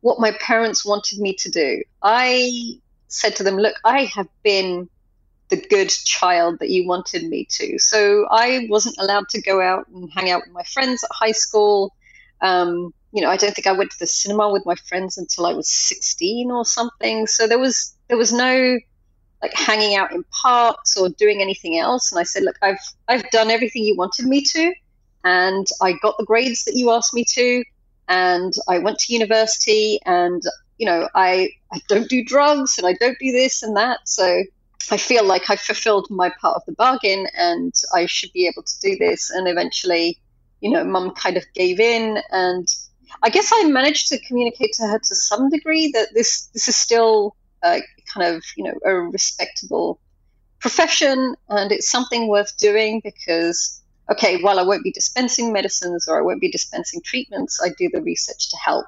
what 0.00 0.18
my 0.18 0.32
parents 0.40 0.84
wanted 0.84 1.20
me 1.20 1.34
to 1.34 1.50
do 1.50 1.84
i 2.02 2.80
said 3.12 3.36
to 3.36 3.42
them 3.42 3.56
look 3.56 3.74
i 3.84 4.04
have 4.04 4.28
been 4.42 4.88
the 5.52 5.68
good 5.68 5.90
child 5.90 6.58
that 6.60 6.70
you 6.70 6.88
wanted 6.88 7.28
me 7.28 7.44
to. 7.44 7.78
So 7.78 8.26
I 8.30 8.66
wasn't 8.70 8.96
allowed 8.98 9.28
to 9.30 9.42
go 9.42 9.60
out 9.60 9.86
and 9.88 10.10
hang 10.10 10.30
out 10.30 10.40
with 10.46 10.54
my 10.54 10.62
friends 10.62 11.04
at 11.04 11.10
high 11.12 11.32
school. 11.32 11.92
Um, 12.40 12.94
you 13.12 13.20
know, 13.20 13.28
I 13.28 13.36
don't 13.36 13.54
think 13.54 13.66
I 13.66 13.72
went 13.72 13.90
to 13.90 13.98
the 13.98 14.06
cinema 14.06 14.50
with 14.50 14.64
my 14.64 14.76
friends 14.76 15.18
until 15.18 15.44
I 15.44 15.52
was 15.52 15.68
16 15.68 16.50
or 16.50 16.64
something. 16.64 17.26
So 17.26 17.46
there 17.46 17.58
was 17.58 17.94
there 18.08 18.16
was 18.16 18.32
no 18.32 18.78
like 19.42 19.52
hanging 19.52 19.94
out 19.94 20.12
in 20.12 20.24
parks 20.42 20.96
or 20.96 21.10
doing 21.10 21.42
anything 21.42 21.78
else. 21.78 22.12
And 22.12 22.18
I 22.18 22.22
said, 22.22 22.44
look, 22.44 22.56
I've 22.62 22.80
I've 23.06 23.28
done 23.30 23.50
everything 23.50 23.84
you 23.84 23.94
wanted 23.94 24.24
me 24.24 24.42
to, 24.42 24.72
and 25.22 25.66
I 25.82 25.92
got 26.00 26.16
the 26.16 26.24
grades 26.24 26.64
that 26.64 26.76
you 26.76 26.90
asked 26.90 27.12
me 27.12 27.26
to, 27.34 27.62
and 28.08 28.54
I 28.68 28.78
went 28.78 29.00
to 29.00 29.12
university, 29.12 30.00
and 30.06 30.42
you 30.82 30.86
know, 30.86 31.08
I 31.14 31.50
I 31.72 31.78
don't 31.86 32.08
do 32.08 32.24
drugs 32.24 32.76
and 32.76 32.88
I 32.88 32.94
don't 32.94 33.16
do 33.20 33.30
this 33.30 33.62
and 33.62 33.76
that. 33.76 34.00
So 34.04 34.42
I 34.90 34.96
feel 34.96 35.24
like 35.24 35.48
I 35.48 35.54
fulfilled 35.54 36.08
my 36.10 36.28
part 36.40 36.56
of 36.56 36.62
the 36.66 36.72
bargain 36.72 37.28
and 37.38 37.72
I 37.94 38.06
should 38.06 38.32
be 38.32 38.48
able 38.48 38.64
to 38.64 38.80
do 38.80 38.96
this. 38.96 39.30
And 39.30 39.46
eventually, 39.46 40.18
you 40.60 40.70
know, 40.72 40.82
mum 40.82 41.12
kind 41.12 41.36
of 41.36 41.44
gave 41.54 41.78
in. 41.78 42.20
And 42.32 42.66
I 43.22 43.30
guess 43.30 43.52
I 43.54 43.68
managed 43.68 44.08
to 44.08 44.18
communicate 44.26 44.72
to 44.72 44.82
her 44.88 44.98
to 44.98 45.14
some 45.14 45.50
degree 45.50 45.92
that 45.92 46.08
this, 46.14 46.46
this 46.46 46.66
is 46.66 46.74
still 46.74 47.36
a 47.62 47.80
kind 48.12 48.34
of, 48.34 48.42
you 48.56 48.64
know, 48.64 48.74
a 48.84 48.92
respectable 48.92 50.00
profession 50.58 51.36
and 51.48 51.70
it's 51.70 51.88
something 51.88 52.26
worth 52.26 52.56
doing 52.56 53.00
because, 53.04 53.80
okay, 54.10 54.42
while 54.42 54.58
I 54.58 54.64
won't 54.64 54.82
be 54.82 54.90
dispensing 54.90 55.52
medicines 55.52 56.08
or 56.08 56.18
I 56.18 56.22
won't 56.22 56.40
be 56.40 56.50
dispensing 56.50 57.02
treatments, 57.04 57.60
I 57.64 57.68
do 57.78 57.88
the 57.92 58.02
research 58.02 58.50
to 58.50 58.56
help 58.56 58.86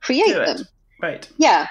create 0.00 0.34
them. 0.34 0.66
Right. 1.00 1.28
Yeah. 1.38 1.66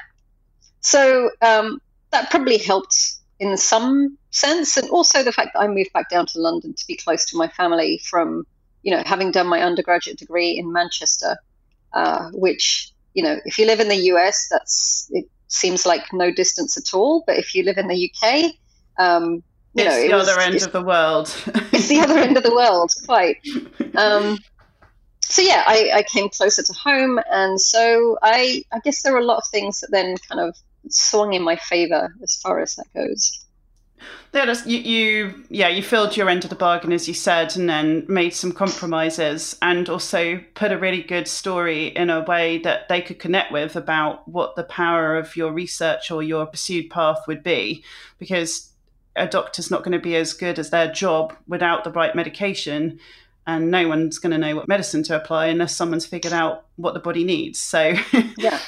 So 0.81 1.31
um, 1.41 1.81
that 2.11 2.29
probably 2.29 2.57
helped 2.57 2.95
in 3.39 3.57
some 3.57 4.17
sense, 4.31 4.77
and 4.77 4.89
also 4.89 5.23
the 5.23 5.31
fact 5.31 5.51
that 5.53 5.59
I 5.61 5.67
moved 5.67 5.91
back 5.93 6.09
down 6.09 6.25
to 6.27 6.39
London 6.39 6.73
to 6.73 6.88
be 6.88 6.95
close 6.95 7.25
to 7.25 7.38
my 7.38 7.47
family 7.47 7.99
from, 8.09 8.45
you 8.83 8.91
know, 8.95 9.03
having 9.05 9.31
done 9.31 9.47
my 9.47 9.61
undergraduate 9.61 10.17
degree 10.19 10.57
in 10.57 10.71
Manchester. 10.71 11.38
uh, 11.93 12.29
which 12.33 12.91
you 13.13 13.23
know, 13.23 13.38
if 13.45 13.57
you 13.57 13.65
live 13.65 13.79
in 13.79 13.88
the 13.88 13.95
US, 14.13 14.47
that's 14.51 15.07
it 15.11 15.25
seems 15.47 15.85
like 15.85 16.03
no 16.11 16.31
distance 16.31 16.77
at 16.77 16.93
all. 16.93 17.23
But 17.25 17.38
if 17.38 17.55
you 17.55 17.63
live 17.63 17.77
in 17.77 17.88
the 17.88 18.11
UK, 18.11 18.51
um, 18.99 19.41
you 19.73 19.83
it's 19.83 19.85
know, 19.85 19.95
the 20.01 20.05
it 20.07 20.11
other 20.11 20.35
was, 20.35 20.45
end 20.45 20.61
of 20.63 20.71
the 20.73 20.81
world. 20.83 21.33
it's 21.71 21.88
the 21.88 21.99
other 22.01 22.17
end 22.17 22.35
of 22.38 22.43
the 22.43 22.53
world, 22.53 22.93
quite. 23.05 23.38
Um, 23.95 24.38
so 25.27 25.41
yeah, 25.41 25.63
I, 25.65 25.91
I, 25.95 26.03
came 26.03 26.29
closer 26.29 26.61
to 26.61 26.73
home, 26.73 27.19
and 27.31 27.59
so 27.59 28.17
I, 28.21 28.63
I 28.71 28.79
guess 28.79 29.01
there 29.01 29.11
were 29.11 29.19
a 29.19 29.25
lot 29.25 29.38
of 29.38 29.47
things 29.47 29.81
that 29.81 29.89
then 29.91 30.17
kind 30.29 30.39
of 30.39 30.55
swung 30.89 31.33
in 31.33 31.41
my 31.41 31.55
favor 31.55 32.13
as 32.21 32.35
far 32.35 32.59
as 32.59 32.75
that 32.75 32.85
goes. 32.93 33.43
Yeah, 34.33 34.53
you, 34.65 34.77
you, 34.77 35.45
yeah, 35.49 35.69
you 35.69 35.81
filled 35.81 36.15
your 36.15 36.29
end 36.29 36.43
of 36.43 36.51
the 36.51 36.55
bargain, 36.55 36.91
as 36.91 37.07
you 37.07 37.15
said, 37.15 37.55
and 37.55 37.67
then 37.67 38.05
made 38.07 38.35
some 38.35 38.51
compromises, 38.51 39.57
and 39.63 39.89
also 39.89 40.39
put 40.53 40.71
a 40.71 40.77
really 40.77 41.01
good 41.01 41.27
story 41.27 41.88
in 41.88 42.11
a 42.11 42.23
way 42.23 42.59
that 42.59 42.88
they 42.88 43.01
could 43.01 43.17
connect 43.17 43.51
with 43.51 43.75
about 43.75 44.27
what 44.27 44.55
the 44.55 44.63
power 44.63 45.17
of 45.17 45.35
your 45.35 45.51
research 45.51 46.11
or 46.11 46.21
your 46.21 46.45
pursued 46.45 46.91
path 46.91 47.21
would 47.27 47.41
be, 47.41 47.83
because 48.19 48.71
a 49.15 49.25
doctor's 49.25 49.71
not 49.71 49.83
going 49.83 49.93
to 49.93 49.99
be 49.99 50.15
as 50.15 50.33
good 50.33 50.59
as 50.59 50.69
their 50.69 50.91
job 50.91 51.33
without 51.47 51.83
the 51.83 51.91
right 51.91 52.13
medication, 52.13 52.99
and 53.47 53.69
no 53.69 53.88
one's 53.88 54.17
going 54.17 54.31
to 54.31 54.38
know 54.38 54.55
what 54.55 54.67
medicine 54.67 55.03
to 55.03 55.15
apply 55.15 55.47
unless 55.47 55.75
someone's 55.75 56.05
figured 56.05 56.34
out 56.34 56.65
what 56.77 56.93
the 56.93 56.99
body 56.99 57.23
needs. 57.23 57.60
So, 57.60 57.93
yeah, 58.38 58.60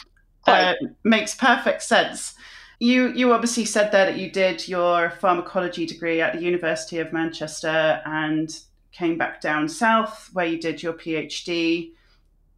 uh, 0.46 0.74
makes 1.04 1.36
perfect 1.36 1.84
sense. 1.84 2.36
You 2.80 3.12
you 3.14 3.34
obviously 3.34 3.66
said 3.66 3.92
there 3.92 4.06
that 4.06 4.18
you 4.18 4.32
did 4.32 4.68
your 4.68 5.10
pharmacology 5.10 5.86
degree 5.86 6.22
at 6.22 6.34
the 6.34 6.42
University 6.42 7.00
of 7.00 7.12
Manchester 7.12 8.02
and 8.06 8.56
came 8.92 9.18
back 9.18 9.42
down 9.42 9.68
south 9.68 10.30
where 10.34 10.46
you 10.46 10.60
did 10.60 10.82
your 10.82 10.94
PhD 10.94 11.92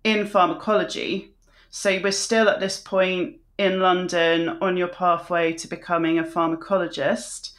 in 0.04 0.26
pharmacology. 0.26 1.34
So 1.70 1.90
you 1.90 2.02
were 2.02 2.12
still 2.12 2.50
at 2.50 2.60
this 2.60 2.80
point 2.80 3.38
in 3.58 3.80
London 3.80 4.58
on 4.62 4.78
your 4.78 4.88
pathway 4.88 5.54
to 5.54 5.68
becoming 5.68 6.18
a 6.18 6.24
pharmacologist. 6.24 7.52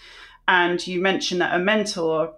And 0.49 0.85
you 0.87 1.01
mentioned 1.01 1.43
that 1.43 1.55
a 1.55 1.59
mentor 1.63 2.35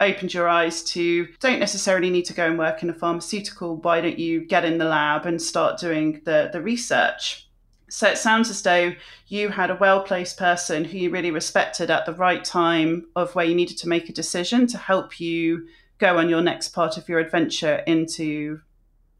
opened 0.00 0.32
your 0.32 0.48
eyes 0.48 0.82
to 0.82 1.28
don't 1.40 1.60
necessarily 1.60 2.10
need 2.10 2.24
to 2.24 2.32
go 2.32 2.46
and 2.46 2.58
work 2.58 2.82
in 2.82 2.90
a 2.90 2.94
pharmaceutical. 2.94 3.76
Why 3.76 4.00
don't 4.00 4.18
you 4.18 4.40
get 4.44 4.64
in 4.64 4.78
the 4.78 4.86
lab 4.86 5.26
and 5.26 5.40
start 5.40 5.78
doing 5.78 6.22
the, 6.24 6.50
the 6.52 6.60
research? 6.60 7.46
So 7.90 8.08
it 8.08 8.18
sounds 8.18 8.48
as 8.50 8.62
though 8.62 8.92
you 9.26 9.48
had 9.48 9.70
a 9.70 9.74
well 9.74 10.02
placed 10.02 10.38
person 10.38 10.84
who 10.84 10.96
you 10.96 11.10
really 11.10 11.30
respected 11.30 11.90
at 11.90 12.06
the 12.06 12.14
right 12.14 12.44
time 12.44 13.06
of 13.16 13.34
where 13.34 13.44
you 13.44 13.54
needed 13.54 13.78
to 13.78 13.88
make 13.88 14.08
a 14.08 14.12
decision 14.12 14.66
to 14.68 14.78
help 14.78 15.20
you 15.20 15.66
go 15.98 16.16
on 16.16 16.28
your 16.28 16.40
next 16.40 16.68
part 16.68 16.96
of 16.96 17.08
your 17.08 17.18
adventure 17.18 17.82
into 17.86 18.60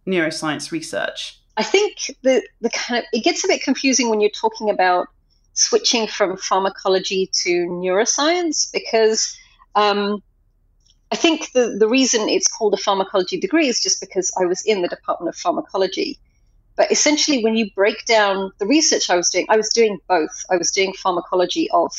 neuroscience 0.07 0.71
research. 0.71 1.39
I 1.57 1.63
think 1.63 2.17
the, 2.23 2.43
the 2.61 2.71
kind 2.71 3.01
of 3.01 3.05
it 3.13 3.23
gets 3.23 3.45
a 3.45 3.49
bit 3.49 3.63
confusing 3.63 4.09
when 4.09 4.21
you're 4.21 4.31
talking 4.31 4.71
about 4.71 5.09
switching 5.53 6.07
from 6.07 6.37
pharmacology 6.37 7.29
to 7.43 7.67
neuroscience 7.67 8.73
because 8.73 9.37
um, 9.75 10.23
I 11.13 11.17
think 11.17 11.53
the, 11.53 11.77
the 11.79 11.89
reason 11.89 12.29
it's 12.29 12.47
called 12.47 12.75
a 12.75 12.77
pharmacology 12.77 13.39
degree 13.39 13.69
is 13.69 13.81
just 13.81 14.01
because 14.01 14.33
I 14.41 14.45
was 14.47 14.63
in 14.63 14.83
the 14.83 14.89
Department 14.89 15.29
of 15.29 15.37
Pharmacology. 15.37 16.19
But 16.77 16.93
essentially, 16.93 17.43
when 17.43 17.57
you 17.57 17.71
break 17.75 18.07
down 18.07 18.53
the 18.59 18.67
research 18.67 19.11
I 19.11 19.17
was 19.17 19.29
doing, 19.29 19.47
I 19.49 19.57
was 19.57 19.69
doing 19.71 19.99
both. 20.09 20.45
I 20.51 20.57
was 20.57 20.71
doing 20.71 20.95
pharmacology 20.95 21.71
of 21.73 21.93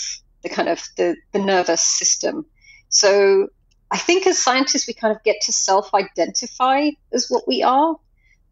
the 0.44 0.50
kind 0.50 0.70
of 0.70 0.82
the, 0.98 1.16
the 1.34 1.40
nervous 1.40 1.82
system. 1.82 2.46
So 2.90 3.48
I 3.92 3.98
think 3.98 4.26
as 4.26 4.40
scientists, 4.40 4.88
we 4.88 4.94
kind 4.94 5.16
of 5.16 5.22
get 5.24 5.42
to 5.42 5.52
self-identify 5.52 6.92
as 7.12 7.28
what 7.30 7.48
we 7.48 7.62
are. 7.64 7.98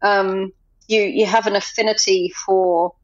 Um, 0.02 0.52
you 0.88 1.02
you 1.02 1.26
have 1.26 1.46
an 1.46 1.56
affinity 1.56 2.32
for 2.46 2.94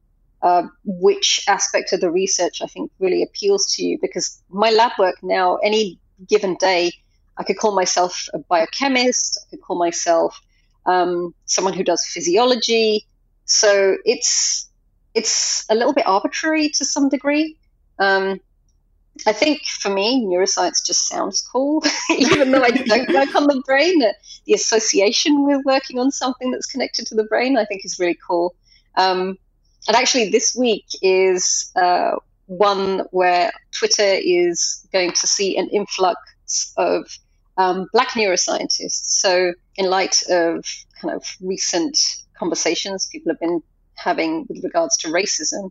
uh, 0.42 0.64
which 0.84 1.44
aspect 1.48 1.92
of 1.92 2.00
the 2.00 2.10
research 2.10 2.60
I 2.62 2.66
think 2.66 2.90
really 2.98 3.22
appeals 3.22 3.74
to 3.74 3.82
you. 3.82 3.98
Because 4.00 4.42
my 4.50 4.70
lab 4.70 4.92
work 4.98 5.16
now, 5.22 5.56
any 5.56 5.98
given 6.28 6.56
day, 6.60 6.92
I 7.38 7.44
could 7.44 7.58
call 7.58 7.74
myself 7.74 8.28
a 8.34 8.38
biochemist. 8.38 9.38
I 9.42 9.50
could 9.50 9.60
call 9.62 9.78
myself 9.78 10.40
um, 10.86 11.34
someone 11.44 11.74
who 11.74 11.84
does 11.84 12.04
physiology. 12.06 13.06
So 13.44 13.96
it's 14.04 14.68
it's 15.14 15.64
a 15.70 15.74
little 15.74 15.94
bit 15.94 16.06
arbitrary 16.06 16.68
to 16.70 16.84
some 16.84 17.08
degree. 17.08 17.56
Um, 17.98 18.40
I 19.26 19.32
think 19.32 19.64
for 19.64 19.88
me, 19.88 20.26
neuroscience 20.26 20.84
just 20.84 21.08
sounds 21.08 21.40
cool, 21.40 21.82
even 22.10 22.50
though 22.50 22.62
I 22.62 22.70
don't 22.70 23.12
work 23.14 23.34
on 23.34 23.46
the 23.46 23.62
brain. 23.64 24.02
The 24.46 24.52
association 24.52 25.46
with 25.46 25.64
working 25.64 25.98
on 25.98 26.10
something 26.10 26.50
that's 26.50 26.66
connected 26.66 27.06
to 27.06 27.14
the 27.14 27.24
brain, 27.24 27.56
I 27.56 27.64
think, 27.64 27.84
is 27.84 27.98
really 27.98 28.18
cool. 28.26 28.54
Um, 28.96 29.38
and 29.88 29.96
actually, 29.96 30.30
this 30.30 30.54
week 30.54 30.84
is 31.00 31.72
uh, 31.76 32.16
one 32.46 33.04
where 33.10 33.52
Twitter 33.72 34.18
is 34.22 34.86
going 34.92 35.12
to 35.12 35.26
see 35.26 35.56
an 35.56 35.68
influx 35.70 36.74
of 36.76 37.06
um, 37.56 37.86
black 37.92 38.10
neuroscientists. 38.10 39.20
So, 39.20 39.52
in 39.76 39.88
light 39.88 40.22
of 40.30 40.64
kind 41.00 41.14
of 41.14 41.24
recent 41.40 41.98
conversations 42.38 43.08
people 43.10 43.32
have 43.32 43.40
been 43.40 43.62
having 43.94 44.46
with 44.48 44.62
regards 44.62 44.96
to 44.98 45.08
racism. 45.08 45.70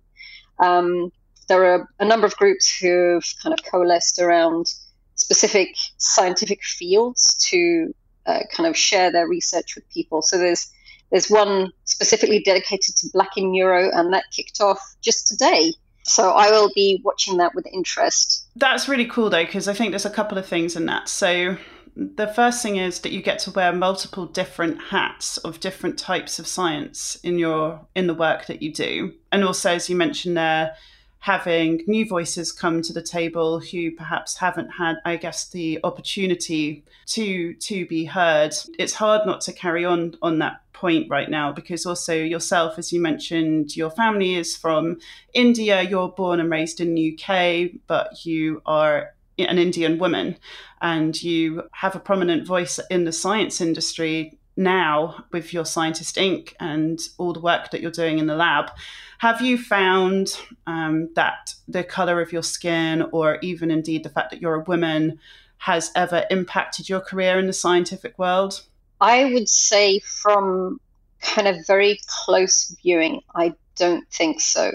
Um, 0.59 1.11
there 1.47 1.63
are 1.65 1.87
a 1.99 2.05
number 2.05 2.25
of 2.25 2.35
groups 2.37 2.75
who've 2.75 3.25
kind 3.41 3.53
of 3.53 3.63
coalesced 3.63 4.19
around 4.19 4.73
specific 5.15 5.69
scientific 5.97 6.63
fields 6.63 7.35
to 7.49 7.93
uh, 8.25 8.39
kind 8.51 8.67
of 8.67 8.75
share 8.75 9.11
their 9.11 9.27
research 9.27 9.75
with 9.75 9.87
people. 9.89 10.21
So 10.21 10.37
there's 10.37 10.71
there's 11.11 11.29
one 11.29 11.71
specifically 11.83 12.39
dedicated 12.39 12.95
to 12.97 13.07
Black 13.13 13.37
in 13.37 13.51
Neuro, 13.51 13.91
and 13.93 14.11
that 14.13 14.23
kicked 14.35 14.59
off 14.59 14.79
just 15.01 15.27
today. 15.27 15.71
So 16.03 16.31
I 16.31 16.49
will 16.49 16.71
be 16.73 16.99
watching 17.03 17.37
that 17.37 17.53
with 17.53 17.67
interest. 17.71 18.47
That's 18.55 18.87
really 18.87 19.05
cool, 19.05 19.29
though, 19.29 19.45
because 19.45 19.67
I 19.67 19.73
think 19.73 19.91
there's 19.91 20.05
a 20.05 20.09
couple 20.09 20.37
of 20.37 20.47
things 20.47 20.75
in 20.75 20.87
that. 20.87 21.07
So 21.07 21.57
the 21.95 22.27
first 22.27 22.61
thing 22.61 22.75
is 22.75 22.99
that 22.99 23.13
you 23.13 23.21
get 23.21 23.39
to 23.39 23.51
wear 23.51 23.71
multiple 23.71 24.25
different 24.25 24.81
hats 24.81 25.37
of 25.37 25.61
different 25.61 25.97
types 25.97 26.39
of 26.39 26.47
science 26.47 27.17
in 27.23 27.39
your 27.39 27.79
in 27.95 28.07
the 28.07 28.13
work 28.13 28.47
that 28.47 28.61
you 28.61 28.71
do. 28.73 29.13
And 29.31 29.43
also 29.43 29.71
as 29.71 29.89
you 29.89 29.95
mentioned 29.95 30.35
there 30.35 30.75
having 31.19 31.81
new 31.87 32.07
voices 32.07 32.51
come 32.51 32.81
to 32.83 32.93
the 32.93 33.01
table 33.01 33.59
who 33.59 33.89
perhaps 33.89 34.37
haven't 34.37 34.69
had 34.69 34.97
i 35.05 35.15
guess 35.15 35.49
the 35.49 35.79
opportunity 35.83 36.83
to 37.05 37.53
to 37.55 37.85
be 37.87 38.05
heard. 38.05 38.53
It's 38.77 38.93
hard 38.93 39.25
not 39.25 39.41
to 39.41 39.53
carry 39.53 39.85
on 39.85 40.15
on 40.21 40.39
that 40.39 40.61
point 40.73 41.09
right 41.09 41.29
now 41.29 41.53
because 41.53 41.85
also 41.85 42.13
yourself 42.13 42.77
as 42.77 42.91
you 42.91 42.99
mentioned 42.99 43.75
your 43.77 43.89
family 43.89 44.35
is 44.35 44.55
from 44.55 44.97
india. 45.33 45.81
You're 45.81 46.09
born 46.09 46.39
and 46.39 46.51
raised 46.51 46.81
in 46.81 46.93
the 46.93 47.13
uk 47.13 47.71
but 47.87 48.25
you 48.25 48.61
are 48.65 49.14
an 49.37 49.57
Indian 49.57 49.97
woman 49.97 50.37
and 50.81 51.21
you 51.21 51.63
have 51.71 51.95
a 51.95 51.99
prominent 51.99 52.45
voice 52.45 52.79
in 52.89 53.05
the 53.05 53.11
science 53.11 53.61
industry 53.61 54.37
now 54.57 55.25
with 55.31 55.53
your 55.53 55.65
Scientist 55.65 56.15
Inc. 56.15 56.53
and 56.59 56.99
all 57.17 57.33
the 57.33 57.39
work 57.39 57.71
that 57.71 57.81
you're 57.81 57.91
doing 57.91 58.19
in 58.19 58.27
the 58.27 58.35
lab. 58.35 58.71
Have 59.19 59.41
you 59.41 59.57
found 59.57 60.39
um, 60.67 61.09
that 61.15 61.55
the 61.67 61.83
color 61.83 62.21
of 62.21 62.31
your 62.31 62.43
skin, 62.43 63.05
or 63.11 63.37
even 63.41 63.71
indeed 63.71 64.03
the 64.03 64.09
fact 64.09 64.31
that 64.31 64.41
you're 64.41 64.55
a 64.55 64.63
woman, 64.63 65.19
has 65.57 65.91
ever 65.95 66.25
impacted 66.29 66.89
your 66.89 66.99
career 66.99 67.39
in 67.39 67.47
the 67.47 67.53
scientific 67.53 68.17
world? 68.19 68.61
I 69.01 69.33
would 69.33 69.49
say, 69.49 69.99
from 69.99 70.79
kind 71.21 71.47
of 71.47 71.65
very 71.65 71.99
close 72.07 72.75
viewing, 72.81 73.21
I 73.33 73.55
don't 73.75 74.07
think 74.09 74.39
so. 74.39 74.71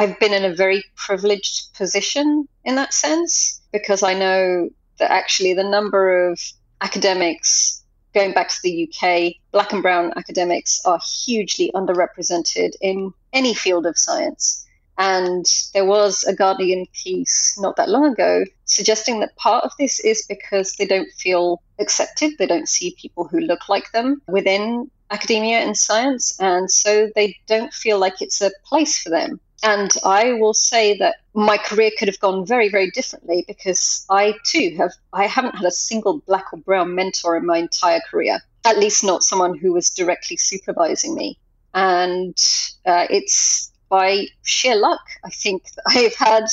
I've 0.00 0.18
been 0.18 0.32
in 0.32 0.46
a 0.46 0.54
very 0.54 0.82
privileged 0.96 1.74
position 1.74 2.48
in 2.64 2.74
that 2.76 2.94
sense 2.94 3.60
because 3.70 4.02
I 4.02 4.14
know 4.14 4.70
that 4.98 5.10
actually 5.10 5.52
the 5.52 5.62
number 5.62 6.30
of 6.30 6.40
academics 6.80 7.84
going 8.14 8.32
back 8.32 8.48
to 8.48 8.62
the 8.62 8.88
UK, 8.88 9.34
black 9.52 9.74
and 9.74 9.82
brown 9.82 10.14
academics 10.16 10.80
are 10.86 10.98
hugely 11.26 11.70
underrepresented 11.74 12.70
in 12.80 13.12
any 13.34 13.52
field 13.52 13.84
of 13.84 13.98
science. 13.98 14.66
And 14.96 15.44
there 15.74 15.84
was 15.84 16.24
a 16.24 16.34
Guardian 16.34 16.86
piece 17.04 17.58
not 17.60 17.76
that 17.76 17.90
long 17.90 18.06
ago 18.06 18.44
suggesting 18.64 19.20
that 19.20 19.36
part 19.36 19.64
of 19.64 19.72
this 19.78 20.00
is 20.00 20.24
because 20.26 20.76
they 20.76 20.86
don't 20.86 21.12
feel 21.18 21.60
accepted, 21.78 22.38
they 22.38 22.46
don't 22.46 22.70
see 22.70 22.96
people 22.98 23.28
who 23.28 23.40
look 23.40 23.68
like 23.68 23.92
them 23.92 24.22
within 24.28 24.90
academia 25.10 25.58
and 25.58 25.76
science, 25.76 26.40
and 26.40 26.70
so 26.70 27.10
they 27.14 27.36
don't 27.46 27.74
feel 27.74 27.98
like 27.98 28.22
it's 28.22 28.40
a 28.40 28.50
place 28.64 28.98
for 28.98 29.10
them. 29.10 29.38
And 29.62 29.90
I 30.04 30.32
will 30.32 30.54
say 30.54 30.96
that 30.98 31.16
my 31.34 31.58
career 31.58 31.90
could 31.98 32.08
have 32.08 32.18
gone 32.20 32.46
very, 32.46 32.70
very 32.70 32.90
differently 32.90 33.44
because 33.46 34.06
I 34.08 34.34
too 34.44 34.74
have 34.78 34.92
I 35.12 35.26
haven't 35.26 35.56
had 35.56 35.66
a 35.66 35.70
single 35.70 36.20
black 36.26 36.46
or 36.52 36.58
brown 36.58 36.94
mentor 36.94 37.36
in 37.36 37.46
my 37.46 37.58
entire 37.58 38.00
career. 38.10 38.40
At 38.64 38.78
least 38.78 39.04
not 39.04 39.22
someone 39.22 39.56
who 39.56 39.72
was 39.72 39.90
directly 39.90 40.36
supervising 40.36 41.14
me. 41.14 41.38
And 41.74 42.36
uh, 42.86 43.06
it's 43.10 43.70
by 43.88 44.26
sheer 44.42 44.76
luck, 44.76 45.02
I 45.24 45.30
think, 45.30 45.64
that 45.74 45.82
I've 45.88 46.14
had 46.14 46.44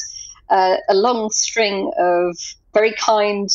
uh, 0.50 0.78
a 0.90 0.94
long 0.94 1.30
string 1.32 1.92
of 1.98 2.38
very 2.74 2.94
kind, 2.94 3.50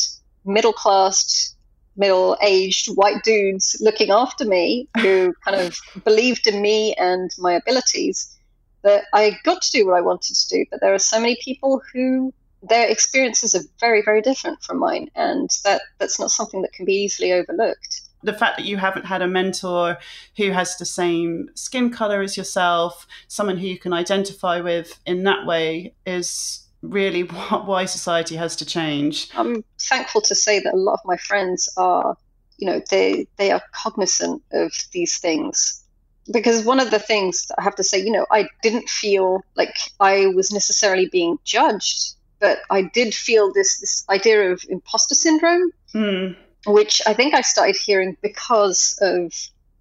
middle 0.45 0.73
class 0.73 1.53
middle 1.95 2.35
aged 2.41 2.89
white 2.95 3.23
dudes 3.23 3.77
looking 3.79 4.09
after 4.09 4.45
me 4.45 4.87
who 4.99 5.31
kind 5.45 5.59
of 5.59 5.77
believed 6.03 6.47
in 6.47 6.59
me 6.61 6.95
and 6.95 7.29
my 7.37 7.53
abilities 7.53 8.35
that 8.83 9.05
I 9.13 9.37
got 9.43 9.61
to 9.61 9.71
do 9.71 9.87
what 9.87 9.97
I 9.97 10.01
wanted 10.01 10.35
to 10.35 10.47
do. 10.49 10.65
But 10.69 10.81
there 10.81 10.93
are 10.93 10.99
so 10.99 11.19
many 11.19 11.37
people 11.43 11.81
who 11.93 12.33
their 12.61 12.87
experiences 12.87 13.53
are 13.55 13.63
very, 13.79 14.01
very 14.01 14.21
different 14.21 14.61
from 14.63 14.79
mine, 14.79 15.09
and 15.15 15.49
that 15.63 15.81
that's 15.97 16.19
not 16.19 16.31
something 16.31 16.61
that 16.61 16.73
can 16.73 16.85
be 16.85 16.93
easily 16.93 17.33
overlooked. 17.33 18.01
The 18.23 18.33
fact 18.33 18.57
that 18.57 18.65
you 18.65 18.77
haven't 18.77 19.05
had 19.05 19.21
a 19.21 19.27
mentor 19.27 19.97
who 20.37 20.51
has 20.51 20.77
the 20.77 20.85
same 20.85 21.49
skin 21.55 21.89
color 21.89 22.21
as 22.21 22.37
yourself, 22.37 23.05
someone 23.27 23.57
who 23.57 23.67
you 23.67 23.77
can 23.77 23.91
identify 23.91 24.61
with 24.61 24.97
in 25.05 25.23
that 25.23 25.45
way, 25.45 25.93
is 26.05 26.65
really 26.81 27.21
why 27.65 27.85
society 27.85 28.35
has 28.35 28.55
to 28.57 28.65
change. 28.65 29.29
I'm 29.35 29.63
thankful 29.79 30.21
to 30.21 30.35
say 30.35 30.59
that 30.59 30.73
a 30.73 30.77
lot 30.77 30.93
of 30.93 30.99
my 31.05 31.17
friends 31.17 31.69
are, 31.75 32.15
you 32.57 32.67
know, 32.67 32.81
they 32.89 33.27
they 33.37 33.51
are 33.51 33.61
cognizant 33.73 34.41
of 34.53 34.71
these 34.93 35.17
things 35.17 35.82
because 36.31 36.65
one 36.65 36.79
of 36.79 36.91
the 36.91 36.99
things 36.99 37.51
I 37.57 37.63
have 37.63 37.75
to 37.75 37.83
say, 37.83 37.99
you 37.99 38.11
know, 38.11 38.25
I 38.31 38.47
didn't 38.61 38.89
feel 38.89 39.43
like 39.55 39.75
I 39.99 40.27
was 40.27 40.51
necessarily 40.51 41.07
being 41.07 41.37
judged, 41.43 42.15
but 42.39 42.59
I 42.69 42.83
did 42.83 43.13
feel 43.13 43.51
this 43.51 43.79
this 43.79 44.05
idea 44.09 44.51
of 44.51 44.63
imposter 44.69 45.15
syndrome, 45.15 45.71
mm. 45.93 46.35
which 46.65 47.01
I 47.05 47.13
think 47.13 47.33
I 47.33 47.41
started 47.41 47.75
hearing 47.75 48.17
because 48.21 48.97
of 49.01 49.33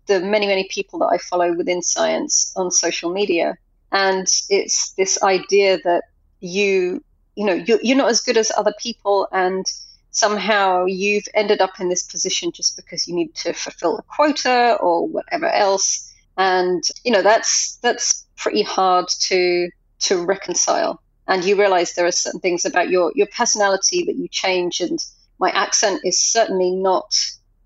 the 0.07 0.21
many 0.21 0.47
many 0.47 0.69
people 0.69 0.99
that 1.01 1.11
I 1.13 1.19
follow 1.19 1.55
within 1.55 1.83
science 1.83 2.53
on 2.57 2.71
social 2.71 3.13
media, 3.13 3.57
and 3.93 4.27
it's 4.49 4.93
this 4.93 5.23
idea 5.23 5.79
that 5.85 6.05
you 6.41 7.05
you 7.37 7.47
know 7.47 7.55
you're, 7.55 7.81
you're 7.83 7.97
not 7.97 8.11
as 8.11 8.21
good 8.21 8.37
as 8.37 8.51
other 8.57 8.75
people 8.81 9.29
and 9.33 9.65
somehow 10.11 10.85
you've 10.85 11.27
ended 11.33 11.63
up 11.63 11.81
in 11.81 11.89
this 11.89 12.03
position 12.03 12.53
just 12.53 12.77
because 12.77 13.09
you 13.09 13.15
need 13.15 13.35
to 13.35 13.53
fulfill 13.55 13.97
a 13.97 14.03
quota 14.03 14.77
or 14.79 15.09
whatever 15.09 15.47
else 15.47 16.12
and 16.37 16.83
you 17.05 17.13
know 17.13 17.23
that's 17.23 17.77
that's 17.77 18.27
pretty 18.37 18.63
hard 18.63 19.09
to 19.09 19.71
to 20.01 20.25
reconcile. 20.25 21.01
And 21.29 21.45
you 21.45 21.57
realize 21.57 21.95
there 21.95 22.07
are 22.07 22.13
certain 22.13 22.41
things 22.41 22.65
about 22.65 22.91
your 22.91 23.13
your 23.15 23.29
personality 23.29 24.05
that 24.05 24.17
you 24.17 24.29
change 24.29 24.81
and 24.81 24.99
my 25.39 25.51
accent 25.51 26.01
is 26.05 26.19
certainly 26.19 26.71
not 26.71 27.15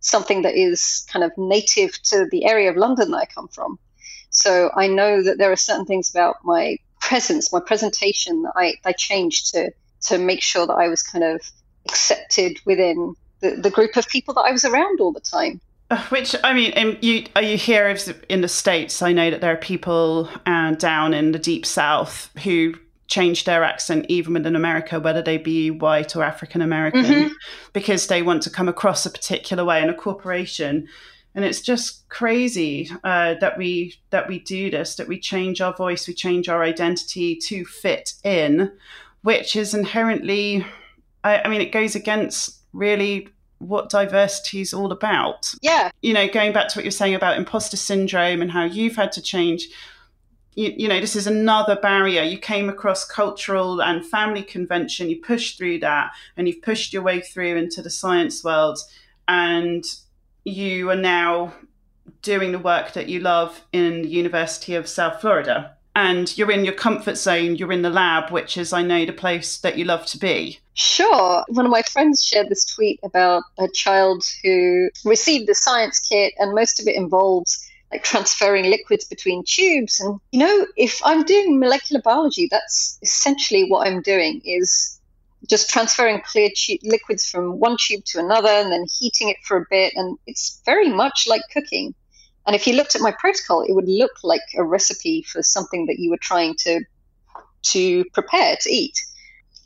something 0.01 0.43
that 0.43 0.55
is 0.55 1.07
kind 1.11 1.25
of 1.25 1.33
native 1.37 2.01
to 2.01 2.27
the 2.31 2.45
area 2.47 2.71
of 2.71 2.77
london 2.77 3.11
that 3.11 3.17
i 3.19 3.27
come 3.27 3.49
from. 3.49 3.79
So 4.31 4.71
i 4.77 4.87
know 4.87 5.23
that 5.23 5.39
there 5.39 5.53
are 5.53 5.57
certain 5.57 5.87
things 5.87 6.11
about 6.11 6.37
my 6.45 6.79
presence 7.01 7.53
my 7.53 7.61
presentation 7.61 8.43
that 8.43 8.53
i 8.57 8.75
i 8.85 8.93
changed 8.93 9.53
to 9.53 9.71
to 10.03 10.19
make 10.19 10.43
sure 10.43 10.67
that 10.67 10.75
i 10.75 10.89
was 10.89 11.03
kind 11.03 11.25
of 11.25 11.41
accepted 11.89 12.59
within 12.65 13.15
the, 13.41 13.51
the 13.53 13.71
group 13.71 13.97
of 13.97 14.09
people 14.09 14.35
that 14.35 14.41
i 14.49 14.51
was 14.51 14.65
around 14.65 15.01
all 15.01 15.13
the 15.13 15.21
time 15.21 15.61
which 16.09 16.35
I 16.43 16.53
mean, 16.53 16.73
um, 16.77 16.97
you 17.01 17.25
are 17.37 17.43
you 17.43 17.57
here 17.57 17.95
in 18.29 18.41
the 18.41 18.49
states? 18.49 19.03
I 19.03 19.13
know 19.13 19.31
that 19.31 19.41
there 19.41 19.53
are 19.53 19.57
people 19.57 20.29
uh, 20.45 20.73
down 20.73 21.15
in 21.15 21.33
the 21.33 21.39
deep 21.39 21.65
south 21.65 22.31
who 22.43 22.75
change 23.09 23.45
their 23.45 23.63
accent 23.63 24.07
even 24.09 24.35
within 24.35 24.57
America, 24.57 24.99
whether 24.99 25.23
they 25.23 25.39
be 25.39 25.71
white 25.71 26.17
or 26.17 26.25
African 26.25 26.61
American, 26.61 27.05
mm-hmm. 27.05 27.35
because 27.73 28.09
they 28.09 28.23
want 28.23 28.43
to 28.43 28.51
come 28.51 28.69
across 28.69 29.07
a 29.07 29.11
particular 29.11 29.65
way 29.65 29.81
in 29.83 29.89
a 29.89 29.95
corporation. 29.95 30.89
And 31.35 31.45
it's 31.45 31.61
just 31.61 32.09
crazy 32.09 32.91
uh, 33.05 33.35
that 33.41 33.59
we 33.59 33.95
that 34.11 34.27
we 34.27 34.41
do 34.41 34.71
this, 34.71 34.97
that 34.97 35.07
we 35.07 35.21
change 35.21 35.61
our 35.61 35.75
voice, 35.75 36.09
we 36.09 36.15
change 36.15 36.49
our 36.49 36.65
identity 36.65 37.37
to 37.37 37.65
fit 37.65 38.15
in, 38.25 38.73
which 39.23 39.55
is 39.55 39.75
inherently, 39.75 40.67
I, 41.23 41.43
I 41.43 41.49
mean, 41.49 41.61
it 41.61 41.73
goes 41.73 41.95
against 41.95 42.63
really 42.73 43.29
what 43.59 43.89
diversity 43.89 44.61
is 44.61 44.75
all 44.75 44.93
about. 44.93 45.55
Yeah. 45.63 45.91
You 46.03 46.13
know, 46.13 46.29
going 46.29 46.53
back 46.53 46.69
to 46.69 46.79
what 46.79 46.85
you're 46.85 46.91
saying 46.93 47.15
about 47.15 47.39
imposter 47.39 47.77
syndrome 47.77 48.43
and 48.43 48.51
how 48.51 48.65
you've 48.65 48.97
had 48.97 49.13
to 49.13 49.23
change. 49.23 49.69
You, 50.55 50.73
you, 50.77 50.89
know, 50.89 51.01
this 51.01 51.17
is 51.17 51.27
another 51.27 51.77
barrier. 51.77 52.23
You 52.23 52.39
came 52.39 52.69
across 52.69 53.05
cultural 53.05 53.83
and 53.83 54.05
family 54.05 54.43
convention, 54.43 55.11
you 55.11 55.21
pushed 55.21 55.59
through 55.59 55.81
that, 55.81 56.13
and 56.37 56.49
you've 56.49 56.63
pushed 56.63 56.93
your 56.93 57.03
way 57.03 57.21
through 57.21 57.57
into 57.57 57.83
the 57.83 57.91
science 57.91 58.43
world, 58.43 58.79
and 59.29 59.85
you 60.45 60.91
are 60.91 60.97
now 60.97 61.53
doing 62.23 62.53
the 62.53 62.59
work 62.59 62.93
that 62.95 63.09
you 63.09 63.21
love 63.21 63.65
in 63.73 64.03
the 64.03 64.09
University 64.09 64.75
of 64.75 64.89
South 64.89 65.21
Florida 65.21 65.76
and 65.97 66.37
you're 66.37 66.51
in 66.51 66.67
your 66.67 66.75
comfort 66.75 67.17
zone, 67.17 67.57
you're 67.57 67.73
in 67.73 67.81
the 67.81 67.89
lab, 67.89 68.31
which 68.31 68.59
is, 68.59 68.71
I 68.75 68.83
know, 68.83 69.07
the 69.07 69.15
place 69.15 69.57
that 69.57 69.79
you 69.79 69.87
love 69.87 70.05
to 70.07 70.19
be. 70.19 70.59
Sure. 70.75 71.43
One 71.49 71.65
of 71.65 71.73
my 71.73 71.81
friends 71.81 72.23
shared 72.23 72.51
this 72.51 72.67
tweet 72.67 73.01
about 73.03 73.45
a 73.59 73.67
child 73.67 74.23
who 74.45 74.91
received 75.07 75.49
the 75.49 75.55
science 75.55 75.99
kit, 75.99 76.35
and 76.39 76.55
most 76.55 76.79
of 76.81 76.87
it 76.87 76.97
involves 76.97 77.67
like 77.91 78.05
transferring 78.05 78.67
liquids 78.67 79.07
between 79.07 79.43
tubes. 79.47 79.99
And, 79.99 80.21
you 80.33 80.41
know, 80.41 80.67
if 80.77 81.01
I'm 81.03 81.25
doing 81.25 81.59
molecular 81.59 82.03
biology, 82.03 82.47
that's 82.51 82.99
essentially 83.01 83.65
what 83.71 83.87
I'm 83.87 84.03
doing 84.03 84.43
is 84.45 85.01
just 85.49 85.71
transferring 85.71 86.21
clear 86.21 86.51
tu- 86.55 86.79
liquids 86.83 87.25
from 87.25 87.59
one 87.59 87.79
tube 87.79 88.05
to 88.07 88.19
another 88.19 88.51
and 88.51 88.71
then 88.71 88.85
heating 88.99 89.31
it 89.31 89.39
for 89.45 89.57
a 89.57 89.65
bit. 89.71 89.95
And 89.97 90.19
it's 90.27 90.61
very 90.67 90.91
much 90.91 91.27
like 91.27 91.41
cooking. 91.55 91.95
And 92.47 92.55
if 92.55 92.67
you 92.67 92.75
looked 92.75 92.95
at 92.95 93.01
my 93.01 93.13
protocol, 93.19 93.63
it 93.63 93.73
would 93.73 93.89
look 93.89 94.13
like 94.23 94.43
a 94.57 94.63
recipe 94.63 95.23
for 95.23 95.43
something 95.43 95.87
that 95.87 95.99
you 95.99 96.11
were 96.11 96.19
trying 96.19 96.55
to 96.61 96.81
to 97.63 98.05
prepare 98.13 98.57
to 98.61 98.71
eat. 98.71 98.97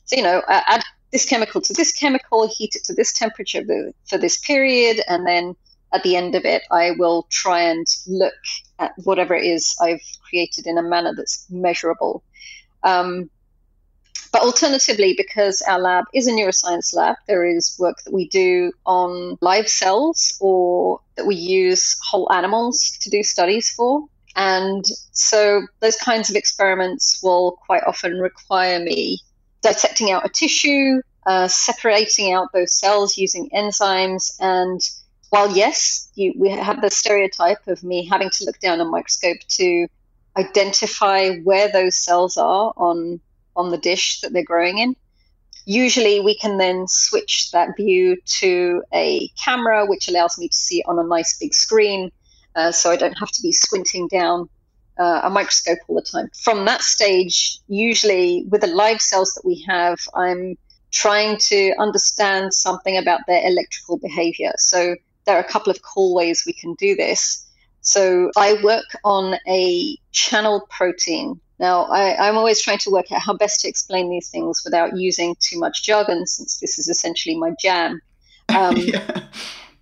So 0.07 0.17
you 0.17 0.23
know, 0.23 0.43
add 0.49 0.83
this 1.13 1.27
chemical 1.27 1.61
to 1.61 1.73
this 1.75 1.93
chemical, 1.93 2.49
heat 2.49 2.75
it 2.77 2.85
to 2.85 2.95
this 2.95 3.13
temperature 3.13 3.63
for 4.09 4.19
this 4.19 4.39
period, 4.39 5.03
and 5.09 5.27
then 5.27 5.55
at 5.93 6.03
the 6.03 6.17
end 6.17 6.35
of 6.35 6.45
it, 6.45 6.63
I 6.71 6.93
will 6.93 7.27
try 7.31 7.63
and 7.63 7.87
look 8.07 8.35
at 8.79 8.93
whatever 9.05 9.35
it 9.35 9.45
is 9.45 9.77
I've 9.81 10.03
created 10.29 10.67
in 10.67 10.79
a 10.79 10.83
manner 10.83 11.13
that's 11.15 11.47
measurable. 11.51 12.23
Um, 12.83 13.29
but 14.33 14.43
alternatively, 14.43 15.15
because 15.17 15.61
our 15.63 15.81
lab 15.81 16.05
is 16.15 16.27
a 16.27 16.33
neuroscience 16.33 16.95
lab, 16.95 17.17
there 17.27 17.45
is 17.45 17.77
work 17.79 18.03
that 18.05 18.13
we 18.13 18.29
do 18.29 18.73
on 18.87 19.37
live 19.41 19.69
cells 19.69 20.37
or 20.41 21.01
that 21.17 21.27
we 21.27 21.35
use 21.35 21.99
whole 22.03 22.31
animals 22.33 22.97
to 23.01 23.11
do 23.11 23.23
studies 23.23 23.71
for. 23.71 24.07
And 24.37 24.85
so 25.13 25.67
those 25.81 25.97
kinds 25.97 26.31
of 26.31 26.37
experiments 26.37 27.21
will 27.23 27.59
quite 27.67 27.83
often 27.85 28.21
require 28.21 28.79
me 28.79 29.19
dissecting 29.63 30.13
out 30.13 30.25
a 30.25 30.29
tissue, 30.29 31.03
uh, 31.27 31.49
separating 31.49 32.33
out 32.33 32.53
those 32.53 32.73
cells 32.73 33.19
using 33.19 33.51
enzymes. 33.51 34.37
And 34.41 34.81
while, 35.31 35.55
yes, 35.55 36.11
you, 36.15 36.35
we 36.37 36.51
have 36.51 36.81
the 36.81 36.91
stereotype 36.91 37.67
of 37.67 37.83
me 37.83 38.07
having 38.07 38.31
to 38.31 38.45
look 38.45 38.61
down 38.61 38.81
a 38.81 38.85
microscope 38.85 39.41
to 39.49 39.89
identify 40.37 41.37
where 41.39 41.69
those 41.69 41.97
cells 41.97 42.37
are 42.37 42.73
on 42.77 43.21
on 43.57 43.71
the 43.71 43.79
dish 43.79 44.21
that 44.21 44.33
they're 44.33 44.45
growing 44.45 44.79
in. 44.79 44.97
Usually, 45.67 46.21
we 46.21 46.35
can 46.35 46.59
then 46.59 46.87
switch 46.89 47.51
that 47.53 47.77
view 47.77 48.17
to 48.41 48.83
a 48.93 49.29
camera, 49.45 49.87
which 49.87 50.09
allows 50.09 50.39
me 50.39 50.49
to 50.49 50.57
see 50.57 50.81
it 50.81 50.87
on 50.87 50.99
a 50.99 51.05
nice 51.05 51.39
big 51.39 51.55
screen, 51.55 52.11
uh, 52.57 52.73
so 52.73 52.91
I 52.91 52.97
don't 52.97 53.19
have 53.19 53.31
to 53.31 53.43
be 53.43 53.53
squinting 53.53 54.09
down 54.09 54.49
uh, 54.99 55.21
a 55.25 55.31
microscope 55.31 55.79
all 55.89 55.97
the 55.97 56.03
time. 56.03 56.31
From 56.43 56.65
that 56.65 56.83
stage, 56.83 57.59
usually 57.69 58.45
with 58.49 58.63
the 58.63 58.67
live 58.69 59.01
cells 59.01 59.33
that 59.35 59.45
we 59.45 59.65
have, 59.69 59.99
I'm 60.15 60.57
trying 60.91 61.39
to 61.39 61.73
understand 61.79 62.53
something 62.53 62.97
about 62.97 63.21
their 63.27 63.47
electrical 63.47 63.97
behavior. 63.99 64.53
So 64.57 64.97
there 65.25 65.37
are 65.37 65.41
a 65.41 65.49
couple 65.49 65.71
of 65.71 65.81
cool 65.83 66.15
ways 66.15 66.45
we 66.47 66.53
can 66.53 66.75
do 66.75 66.97
this. 66.97 67.47
So 67.83 68.31
I 68.37 68.61
work 68.63 68.85
on 69.05 69.37
a 69.49 69.97
channel 70.13 70.67
protein 70.69 71.41
now, 71.61 71.85
I, 71.85 72.27
am 72.27 72.39
always 72.39 72.63
trying 72.63 72.79
to 72.79 72.91
work 72.91 73.13
out 73.13 73.21
how 73.21 73.35
best 73.35 73.61
to 73.61 73.69
explain 73.69 74.09
these 74.09 74.31
things 74.31 74.63
without 74.65 74.97
using 74.97 75.37
too 75.41 75.59
much 75.59 75.83
jargon, 75.83 76.27
since 76.27 76.59
this 76.59 76.79
is 76.79 76.89
essentially 76.89 77.37
my 77.37 77.51
jam. 77.61 78.01
Um, 78.49 78.77
yeah. 78.79 79.25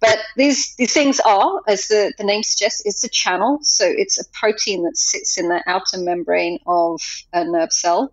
But 0.00 0.18
these 0.36 0.74
these 0.74 0.92
things 0.92 1.20
are, 1.20 1.62
as 1.68 1.86
the, 1.86 2.12
the 2.18 2.24
name 2.24 2.42
suggests, 2.42 2.82
it's 2.84 3.04
a 3.04 3.08
channel. 3.08 3.60
So 3.62 3.84
it's 3.86 4.20
a 4.20 4.28
protein 4.32 4.82
that 4.84 4.96
sits 4.96 5.38
in 5.38 5.48
the 5.48 5.62
outer 5.68 5.98
membrane 5.98 6.58
of 6.66 7.00
a 7.32 7.44
nerve 7.44 7.72
cell. 7.72 8.12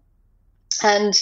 And 0.83 1.19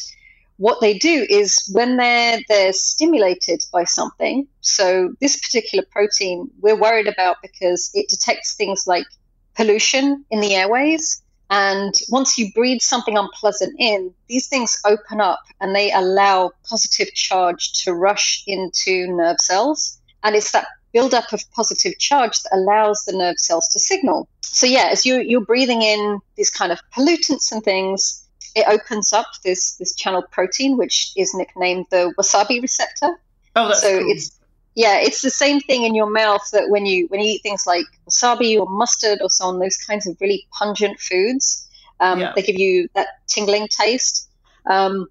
what 0.58 0.82
they 0.82 0.98
do 0.98 1.26
is 1.30 1.70
when 1.74 1.96
they're 1.96 2.40
they're 2.50 2.74
stimulated 2.74 3.64
by 3.72 3.86
something. 3.86 4.48
So 4.60 5.14
this 5.22 5.38
particular 5.38 5.86
protein 5.90 6.50
we're 6.60 6.80
worried 6.80 7.08
about 7.08 7.38
because 7.42 7.90
it 7.94 8.10
detects 8.10 8.56
things 8.56 8.86
like 8.86 9.06
pollution 9.56 10.26
in 10.30 10.42
the 10.42 10.56
airways 10.56 11.23
and 11.56 11.94
once 12.10 12.40
you 12.40 12.52
breathe 12.52 12.82
something 12.82 13.16
unpleasant 13.16 13.76
in, 13.78 14.12
these 14.28 14.48
things 14.48 14.82
open 14.86 15.22
up 15.22 15.44
and 15.62 15.76
they 15.76 15.92
allow 15.92 16.52
positive 16.68 17.14
charge 17.14 17.84
to 17.84 17.94
rush 17.94 18.44
into 18.48 19.06
nerve 19.16 19.36
cells. 19.40 20.00
And 20.24 20.36
it's 20.36 20.52
that 20.54 20.66
buildup 20.94 21.32
of 21.32 21.44
positive 21.52 22.00
charge 22.00 22.42
that 22.42 22.56
allows 22.56 23.06
the 23.06 23.16
nerve 23.16 23.38
cells 23.38 23.68
to 23.68 23.80
signal. 23.80 24.28
So, 24.42 24.66
yeah, 24.66 24.88
as 24.92 25.06
you, 25.06 25.20
you're 25.20 25.46
breathing 25.46 25.84
in 25.84 26.20
these 26.38 26.50
kind 26.50 26.72
of 26.72 26.80
pollutants 26.92 27.52
and 27.52 27.64
things, 27.64 28.28
it 28.56 28.66
opens 28.68 29.14
up 29.14 29.28
this, 29.44 29.76
this 29.76 29.94
channel 29.94 30.24
protein, 30.32 30.76
which 30.76 31.12
is 31.16 31.36
nicknamed 31.36 31.86
the 31.92 32.16
wasabi 32.18 32.64
receptor. 32.64 33.16
Oh, 33.56 33.68
that's 33.68 33.84
so 33.84 34.00
cool. 34.00 34.10
it's 34.10 34.40
Yeah, 34.76 34.98
it's 35.00 35.22
the 35.22 35.30
same 35.30 35.60
thing 35.60 35.84
in 35.84 35.94
your 35.94 36.10
mouth 36.10 36.50
that 36.52 36.70
when 36.70 36.86
you 36.86 37.06
when 37.08 37.22
you 37.22 37.34
eat 37.34 37.44
things 37.44 37.68
like 37.68 37.86
wasabi 38.10 38.60
or 38.60 38.66
mustard 38.68 39.20
or 39.22 39.30
so 39.30 39.46
on, 39.46 39.60
those 39.60 39.78
kinds 39.78 40.08
of 40.08 40.18
really 40.20 40.48
pungent 40.52 41.00
foods, 41.00 41.68
um, 42.00 42.20
yeah. 42.20 42.34
they 42.36 42.42
give 42.42 42.58
you 42.58 42.88
that 42.96 43.08
tingling 43.28 43.68
taste. 43.68 44.30
Um, 44.66 45.08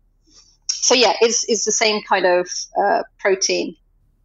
so 0.66 0.94
yeah, 0.94 1.14
it's 1.20 1.48
it's 1.48 1.64
the 1.64 1.72
same 1.72 2.02
kind 2.02 2.26
of 2.26 2.48
uh, 2.76 3.02
protein. 3.20 3.76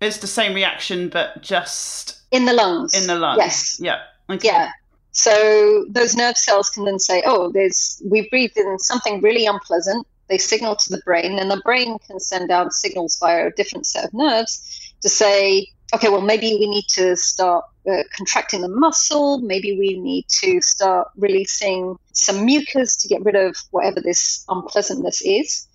It's 0.01 0.17
the 0.17 0.27
same 0.27 0.53
reaction, 0.53 1.09
but 1.09 1.41
just 1.43 2.19
in 2.31 2.45
the 2.45 2.53
lungs. 2.53 2.93
In 2.95 3.05
the 3.05 3.15
lungs. 3.15 3.37
Yes. 3.37 3.79
Yeah. 3.79 4.01
Okay. 4.29 4.47
Yeah. 4.47 4.71
So 5.11 5.85
those 5.89 6.15
nerve 6.15 6.37
cells 6.37 6.69
can 6.69 6.85
then 6.85 6.97
say, 6.97 7.21
"Oh, 7.25 7.51
there's 7.51 8.01
we 8.03 8.27
breathed 8.29 8.57
in 8.57 8.79
something 8.79 9.21
really 9.21 9.45
unpleasant." 9.45 10.07
They 10.29 10.39
signal 10.39 10.75
to 10.75 10.89
the 10.89 11.01
brain, 11.05 11.37
and 11.37 11.49
the 11.49 11.61
brain 11.63 11.99
can 11.99 12.19
send 12.19 12.51
out 12.51 12.73
signals 12.73 13.17
via 13.19 13.47
a 13.47 13.51
different 13.51 13.85
set 13.85 14.05
of 14.05 14.13
nerves 14.13 14.86
to 15.01 15.09
say, 15.09 15.67
"Okay, 15.93 16.09
well, 16.09 16.21
maybe 16.21 16.57
we 16.59 16.67
need 16.67 16.87
to 16.89 17.15
start 17.15 17.65
uh, 17.89 18.03
contracting 18.15 18.61
the 18.61 18.69
muscle. 18.69 19.39
Maybe 19.39 19.77
we 19.77 19.99
need 19.99 20.25
to 20.41 20.61
start 20.61 21.07
releasing 21.15 21.95
some 22.13 22.45
mucus 22.45 22.97
to 22.97 23.07
get 23.07 23.23
rid 23.23 23.35
of 23.35 23.55
whatever 23.71 24.01
this 24.01 24.43
unpleasantness 24.49 25.21
is." 25.21 25.67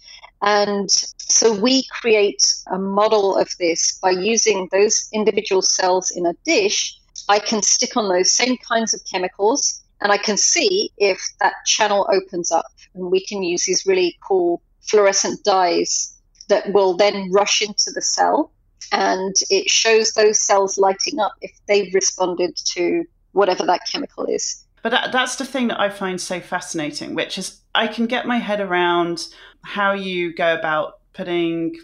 And 0.43 0.91
so 1.19 1.53
we 1.53 1.85
create 2.01 2.43
a 2.67 2.79
model 2.79 3.37
of 3.37 3.49
this 3.59 3.99
by 4.03 4.11
using 4.11 4.69
those 4.73 5.09
individual 5.13 5.63
cells 5.63 6.11
in 6.11 6.27
a 6.27 6.35
dish. 6.45 6.99
I 7.29 7.39
can 7.39 7.63
stick 7.63 7.97
on 7.97 8.09
those 8.09 8.33
same 8.33 8.57
kinds 8.59 8.93
of 8.93 9.01
chemicals 9.11 9.83
and 10.01 10.11
I 10.11 10.19
can 10.19 10.37
see 10.37 10.91
if 10.99 11.21
that 11.41 11.55
channel 11.65 12.09
opens 12.13 12.51
up. 12.51 12.67
And 12.95 13.11
we 13.11 13.25
can 13.25 13.43
use 13.45 13.65
these 13.65 13.87
really 13.87 14.19
cool 14.27 14.61
fluorescent 14.81 15.45
dyes 15.45 16.19
that 16.49 16.73
will 16.73 16.97
then 16.97 17.31
rush 17.31 17.63
into 17.63 17.93
the 17.95 18.03
cell 18.03 18.51
and 18.93 19.35
it 19.49 19.69
shows 19.69 20.13
those 20.13 20.39
cells 20.39 20.79
lighting 20.79 21.19
up 21.19 21.33
if 21.41 21.51
they've 21.67 21.93
responded 21.95 22.55
to 22.57 23.05
whatever 23.33 23.65
that 23.65 23.81
chemical 23.91 24.27
is. 24.27 24.65
But 24.83 24.91
that, 24.91 25.13
that's 25.13 25.37
the 25.37 25.47
thing 25.47 25.69
that 25.69 25.81
I 25.81 25.89
find 25.89 26.21
so 26.21 26.41
fascinating, 26.41 27.15
which 27.15 27.39
is 27.39 27.61
I 27.75 27.87
can 27.87 28.07
get 28.07 28.27
my 28.27 28.39
head 28.39 28.61
around 28.61 29.29
how 29.63 29.93
you 29.93 30.35
go 30.35 30.55
about 30.55 31.01
putting, 31.15 31.77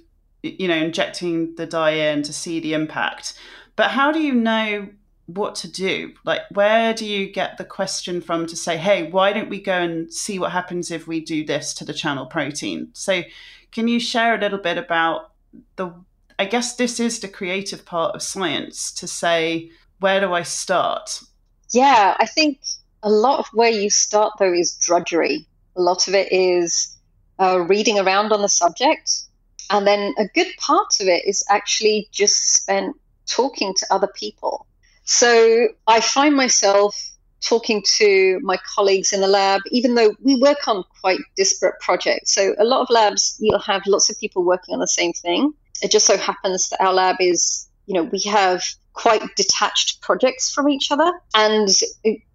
you 0.43 0.69
know, 0.69 0.77
injecting 0.77 1.55
the 1.55 1.67
dye 1.67 1.93
in 1.93 2.23
to 2.25 2.33
see 2.33 2.61
the 2.61 2.75
impact. 2.75 3.35
But 3.77 3.93
how 3.93 4.13
do 4.13 4.21
you 4.21 4.35
know 4.35 4.89
what 5.27 5.55
to 5.57 5.71
do? 5.71 6.13
Like, 6.25 6.43
where 6.51 6.93
do 6.93 7.07
you 7.07 7.31
get 7.31 7.57
the 7.57 7.65
question 7.65 8.21
from 8.21 8.47
to 8.47 8.57
say, 8.57 8.77
hey, 8.77 9.11
why 9.11 9.33
don't 9.33 9.49
we 9.49 9.61
go 9.61 9.75
and 9.75 10.13
see 10.13 10.39
what 10.39 10.53
happens 10.53 10.91
if 10.91 11.07
we 11.07 11.21
do 11.21 11.45
this 11.45 11.73
to 11.75 11.85
the 11.85 11.95
channel 11.95 12.27
protein? 12.27 12.89
So, 12.93 13.23
can 13.71 13.87
you 13.87 14.01
share 14.01 14.35
a 14.35 14.41
little 14.41 14.59
bit 14.59 14.79
about 14.79 15.33
the, 15.77 15.93
I 16.39 16.45
guess 16.45 16.77
this 16.77 17.01
is 17.01 17.21
the 17.21 17.29
creative 17.29 17.85
part 17.85 18.15
of 18.15 18.23
science 18.23 18.93
to 18.93 19.09
say, 19.09 19.71
where 20.01 20.21
do 20.21 20.33
I 20.33 20.43
start? 20.43 21.21
Yeah, 21.73 22.17
I 22.19 22.27
think 22.27 22.61
a 23.03 23.11
lot 23.11 23.41
of 23.41 23.47
where 23.53 23.71
you 23.71 23.91
start, 23.91 24.35
though, 24.39 24.53
is 24.53 24.77
drudgery. 24.77 25.47
A 25.77 25.81
lot 25.81 26.09
of 26.09 26.15
it 26.15 26.33
is 26.33 26.97
uh, 27.41 27.61
reading 27.61 27.99
around 27.99 28.33
on 28.33 28.43
the 28.43 28.49
subject. 28.49 29.25
And 29.71 29.87
then 29.87 30.15
a 30.19 30.27
good 30.29 30.49
part 30.59 31.01
of 31.01 31.09
it 31.09 31.27
is 31.27 31.45
actually 31.49 32.09
just 32.13 32.55
spent 32.55 32.97
talking 33.27 33.75
to 33.75 33.87
other 33.91 34.09
people. 34.09 34.67
So 35.05 35.69
I 35.87 36.01
find 36.01 36.35
myself 36.37 37.11
talking 37.41 37.83
to 37.97 38.41
my 38.43 38.59
colleagues 38.75 39.13
in 39.13 39.21
the 39.21 39.29
lab, 39.29 39.61
even 39.71 39.95
though 39.95 40.15
we 40.23 40.37
work 40.37 40.67
on 40.67 40.85
quite 41.01 41.21
disparate 41.37 41.79
projects. 41.81 42.35
So 42.35 42.55
a 42.59 42.65
lot 42.65 42.83
of 42.83 42.91
labs, 42.91 43.37
you'll 43.41 43.61
have 43.61 43.83
lots 43.87 44.11
of 44.11 44.19
people 44.19 44.45
working 44.45 44.75
on 44.75 44.81
the 44.81 44.89
same 44.89 45.13
thing. 45.13 45.53
It 45.83 45.91
just 45.91 46.07
so 46.07 46.17
happens 46.17 46.69
that 46.71 46.83
our 46.83 46.93
lab 46.93 47.17
is, 47.21 47.69
you 47.87 47.95
know, 47.95 48.03
we 48.05 48.21
have 48.23 48.65
quite 48.93 49.23
detached 49.37 50.01
projects 50.01 50.53
from 50.53 50.69
each 50.69 50.91
other. 50.91 51.13
And 51.35 51.69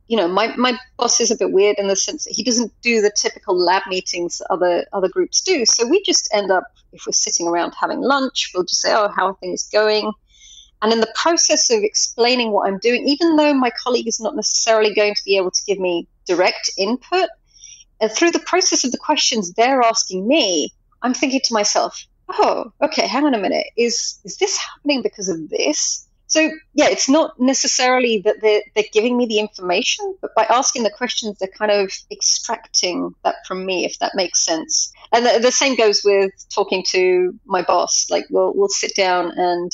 you 0.07 0.17
know, 0.17 0.27
my, 0.27 0.55
my 0.57 0.77
boss 0.97 1.21
is 1.21 1.31
a 1.31 1.37
bit 1.37 1.51
weird 1.51 1.77
in 1.79 1.87
the 1.87 1.95
sense 1.95 2.25
that 2.25 2.33
he 2.33 2.43
doesn't 2.43 2.71
do 2.81 3.01
the 3.01 3.11
typical 3.15 3.57
lab 3.57 3.83
meetings 3.87 4.37
that 4.37 4.47
other 4.49 4.85
other 4.93 5.07
groups 5.07 5.41
do. 5.41 5.65
So 5.65 5.87
we 5.87 6.03
just 6.03 6.29
end 6.33 6.51
up, 6.51 6.65
if 6.91 7.05
we're 7.05 7.13
sitting 7.13 7.47
around 7.47 7.73
having 7.79 8.01
lunch, 8.01 8.51
we'll 8.53 8.63
just 8.63 8.81
say, 8.81 8.93
"Oh, 8.93 9.07
how 9.07 9.27
are 9.27 9.35
things 9.35 9.69
going?" 9.69 10.11
And 10.83 10.91
in 10.91 10.99
the 10.99 11.13
process 11.15 11.69
of 11.69 11.81
explaining 11.81 12.51
what 12.51 12.67
I'm 12.67 12.77
doing, 12.77 13.07
even 13.07 13.37
though 13.37 13.53
my 13.53 13.71
colleague 13.71 14.07
is 14.07 14.19
not 14.19 14.35
necessarily 14.35 14.93
going 14.93 15.15
to 15.15 15.23
be 15.23 15.37
able 15.37 15.51
to 15.51 15.61
give 15.65 15.79
me 15.79 16.07
direct 16.27 16.69
input, 16.77 17.29
and 18.01 18.11
uh, 18.11 18.13
through 18.13 18.31
the 18.31 18.39
process 18.39 18.83
of 18.83 18.91
the 18.91 18.97
questions 18.97 19.53
they're 19.53 19.81
asking 19.81 20.27
me, 20.27 20.73
I'm 21.01 21.13
thinking 21.13 21.39
to 21.45 21.53
myself, 21.53 22.05
"Oh, 22.27 22.73
okay, 22.81 23.07
hang 23.07 23.25
on 23.25 23.33
a 23.33 23.37
minute. 23.37 23.67
Is 23.77 24.19
is 24.25 24.37
this 24.37 24.57
happening 24.57 25.01
because 25.01 25.29
of 25.29 25.49
this?" 25.49 26.05
So 26.27 26.49
yeah, 26.73 26.89
it's 26.89 27.07
not 27.07 27.39
necessarily 27.39 28.21
that 28.25 28.41
they're, 28.41 28.63
they're 28.75 28.91
giving 28.91 29.15
me 29.15 29.25
the 29.25 29.39
information, 29.39 30.17
but 30.19 30.35
by 30.35 30.45
asking 30.49 30.83
the 30.83 30.89
questions, 30.89 31.37
they're 31.37 31.47
kind 31.47 31.71
of 31.71 31.93
extracting 32.11 33.15
that 33.23 33.35
from 33.47 33.65
me, 33.65 33.85
if 33.85 33.99
that 33.99 34.15
makes 34.15 34.43
sense. 34.43 34.91
And 35.13 35.25
the, 35.25 35.39
the 35.39 35.51
same 35.51 35.75
goes 35.77 36.01
with 36.03 36.31
talking 36.49 36.83
to 36.87 37.39
my 37.45 37.61
boss. 37.61 38.07
Like 38.09 38.25
we'll 38.29 38.53
we'll 38.53 38.67
sit 38.67 38.95
down 38.95 39.31
and 39.37 39.71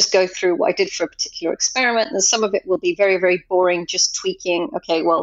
just 0.00 0.12
go 0.12 0.26
through 0.26 0.54
what 0.56 0.70
I 0.72 0.72
did 0.82 0.90
for 0.90 1.04
a 1.04 1.08
particular 1.16 1.52
experiment, 1.58 2.10
and 2.10 2.22
some 2.32 2.42
of 2.46 2.54
it 2.54 2.64
will 2.68 2.82
be 2.88 2.94
very 2.94 3.18
very 3.24 3.38
boring, 3.48 3.86
just 3.86 4.16
tweaking. 4.20 4.62
Okay, 4.78 5.02
well 5.02 5.22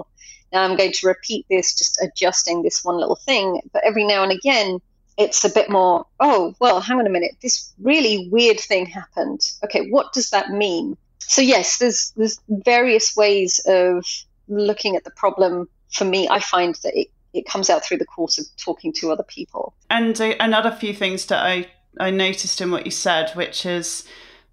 now 0.53 0.61
I'm 0.63 0.77
going 0.77 0.93
to 0.93 1.07
repeat 1.07 1.45
this, 1.49 1.75
just 1.81 2.01
adjusting 2.01 2.63
this 2.63 2.83
one 2.83 2.97
little 2.97 3.19
thing. 3.29 3.61
But 3.73 3.83
every 3.83 4.05
now 4.05 4.23
and 4.23 4.31
again, 4.31 4.79
it's 5.17 5.43
a 5.43 5.49
bit 5.49 5.69
more, 5.69 6.05
oh, 6.19 6.55
well, 6.59 6.79
hang 6.79 6.99
on 6.99 7.07
a 7.07 7.09
minute, 7.09 7.33
this 7.41 7.73
really 7.81 8.29
weird 8.31 8.59
thing 8.59 8.85
happened. 8.85 9.41
Okay, 9.65 9.89
what 9.89 10.13
does 10.13 10.29
that 10.29 10.51
mean? 10.51 10.95
So 11.19 11.41
yes, 11.41 11.79
there's 11.79 12.13
there's 12.15 12.39
various 12.47 13.15
ways 13.15 13.59
of 13.67 14.05
looking 14.47 14.95
at 14.95 15.03
the 15.03 15.11
problem. 15.11 15.67
For 15.91 16.05
me, 16.05 16.27
I 16.29 16.39
find 16.39 16.75
that 16.83 16.93
it, 16.95 17.07
it 17.33 17.45
comes 17.45 17.69
out 17.69 17.83
through 17.83 17.97
the 17.97 18.05
course 18.05 18.37
of 18.39 18.45
talking 18.57 18.93
to 18.99 19.11
other 19.11 19.23
people. 19.23 19.73
And 19.89 20.19
uh, 20.21 20.35
another 20.39 20.71
few 20.71 20.93
things 20.93 21.25
that 21.25 21.45
I, 21.45 21.67
I 21.99 22.11
noticed 22.11 22.61
in 22.61 22.71
what 22.71 22.85
you 22.85 22.91
said, 22.91 23.31
which 23.31 23.65
is 23.65 24.03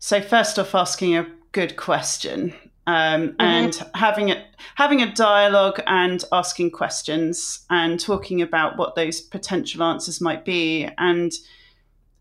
so 0.04 0.20
first 0.20 0.58
off, 0.58 0.74
asking 0.74 1.16
a 1.16 1.26
good 1.52 1.76
question 1.76 2.52
um, 2.86 3.28
mm-hmm. 3.28 3.40
and 3.40 3.90
having 3.94 4.30
a 4.30 4.44
having 4.74 5.00
a 5.00 5.10
dialogue 5.14 5.80
and 5.86 6.22
asking 6.30 6.72
questions 6.72 7.64
and 7.70 7.98
talking 7.98 8.42
about 8.42 8.76
what 8.76 8.96
those 8.96 9.22
potential 9.22 9.82
answers 9.82 10.20
might 10.20 10.44
be. 10.44 10.86
And 10.98 11.32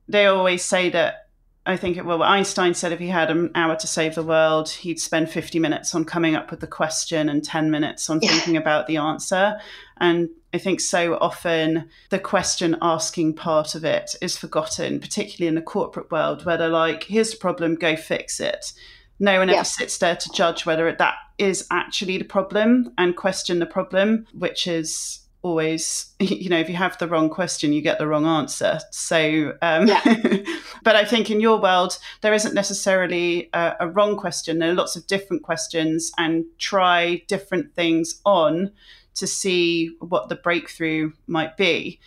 they 0.08 0.28
always 0.28 0.64
say 0.64 0.92
that 0.92 1.23
I 1.66 1.78
think 1.78 1.96
it, 1.96 2.06
well 2.06 2.22
Einstein 2.22 2.74
said 2.74 2.92
if 2.92 3.00
he 3.00 3.08
had 3.08 3.32
an 3.32 3.52
hour 3.56 3.76
to 3.78 3.88
save 3.88 4.16
the 4.16 4.24
world, 4.24 4.70
he'd 4.70 5.00
spend 5.00 5.30
50 5.30 5.60
minutes 5.60 5.96
on 5.96 6.04
coming 6.04 6.36
up 6.36 6.52
with 6.52 6.60
the 6.60 6.68
question 6.68 7.30
and 7.30 7.44
10 7.44 7.72
minutes 7.72 8.10
on 8.10 8.20
yeah. 8.22 8.30
thinking 8.30 8.58
about 8.58 8.88
the 8.88 8.98
answer. 8.98 9.60
And 9.98 10.30
I 10.54 10.58
think 10.58 10.82
so 10.82 11.18
often 11.22 11.90
the 12.10 12.20
question 12.20 12.78
asking 12.82 13.36
part 13.36 13.76
of 13.76 13.86
it 13.86 14.16
is 14.22 14.38
forgotten, 14.38 15.00
particularly 15.00 15.48
in 15.48 15.56
the 15.56 15.62
corporate 15.62 16.12
world, 16.12 16.46
where 16.46 16.58
they're 16.58 16.68
like, 16.68 17.04
here's 17.04 17.32
the 17.32 17.38
problem, 17.38 17.76
go 17.76 17.96
fix 17.96 18.40
it 18.40 18.74
no 19.20 19.40
one 19.40 19.50
ever 19.50 19.64
sits 19.64 19.98
there 20.00 20.16
to 20.16 20.30
judge 20.32 20.66
whether 20.66 20.92
that 20.92 21.16
is 21.38 21.66
actually 21.72 22.18
the 22.18 22.26
problem 22.26 22.92
and 22.98 23.16
question 23.16 23.60
the 23.60 23.66
problem, 23.66 24.28
which 24.34 24.68
is 24.68 25.20
always 25.44 26.14
you 26.20 26.50
know 26.50 26.58
if 26.58 26.70
you 26.70 26.76
have 26.76 26.98
the 26.98 27.08
wrong 27.08 27.30
question 27.30 27.74
you 27.74 27.82
get 27.82 28.00
the 28.00 28.08
wrong 28.08 28.26
answer. 28.26 28.80
So 28.92 29.54
um, 29.62 29.88
yeah. 29.88 30.02
but 30.84 30.96
i 30.96 31.06
think 31.06 31.30
in 31.30 31.40
your 31.40 31.62
world 31.62 31.98
there 32.22 32.34
isn't 32.34 32.56
necessarily 32.56 33.50
a, 33.54 33.76
a, 33.82 33.88
wrong 33.88 34.18
question. 34.18 34.60
There 34.60 34.72
are 34.72 34.76
lots 34.76 34.96
of 34.96 35.06
different 35.06 35.44
questions 35.44 36.12
and 36.18 36.46
try 36.58 37.24
different 37.28 37.76
things 37.76 38.22
on 38.26 38.72
to 39.16 39.28
see 39.28 39.96
what 40.00 40.30
the 40.30 40.36
breakthrough 40.36 41.12
might 41.28 41.56
be. 41.56 42.00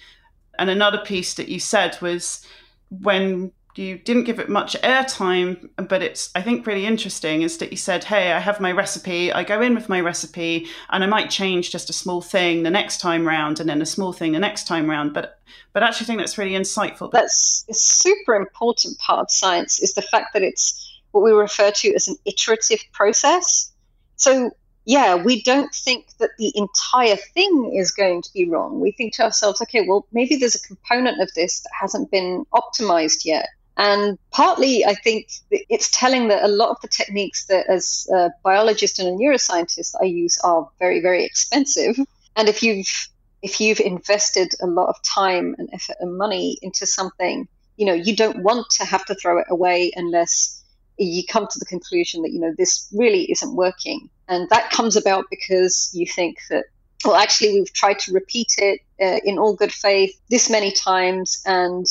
And 0.59 0.71
another 0.71 0.99
piece 0.99 1.35
that 1.35 1.49
you 1.49 1.61
said 1.61 1.97
was 2.01 2.45
when 2.89 3.53
you 3.79 3.99
didn't 3.99 4.25
give 4.25 4.39
it 4.39 4.49
much 4.49 4.77
airtime, 4.83 5.69
but 5.77 6.03
it's, 6.03 6.31
I 6.35 6.43
think, 6.43 6.67
really 6.67 6.87
interesting 6.87 7.43
is 7.43 7.59
that 7.59 7.71
you 7.71 7.77
said, 7.77 8.05
Hey, 8.05 8.33
I 8.33 8.39
have 8.39 8.61
my 8.61 8.73
recipe. 8.73 9.33
I 9.33 9.45
go 9.45 9.61
in 9.61 9.75
with 9.75 9.89
my 9.89 10.01
recipe 10.01 10.67
and 10.91 11.05
I 11.05 11.07
might 11.07 11.31
change 11.31 11.71
just 11.71 11.91
a 11.91 11.93
small 11.93 12.21
thing 12.21 12.63
the 12.63 12.71
next 12.71 13.01
time 13.01 13.27
round 13.27 13.61
and 13.61 13.69
then 13.69 13.83
a 13.83 13.87
small 13.87 14.13
thing 14.13 14.33
the 14.33 14.39
next 14.39 14.67
time 14.67 14.89
round. 14.89 15.15
But, 15.15 15.39
but 15.73 15.83
I 15.83 15.89
actually 15.89 16.07
think 16.07 16.19
that's 16.19 16.39
really 16.39 16.53
insightful. 16.53 17.11
That's 17.11 17.65
a 17.69 17.75
super 17.75 18.35
important 18.35 18.99
part 18.99 19.21
of 19.21 19.31
science 19.31 19.81
is 19.81 19.95
the 19.95 20.03
fact 20.03 20.33
that 20.33 20.43
it's 20.43 21.01
what 21.13 21.23
we 21.23 21.33
refer 21.33 21.71
to 21.71 21.95
as 21.95 22.09
an 22.09 22.17
iterative 22.25 22.81
process. 22.93 23.73
So 24.17 24.51
yeah, 24.87 25.17
we 25.17 25.43
don't 25.43 25.75
think 25.75 26.17
that 26.19 26.31
the 26.39 26.53
entire 26.55 27.17
thing 27.17 27.73
is 27.75 27.91
going 27.91 28.23
to 28.23 28.33
be 28.33 28.49
wrong. 28.49 28.81
We 28.81 28.93
think 28.93 29.15
to 29.15 29.25
ourselves, 29.25 29.61
okay, 29.61 29.85
well, 29.87 30.07
maybe 30.13 30.37
there's 30.37 30.55
a 30.55 30.61
component 30.61 31.21
of 31.21 31.29
this 31.35 31.61
that 31.61 31.71
hasn't 31.79 32.13
been 32.13 32.47
optimized 32.55 33.25
yet. 33.25 33.49
And 33.77 34.19
partly, 34.31 34.85
I 34.85 34.95
think 34.95 35.29
it's 35.51 35.91
telling 35.91 36.29
that 36.29 36.45
a 36.45 36.49
lot 36.49 36.71
of 36.71 36.81
the 36.81 36.89
techniques 36.89 37.47
that, 37.47 37.67
as 37.69 38.09
a 38.13 38.31
biologist 38.43 38.99
and 38.99 39.09
a 39.09 39.13
neuroscientist, 39.13 39.95
I 40.01 40.05
use 40.07 40.39
are 40.39 40.69
very, 40.79 41.01
very 41.01 41.25
expensive. 41.25 41.97
And 42.37 42.49
if 42.49 42.63
you've 42.63 43.09
if 43.43 43.61
you've 43.61 43.81
invested 43.81 44.55
a 44.61 44.67
lot 44.67 44.89
of 44.89 44.97
time 45.03 45.55
and 45.59 45.69
effort 45.73 45.97
and 46.01 46.17
money 46.17 46.59
into 46.63 46.87
something, 46.87 47.47
you 47.77 47.87
know, 47.87 47.93
you 47.93 48.17
don't 48.17 48.43
want 48.43 48.67
to 48.71 48.85
have 48.85 49.05
to 49.05 49.15
throw 49.15 49.39
it 49.39 49.47
away 49.51 49.93
unless 49.95 50.63
you 50.99 51.23
come 51.25 51.47
to 51.47 51.59
the 51.59 51.67
conclusion 51.67 52.23
that, 52.23 52.33
you 52.33 52.41
know, 52.41 52.55
this 52.57 52.89
really 52.93 53.31
isn't 53.31 53.55
working. 53.55 54.09
And 54.29 54.49
that 54.49 54.71
comes 54.71 54.97
about 54.97 55.27
because 55.31 55.91
you 55.93 56.07
think 56.07 56.39
that, 56.49 56.65
well, 57.05 57.15
actually, 57.15 57.53
we've 57.53 57.73
tried 57.73 57.99
to 58.01 58.13
repeat 58.13 58.55
it 58.59 58.81
uh, 59.01 59.21
in 59.23 59.39
all 59.39 59.55
good 59.55 59.73
faith 59.73 60.19
this 60.31 60.49
many 60.51 60.73
times, 60.73 61.43
and 61.47 61.87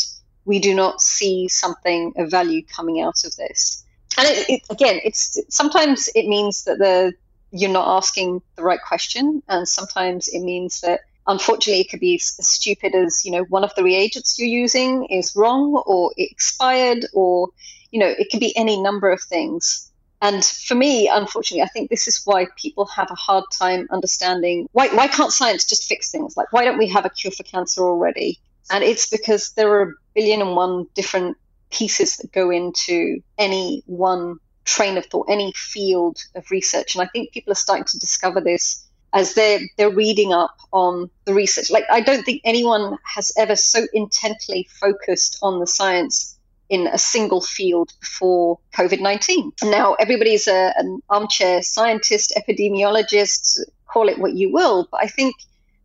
we 0.45 0.59
do 0.59 0.73
not 0.73 1.01
see 1.01 1.47
something 1.47 2.13
of 2.17 2.29
value 2.29 2.63
coming 2.65 3.01
out 3.01 3.23
of 3.25 3.35
this. 3.35 3.83
And 4.17 4.27
it, 4.27 4.49
it, 4.49 4.61
again, 4.69 4.99
it's 5.03 5.37
sometimes 5.49 6.07
it 6.15 6.27
means 6.27 6.63
that 6.65 6.77
the 6.77 7.13
you're 7.51 7.71
not 7.71 7.97
asking 7.97 8.41
the 8.55 8.63
right 8.63 8.79
question, 8.85 9.41
and 9.47 9.67
sometimes 9.67 10.27
it 10.27 10.41
means 10.41 10.81
that 10.81 11.01
unfortunately 11.27 11.81
it 11.81 11.89
could 11.89 11.99
be 11.99 12.15
as 12.15 12.47
stupid 12.47 12.93
as 12.93 13.23
you 13.25 13.31
know 13.31 13.43
one 13.45 13.63
of 13.63 13.73
the 13.75 13.83
reagents 13.83 14.37
you're 14.37 14.47
using 14.47 15.05
is 15.05 15.35
wrong 15.35 15.81
or 15.85 16.11
expired 16.17 17.05
or 17.13 17.49
you 17.91 17.99
know 17.99 18.07
it 18.07 18.29
could 18.29 18.39
be 18.39 18.55
any 18.55 18.79
number 18.81 19.11
of 19.11 19.21
things. 19.21 19.91
And 20.21 20.43
for 20.43 20.75
me 20.75 21.09
unfortunately 21.09 21.61
i 21.61 21.67
think 21.67 21.89
this 21.89 22.07
is 22.07 22.21
why 22.25 22.47
people 22.57 22.85
have 22.85 23.11
a 23.11 23.15
hard 23.15 23.43
time 23.51 23.87
understanding 23.91 24.67
why, 24.71 24.87
why 24.87 25.07
can't 25.07 25.31
science 25.31 25.65
just 25.65 25.83
fix 25.83 26.09
things? 26.09 26.37
Like 26.37 26.53
why 26.53 26.63
don't 26.63 26.77
we 26.77 26.87
have 26.87 27.05
a 27.05 27.09
cure 27.09 27.31
for 27.31 27.43
cancer 27.43 27.81
already 27.81 28.39
and 28.71 28.83
it's 28.83 29.09
because 29.09 29.51
there 29.53 29.71
are 29.71 29.81
a 29.83 29.93
billion 30.13 30.41
and 30.41 30.55
one 30.55 30.87
different 30.93 31.37
pieces 31.71 32.17
that 32.17 32.31
go 32.31 32.49
into 32.49 33.21
any 33.37 33.83
one 33.85 34.37
train 34.63 34.97
of 34.97 35.05
thought 35.05 35.27
any 35.29 35.51
field 35.55 36.17
of 36.35 36.49
research 36.49 36.95
and 36.95 37.03
i 37.03 37.07
think 37.07 37.31
people 37.31 37.51
are 37.51 37.55
starting 37.55 37.85
to 37.85 37.99
discover 37.99 38.41
this 38.41 38.85
as 39.15 39.33
they're 39.33 39.61
they're 39.77 39.89
reading 39.89 40.33
up 40.33 40.55
on 40.71 41.09
the 41.23 41.33
research. 41.33 41.71
Like 41.71 41.85
I 41.89 42.01
don't 42.01 42.23
think 42.23 42.41
anyone 42.43 42.97
has 43.15 43.31
ever 43.37 43.55
so 43.55 43.87
intently 43.93 44.67
focused 44.69 45.39
on 45.41 45.59
the 45.59 45.65
science 45.65 46.37
in 46.67 46.87
a 46.87 46.97
single 46.97 47.41
field 47.41 47.93
before 48.01 48.59
COVID 48.75 48.99
nineteen. 48.99 49.53
Now 49.63 49.93
everybody's 49.93 50.47
a, 50.47 50.73
an 50.75 50.99
armchair 51.09 51.63
scientist, 51.63 52.33
epidemiologist, 52.35 53.61
call 53.87 54.09
it 54.09 54.19
what 54.19 54.33
you 54.33 54.51
will, 54.51 54.87
but 54.91 55.01
I 55.01 55.07
think 55.07 55.35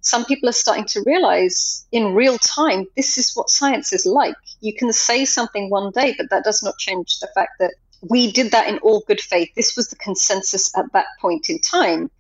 some 0.01 0.25
people 0.25 0.49
are 0.49 0.53
starting 0.53 0.87
to 0.87 1.03
realize 1.07 1.87
in 1.93 2.15
real 2.15 2.39
time 2.39 2.87
this 2.97 3.19
is 3.19 3.33
what 3.35 3.51
science 3.51 3.93
is 3.93 4.07
like. 4.07 4.35
You 4.61 4.75
can 4.75 4.93
say 4.93 5.25
something 5.25 5.71
one 5.71 5.91
day, 5.93 6.15
but 6.17 6.31
that 6.31 6.45
does 6.45 6.63
not 6.63 6.79
change 6.79 7.19
the 7.21 7.29
fact 7.35 7.53
that 7.59 7.75
we 8.03 8.33
did 8.33 8.53
that 8.53 8.69
in 8.69 8.79
all 8.79 9.03
good 9.07 9.21
faith. 9.21 9.51
This 9.55 9.77
was 9.77 9.89
the 9.89 9.97
consensus 9.97 10.77
at 10.77 10.93
that 10.93 11.07
point 11.21 11.51
in 11.51 11.59
time. 11.61 12.11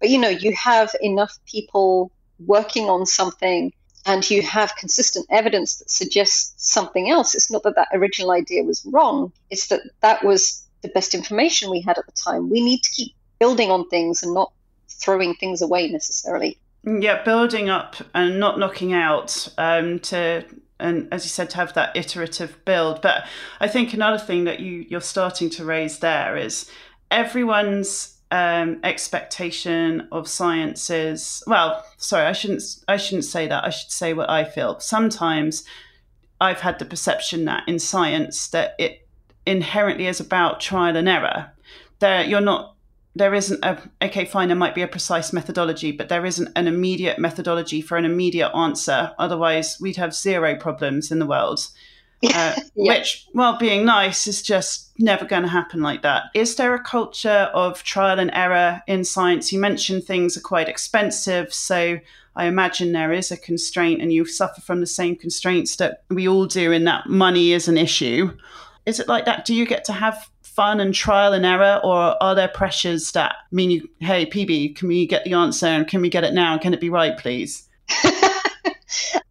But 0.00 0.08
you 0.08 0.18
know, 0.18 0.28
you 0.28 0.54
have 0.54 0.94
enough 1.00 1.38
people 1.46 2.10
working 2.38 2.88
on 2.88 3.06
something 3.06 3.72
and 4.06 4.28
you 4.30 4.40
have 4.42 4.76
consistent 4.76 5.26
evidence 5.30 5.76
that 5.78 5.90
suggests 5.90 6.54
something 6.56 7.10
else. 7.10 7.34
It's 7.34 7.50
not 7.50 7.64
that 7.64 7.74
that 7.74 7.88
original 7.92 8.30
idea 8.30 8.62
was 8.62 8.86
wrong, 8.86 9.32
it's 9.50 9.66
that 9.68 9.80
that 10.00 10.24
was 10.24 10.64
the 10.82 10.88
best 10.88 11.14
information 11.14 11.70
we 11.70 11.80
had 11.80 11.98
at 11.98 12.06
the 12.06 12.12
time. 12.12 12.48
We 12.48 12.62
need 12.62 12.82
to 12.82 12.90
keep 12.90 13.12
building 13.40 13.70
on 13.70 13.88
things 13.88 14.22
and 14.22 14.32
not 14.32 14.52
throwing 14.88 15.34
things 15.34 15.60
away 15.60 15.88
necessarily. 15.88 16.58
Yeah, 16.86 17.22
building 17.24 17.68
up 17.68 17.96
and 18.14 18.38
not 18.38 18.58
knocking 18.58 18.92
out 18.92 19.48
um, 19.58 19.98
to 20.00 20.44
and 20.78 21.08
as 21.10 21.24
you 21.24 21.30
said 21.30 21.48
to 21.50 21.56
have 21.56 21.72
that 21.72 21.96
iterative 21.96 22.62
build 22.66 23.00
but 23.00 23.26
i 23.60 23.66
think 23.66 23.94
another 23.94 24.18
thing 24.18 24.44
that 24.44 24.60
you 24.60 24.84
you're 24.90 25.00
starting 25.00 25.48
to 25.48 25.64
raise 25.64 26.00
there 26.00 26.36
is 26.36 26.70
everyone's 27.10 28.16
um, 28.30 28.80
expectation 28.82 30.08
of 30.10 30.28
sciences. 30.28 31.42
Well, 31.46 31.84
sorry, 31.96 32.26
I 32.26 32.32
shouldn't. 32.32 32.62
I 32.88 32.96
shouldn't 32.96 33.24
say 33.24 33.46
that. 33.46 33.64
I 33.64 33.70
should 33.70 33.90
say 33.90 34.12
what 34.14 34.30
I 34.30 34.44
feel. 34.44 34.80
Sometimes 34.80 35.64
I've 36.40 36.60
had 36.60 36.78
the 36.78 36.84
perception 36.84 37.44
that 37.44 37.64
in 37.68 37.78
science 37.78 38.48
that 38.48 38.74
it 38.78 39.08
inherently 39.46 40.06
is 40.06 40.20
about 40.20 40.60
trial 40.60 40.96
and 40.96 41.08
error. 41.08 41.52
There, 42.00 42.24
you're 42.24 42.40
not. 42.40 42.75
There 43.16 43.34
isn't 43.34 43.64
a 43.64 43.78
okay. 44.02 44.26
Fine, 44.26 44.48
there 44.48 44.56
might 44.56 44.74
be 44.74 44.82
a 44.82 44.88
precise 44.88 45.32
methodology, 45.32 45.90
but 45.90 46.10
there 46.10 46.26
isn't 46.26 46.50
an 46.54 46.68
immediate 46.68 47.18
methodology 47.18 47.80
for 47.80 47.96
an 47.96 48.04
immediate 48.04 48.50
answer. 48.54 49.12
Otherwise, 49.18 49.78
we'd 49.80 49.96
have 49.96 50.14
zero 50.14 50.54
problems 50.54 51.10
in 51.10 51.18
the 51.18 51.26
world. 51.26 51.66
Uh, 52.34 52.54
yeah. 52.74 52.94
Which, 52.94 53.26
well, 53.34 53.58
being 53.58 53.84
nice 53.84 54.26
is 54.26 54.40
just 54.40 54.90
never 54.98 55.26
going 55.26 55.42
to 55.42 55.48
happen 55.50 55.82
like 55.82 56.00
that. 56.00 56.24
Is 56.34 56.56
there 56.56 56.74
a 56.74 56.82
culture 56.82 57.50
of 57.52 57.82
trial 57.82 58.18
and 58.18 58.30
error 58.32 58.82
in 58.86 59.04
science? 59.04 59.52
You 59.52 59.60
mentioned 59.60 60.04
things 60.04 60.34
are 60.34 60.40
quite 60.40 60.66
expensive, 60.66 61.52
so 61.52 61.98
I 62.34 62.46
imagine 62.46 62.92
there 62.92 63.12
is 63.12 63.30
a 63.30 63.36
constraint, 63.36 64.00
and 64.00 64.14
you 64.14 64.24
suffer 64.24 64.62
from 64.62 64.80
the 64.80 64.86
same 64.86 65.14
constraints 65.14 65.76
that 65.76 66.04
we 66.08 66.26
all 66.26 66.46
do, 66.46 66.72
in 66.72 66.84
that 66.84 67.06
money 67.06 67.52
is 67.52 67.68
an 67.68 67.76
issue. 67.76 68.36
Is 68.86 68.98
it 68.98 69.08
like 69.08 69.26
that? 69.26 69.44
Do 69.44 69.54
you 69.54 69.66
get 69.66 69.84
to 69.84 69.92
have 69.92 70.28
fun 70.56 70.80
and 70.80 70.94
trial 70.94 71.34
and 71.34 71.44
error, 71.44 71.80
or 71.84 72.20
are 72.22 72.34
there 72.34 72.48
pressures 72.48 73.12
that 73.12 73.36
mean 73.52 73.70
you, 73.70 73.88
hey, 74.00 74.26
PB, 74.26 74.74
can 74.74 74.88
we 74.88 75.06
get 75.06 75.24
the 75.24 75.34
answer 75.34 75.66
and 75.66 75.86
can 75.86 76.00
we 76.00 76.08
get 76.08 76.24
it 76.24 76.32
now? 76.32 76.56
Can 76.56 76.72
it 76.72 76.80
be 76.80 76.90
right, 76.90 77.16
please? 77.16 77.68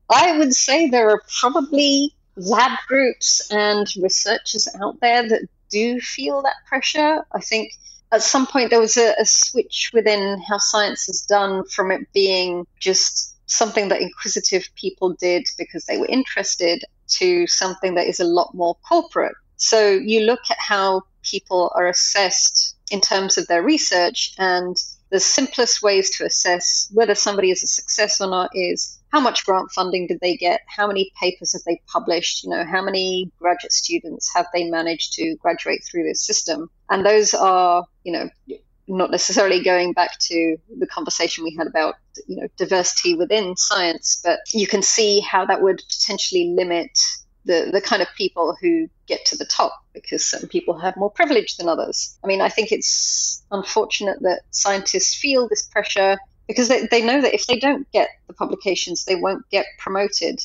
I 0.10 0.38
would 0.38 0.54
say 0.54 0.88
there 0.88 1.10
are 1.10 1.22
probably 1.42 2.16
lab 2.38 2.78
groups 2.88 3.52
and 3.52 3.88
researchers 4.02 4.68
out 4.80 5.00
there 5.02 5.28
that 5.28 5.48
do 5.72 6.00
feel 6.00 6.44
that 6.44 6.56
pressure. 6.68 7.26
I 7.32 7.40
think 7.40 7.72
at 8.12 8.22
some 8.22 8.46
point 8.46 8.70
there 8.70 8.80
was 8.80 8.96
a, 8.96 9.16
a 9.20 9.26
switch 9.26 9.92
within 9.94 10.40
how 10.48 10.60
science 10.60 11.10
is 11.10 11.24
done 11.24 11.66
from 11.66 11.92
it 11.92 12.02
being 12.14 12.68
just 12.80 13.36
something 13.48 13.90
that 13.90 14.02
inquisitive 14.02 14.68
people 14.76 15.14
did 15.14 15.48
because 15.58 15.86
they 15.86 15.98
were 15.98 16.08
interested 16.08 16.84
to 17.08 17.48
something 17.48 17.96
that 17.96 18.08
is 18.08 18.20
a 18.20 18.26
lot 18.26 18.54
more 18.54 18.76
corporate. 18.88 19.36
So 19.58 19.92
you 19.92 20.22
look 20.22 20.42
at 20.50 20.58
how 20.60 21.04
people 21.24 21.72
are 21.76 21.88
assessed 21.88 22.76
in 22.92 23.02
terms 23.02 23.38
of 23.38 23.48
their 23.48 23.64
research, 23.64 24.36
and 24.38 24.78
the 25.10 25.20
simplest 25.20 25.82
ways 25.82 26.10
to 26.18 26.26
assess 26.26 26.90
whether 26.94 27.16
somebody 27.16 27.52
is 27.52 27.64
a 27.64 27.68
success 27.68 28.22
or 28.22 28.30
not 28.30 28.50
is 28.54 29.00
how 29.12 29.20
much 29.20 29.46
grant 29.46 29.72
funding 29.72 30.08
did 30.08 30.20
they 30.20 30.36
get? 30.36 30.62
How 30.68 30.88
many 30.88 31.12
papers 31.20 31.54
have 31.54 31.62
they 31.66 31.82
published? 31.88 32.44
You 32.44 32.50
know, 32.50 32.66
how 32.66 32.84
many 32.84 33.32
graduate 33.40 33.72
students 33.72 34.30
have 34.36 34.48
they 34.54 34.66
managed 34.66 35.14
to 35.14 35.36
graduate 35.38 35.84
through 35.90 36.04
this 36.04 36.26
system? 36.26 36.70
And 36.90 37.06
those 37.06 37.34
are, 37.34 37.86
you 38.04 38.12
know, 38.12 38.30
not 38.88 39.12
necessarily 39.12 39.64
going 39.64 39.94
back 39.94 40.20
to 40.20 40.58
the 40.78 40.88
conversation 40.88 41.44
we 41.44 41.56
had 41.58 41.68
about 41.68 41.96
you 42.28 42.36
know 42.36 42.48
diversity 42.58 43.16
within 43.16 43.56
science, 43.56 44.22
but 44.24 44.40
you 44.54 44.68
can 44.68 44.82
see 44.82 45.22
how 45.22 45.46
that 45.46 45.62
would 45.62 45.82
potentially 45.90 46.54
limit 46.56 46.92
the 47.46 47.70
the 47.72 47.82
kind 47.82 48.02
of 48.02 48.08
people 48.18 48.56
who 48.60 48.90
get 49.08 49.26
to 49.26 49.38
the 49.38 49.46
top 49.46 49.74
because 49.94 50.26
some 50.26 50.48
people 50.48 50.78
have 50.78 50.98
more 50.98 51.12
privilege 51.12 51.58
than 51.58 51.70
others. 51.70 52.18
I 52.24 52.28
mean, 52.28 52.42
I 52.42 52.50
think 52.50 52.72
it's 52.72 53.44
unfortunate 53.52 54.22
that 54.22 54.42
scientists 54.52 55.16
feel 55.16 55.48
this 55.48 55.64
pressure 55.64 56.18
because 56.48 56.68
they, 56.68 56.88
they 56.88 57.02
know 57.02 57.22
that 57.22 57.34
if 57.34 57.48
they 57.48 57.60
don't 57.60 57.90
get 57.92 58.10
the 58.28 58.34
publications, 58.34 59.06
they 59.06 59.16
won't 59.16 59.50
get 59.50 59.66
promoted. 59.80 60.40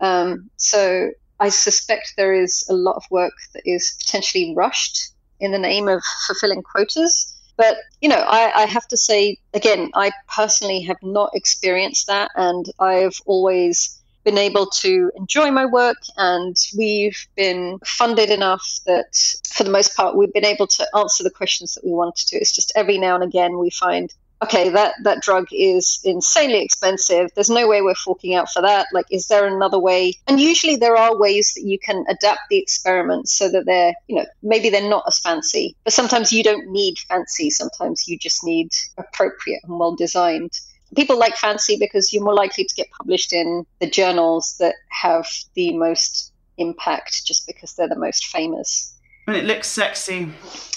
Um, 0.00 0.50
so 0.56 1.10
I 1.38 1.50
suspect 1.50 2.14
there 2.16 2.34
is 2.34 2.66
a 2.68 2.74
lot 2.74 2.96
of 2.96 3.04
work 3.10 3.34
that 3.54 3.62
is 3.64 3.96
potentially 4.00 4.54
rushed 4.56 5.12
in 5.38 5.52
the 5.52 5.58
name 5.58 5.88
of 5.88 6.02
fulfilling 6.26 6.62
quotas. 6.62 7.34
But, 7.56 7.76
you 8.00 8.08
know, 8.08 8.18
I, 8.18 8.62
I 8.62 8.66
have 8.66 8.86
to 8.88 8.96
say, 8.96 9.38
again, 9.54 9.90
I 9.94 10.10
personally 10.34 10.82
have 10.82 10.98
not 11.02 11.30
experienced 11.34 12.06
that. 12.08 12.30
And 12.34 12.66
I've 12.78 13.18
always 13.24 13.98
been 14.26 14.36
able 14.36 14.66
to 14.66 15.10
enjoy 15.16 15.50
my 15.50 15.64
work 15.64 16.02
and 16.16 16.56
we've 16.76 17.26
been 17.36 17.78
funded 17.86 18.28
enough 18.28 18.80
that 18.84 19.16
for 19.48 19.62
the 19.64 19.70
most 19.70 19.96
part 19.96 20.16
we've 20.16 20.32
been 20.32 20.44
able 20.44 20.66
to 20.66 20.86
answer 20.96 21.22
the 21.22 21.30
questions 21.30 21.74
that 21.74 21.84
we 21.86 21.92
wanted 21.92 22.26
to 22.26 22.36
it's 22.36 22.52
just 22.52 22.72
every 22.74 22.98
now 22.98 23.14
and 23.14 23.24
again 23.24 23.58
we 23.58 23.70
find 23.70 24.12
okay, 24.42 24.68
that, 24.68 24.94
that 25.02 25.22
drug 25.22 25.48
is 25.50 26.00
insanely 26.04 26.62
expensive. 26.62 27.30
There's 27.34 27.50
no 27.50 27.66
way 27.66 27.80
we're 27.80 27.94
forking 27.94 28.34
out 28.34 28.50
for 28.50 28.62
that. 28.62 28.86
Like, 28.92 29.06
is 29.10 29.28
there 29.28 29.46
another 29.46 29.78
way? 29.78 30.14
And 30.26 30.40
usually 30.40 30.76
there 30.76 30.96
are 30.96 31.16
ways 31.16 31.54
that 31.54 31.62
you 31.62 31.78
can 31.78 32.04
adapt 32.08 32.40
the 32.50 32.58
experiments 32.58 33.32
so 33.32 33.50
that 33.50 33.64
they're, 33.64 33.94
you 34.08 34.16
know, 34.16 34.26
maybe 34.42 34.68
they're 34.68 34.88
not 34.88 35.04
as 35.06 35.18
fancy. 35.18 35.74
But 35.84 35.94
sometimes 35.94 36.32
you 36.32 36.42
don't 36.42 36.70
need 36.70 36.98
fancy. 36.98 37.50
Sometimes 37.50 38.06
you 38.06 38.18
just 38.18 38.44
need 38.44 38.70
appropriate 38.98 39.60
and 39.64 39.78
well 39.78 39.96
designed. 39.96 40.52
People 40.94 41.18
like 41.18 41.36
fancy 41.36 41.76
because 41.78 42.12
you're 42.12 42.24
more 42.24 42.34
likely 42.34 42.64
to 42.64 42.74
get 42.74 42.90
published 42.90 43.32
in 43.32 43.66
the 43.80 43.90
journals 43.90 44.56
that 44.58 44.74
have 44.88 45.26
the 45.54 45.76
most 45.76 46.32
impact 46.58 47.26
just 47.26 47.46
because 47.46 47.74
they're 47.74 47.88
the 47.88 47.98
most 47.98 48.26
famous. 48.26 48.94
And 49.26 49.36
it 49.36 49.44
looks 49.44 49.68
sexy. 49.68 50.28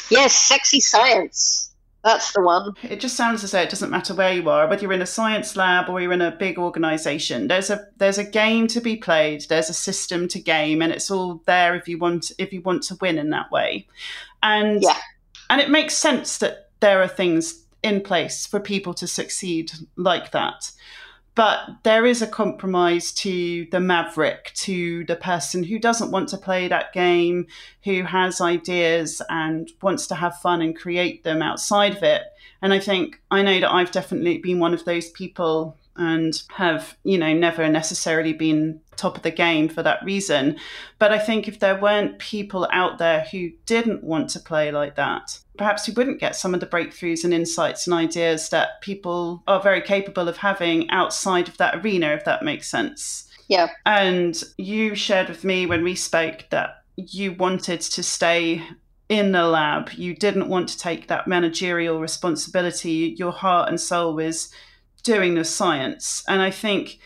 Yes, 0.10 0.34
sexy 0.36 0.80
science. 0.80 1.70
That's 2.03 2.32
the 2.32 2.41
one. 2.41 2.74
It 2.84 3.01
just 3.01 3.18
sounds 3.18 3.43
as 3.43 3.51
though 3.51 3.62
it 3.62 3.70
doesn't 3.70 3.89
matter 3.89 4.14
where 4.14 4.34
you 4.34 4.49
are, 4.49 4.68
whether 4.68 4.82
you're 4.82 4.93
in 4.93 5.01
a 5.01 5.05
science 5.05 5.57
lab 5.57 5.89
or 5.89 5.99
you're 5.99 6.14
in 6.14 6.22
a 6.22 6.32
big 6.32 6.57
organization. 6.57 7.49
There's 7.49 7.70
a 7.70 7.88
there's 7.97 8.18
a 8.18 8.24
game 8.24 8.68
to 8.68 8.80
be 8.80 8.95
played. 8.95 9.45
There's 9.49 9.70
a 9.70 9.74
system 9.74 10.30
to 10.30 10.39
game, 10.39 10.82
and 10.82 10.93
it's 10.93 11.12
all 11.12 11.41
there 11.45 11.76
if 11.76 11.89
you 11.89 11.97
want 11.97 12.32
if 12.38 12.53
you 12.53 12.62
want 12.62 12.84
to 12.84 12.97
win 13.01 13.18
in 13.18 13.32
that 13.32 13.51
way. 13.51 13.86
And 14.41 14.82
yeah. 14.82 14.97
and 15.49 15.60
it 15.60 15.70
makes 15.70 15.93
sense 15.93 16.38
that 16.38 16.70
there 16.80 17.01
are 17.01 17.07
things 17.07 17.66
in 17.84 18.01
place 18.01 18.45
for 18.45 18.59
people 18.59 18.93
to 18.93 19.07
succeed 19.07 19.71
like 19.95 20.32
that. 20.32 20.71
but 21.39 21.69
there 21.84 22.05
is 22.05 22.21
a 22.21 22.27
compromise 22.27 23.13
to 23.13 23.65
the 23.71 23.80
maverick, 23.80 24.51
to 24.55 25.05
the 25.05 25.15
person 25.15 25.63
who 25.63 25.80
doesn't 25.80 26.11
want 26.11 26.27
to 26.27 26.38
play 26.38 26.67
that 26.67 26.91
game, 26.91 27.47
who 27.86 28.03
has 28.03 28.41
ideas 28.41 29.21
and 29.30 29.71
wants 29.82 30.05
to 30.07 30.15
have 30.15 30.36
fun 30.39 30.61
and 30.61 30.75
create 30.77 31.23
them 31.23 31.41
outside 31.41 31.95
of 31.95 32.03
it. 32.03 32.23
And 32.61 32.73
I 32.73 32.80
think 32.80 33.21
I 33.32 33.41
know 33.41 33.57
that 33.61 33.71
I've 33.71 33.91
definitely 33.91 34.39
been 34.39 34.59
one 34.59 34.73
of 34.73 34.84
those 34.84 35.11
people 35.11 35.77
and 35.99 36.41
have, 36.55 36.97
you 37.03 37.17
know, 37.17 37.33
never 37.33 37.67
necessarily 37.69 38.33
been 38.33 38.81
top 38.95 39.17
of 39.17 39.23
the 39.23 39.31
game 39.31 39.69
for 39.69 39.83
that 39.83 40.03
reason. 40.03 40.57
But 40.97 41.11
I 41.11 41.19
think 41.19 41.47
if 41.47 41.59
there 41.59 41.79
weren't 41.79 42.19
people 42.19 42.67
out 42.71 42.97
there 42.97 43.25
who 43.31 43.49
didn't 43.65 44.03
want 44.03 44.29
to 44.31 44.39
play 44.39 44.71
like 44.71 44.95
that, 44.95 45.39
perhaps 45.57 45.87
we 45.87 45.93
wouldn't 45.93 46.19
get 46.19 46.35
some 46.35 46.53
of 46.53 46.59
the 46.59 46.65
breakthroughs 46.65 47.23
and 47.23 47.33
insights 47.33 47.85
and 47.85 47.93
ideas 47.93 48.49
that 48.49 48.81
people 48.81 49.43
are 49.47 49.61
very 49.61 49.81
capable 49.81 50.27
of 50.27 50.37
having 50.37 50.89
outside 50.89 51.47
of 51.47 51.57
that 51.57 51.75
arena, 51.75 52.07
if 52.07 52.25
that 52.25 52.43
makes 52.43 52.69
sense. 52.69 53.29
Yeah. 53.47 53.67
And 53.85 54.41
you 54.57 54.95
shared 54.95 55.29
with 55.29 55.43
me 55.43 55.65
when 55.65 55.83
we 55.83 55.95
spoke 55.95 56.45
that 56.51 56.83
you 56.95 57.33
wanted 57.33 57.81
to 57.81 58.03
stay 58.03 58.63
in 59.09 59.31
the 59.31 59.47
lab. 59.47 59.89
You 59.93 60.13
didn't 60.13 60.49
want 60.49 60.69
to 60.69 60.77
take 60.77 61.07
that 61.07 61.27
managerial 61.27 61.99
responsibility. 61.99 63.15
Your 63.17 63.31
heart 63.31 63.69
and 63.69 63.81
soul 63.81 64.13
was 64.13 64.53
doing 65.03 65.35
the 65.35 65.45
science. 65.45 66.23
And 66.27 66.41
I 66.41 66.51
think 66.51 66.99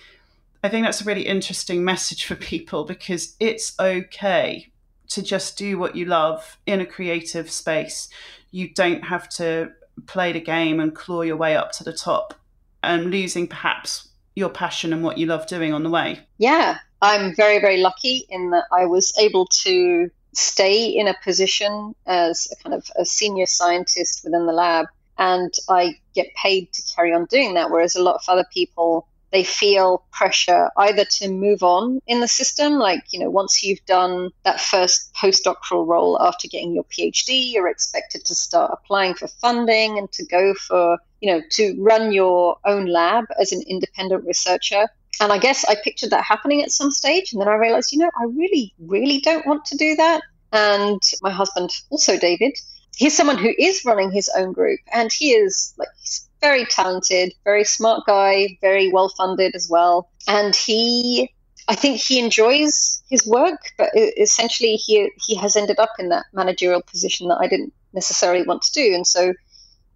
I 0.63 0.69
think 0.69 0.85
that's 0.85 1.01
a 1.01 1.05
really 1.05 1.27
interesting 1.27 1.83
message 1.83 2.25
for 2.25 2.35
people 2.35 2.85
because 2.85 3.35
it's 3.39 3.77
okay 3.79 4.71
to 5.09 5.21
just 5.21 5.57
do 5.57 5.77
what 5.77 5.95
you 5.95 6.05
love 6.05 6.57
in 6.65 6.79
a 6.79 6.85
creative 6.85 7.51
space. 7.51 8.07
You 8.51 8.73
don't 8.73 9.03
have 9.03 9.27
to 9.29 9.71
play 10.07 10.31
the 10.31 10.39
game 10.39 10.79
and 10.79 10.95
claw 10.95 11.21
your 11.21 11.35
way 11.35 11.57
up 11.57 11.73
to 11.73 11.83
the 11.83 11.91
top 11.91 12.33
and 12.81 13.11
losing 13.11 13.47
perhaps 13.47 14.09
your 14.35 14.49
passion 14.49 14.93
and 14.93 15.03
what 15.03 15.17
you 15.17 15.25
love 15.25 15.47
doing 15.47 15.73
on 15.73 15.83
the 15.83 15.89
way. 15.89 16.21
Yeah, 16.37 16.77
I'm 17.01 17.35
very, 17.35 17.59
very 17.59 17.77
lucky 17.77 18.25
in 18.29 18.51
that 18.51 18.65
I 18.71 18.85
was 18.85 19.13
able 19.19 19.45
to 19.63 20.09
stay 20.33 20.87
in 20.87 21.07
a 21.07 21.15
position 21.23 21.93
as 22.07 22.47
a 22.51 22.63
kind 22.63 22.73
of 22.73 22.89
a 22.97 23.05
senior 23.05 23.45
scientist 23.45 24.23
within 24.23 24.47
the 24.47 24.53
lab 24.53 24.87
and 25.17 25.53
I 25.69 25.95
get 26.15 26.33
paid 26.35 26.71
to 26.73 26.83
carry 26.95 27.13
on 27.13 27.25
doing 27.25 27.53
that. 27.55 27.69
Whereas 27.69 27.95
a 27.95 28.03
lot 28.03 28.15
of 28.15 28.23
other 28.27 28.45
people, 28.53 29.07
they 29.31 29.43
feel 29.43 30.05
pressure 30.11 30.69
either 30.77 31.05
to 31.05 31.27
move 31.27 31.63
on 31.63 31.99
in 32.05 32.19
the 32.19 32.27
system, 32.27 32.73
like, 32.73 33.03
you 33.11 33.19
know, 33.19 33.31
once 33.31 33.63
you've 33.63 33.83
done 33.85 34.29
that 34.43 34.59
first 34.59 35.11
postdoctoral 35.15 35.87
role 35.87 36.21
after 36.21 36.47
getting 36.47 36.73
your 36.73 36.83
PhD, 36.83 37.51
you're 37.51 37.67
expected 37.67 38.23
to 38.25 38.35
start 38.35 38.71
applying 38.71 39.15
for 39.15 39.27
funding 39.27 39.97
and 39.97 40.11
to 40.11 40.23
go 40.25 40.53
for, 40.53 40.99
you 41.19 41.31
know, 41.31 41.41
to 41.51 41.75
run 41.79 42.11
your 42.11 42.57
own 42.65 42.85
lab 42.85 43.25
as 43.39 43.51
an 43.51 43.63
independent 43.67 44.23
researcher. 44.25 44.87
And 45.19 45.31
I 45.31 45.39
guess 45.39 45.65
I 45.65 45.75
pictured 45.83 46.11
that 46.11 46.23
happening 46.23 46.61
at 46.61 46.71
some 46.71 46.91
stage. 46.91 47.33
And 47.33 47.41
then 47.41 47.47
I 47.47 47.55
realized, 47.55 47.91
you 47.91 47.99
know, 47.99 48.11
I 48.19 48.25
really, 48.25 48.73
really 48.79 49.19
don't 49.19 49.47
want 49.47 49.65
to 49.65 49.77
do 49.77 49.95
that. 49.95 50.21
And 50.51 51.01
my 51.23 51.31
husband, 51.31 51.71
also 51.89 52.19
David, 52.19 52.55
he's 52.95 53.15
someone 53.15 53.37
who 53.37 53.53
is 53.57 53.83
running 53.85 54.11
his 54.11 54.29
own 54.35 54.53
group 54.53 54.79
and 54.93 55.11
he 55.11 55.31
is 55.31 55.73
like 55.77 55.89
he's 55.99 56.27
very 56.41 56.65
talented 56.65 57.33
very 57.43 57.63
smart 57.63 58.05
guy 58.05 58.57
very 58.61 58.91
well 58.91 59.09
funded 59.09 59.55
as 59.55 59.67
well. 59.69 60.09
And 60.27 60.55
he 60.55 61.33
i 61.69 61.75
think 61.75 61.97
he 61.97 62.19
enjoys 62.19 63.01
his 63.09 63.25
work 63.25 63.59
but 63.77 63.89
essentially 63.95 64.75
he 64.75 65.09
he 65.25 65.35
has 65.35 65.55
ended 65.55 65.79
up 65.79 65.91
in 65.97 66.09
that 66.09 66.25
managerial 66.33 66.81
position 66.81 67.29
that 67.29 67.37
i 67.39 67.47
didn't 67.47 67.73
necessarily 67.93 68.43
want 68.43 68.63
to 68.63 68.71
do. 68.73 68.93
And 68.93 69.05
so 69.07 69.33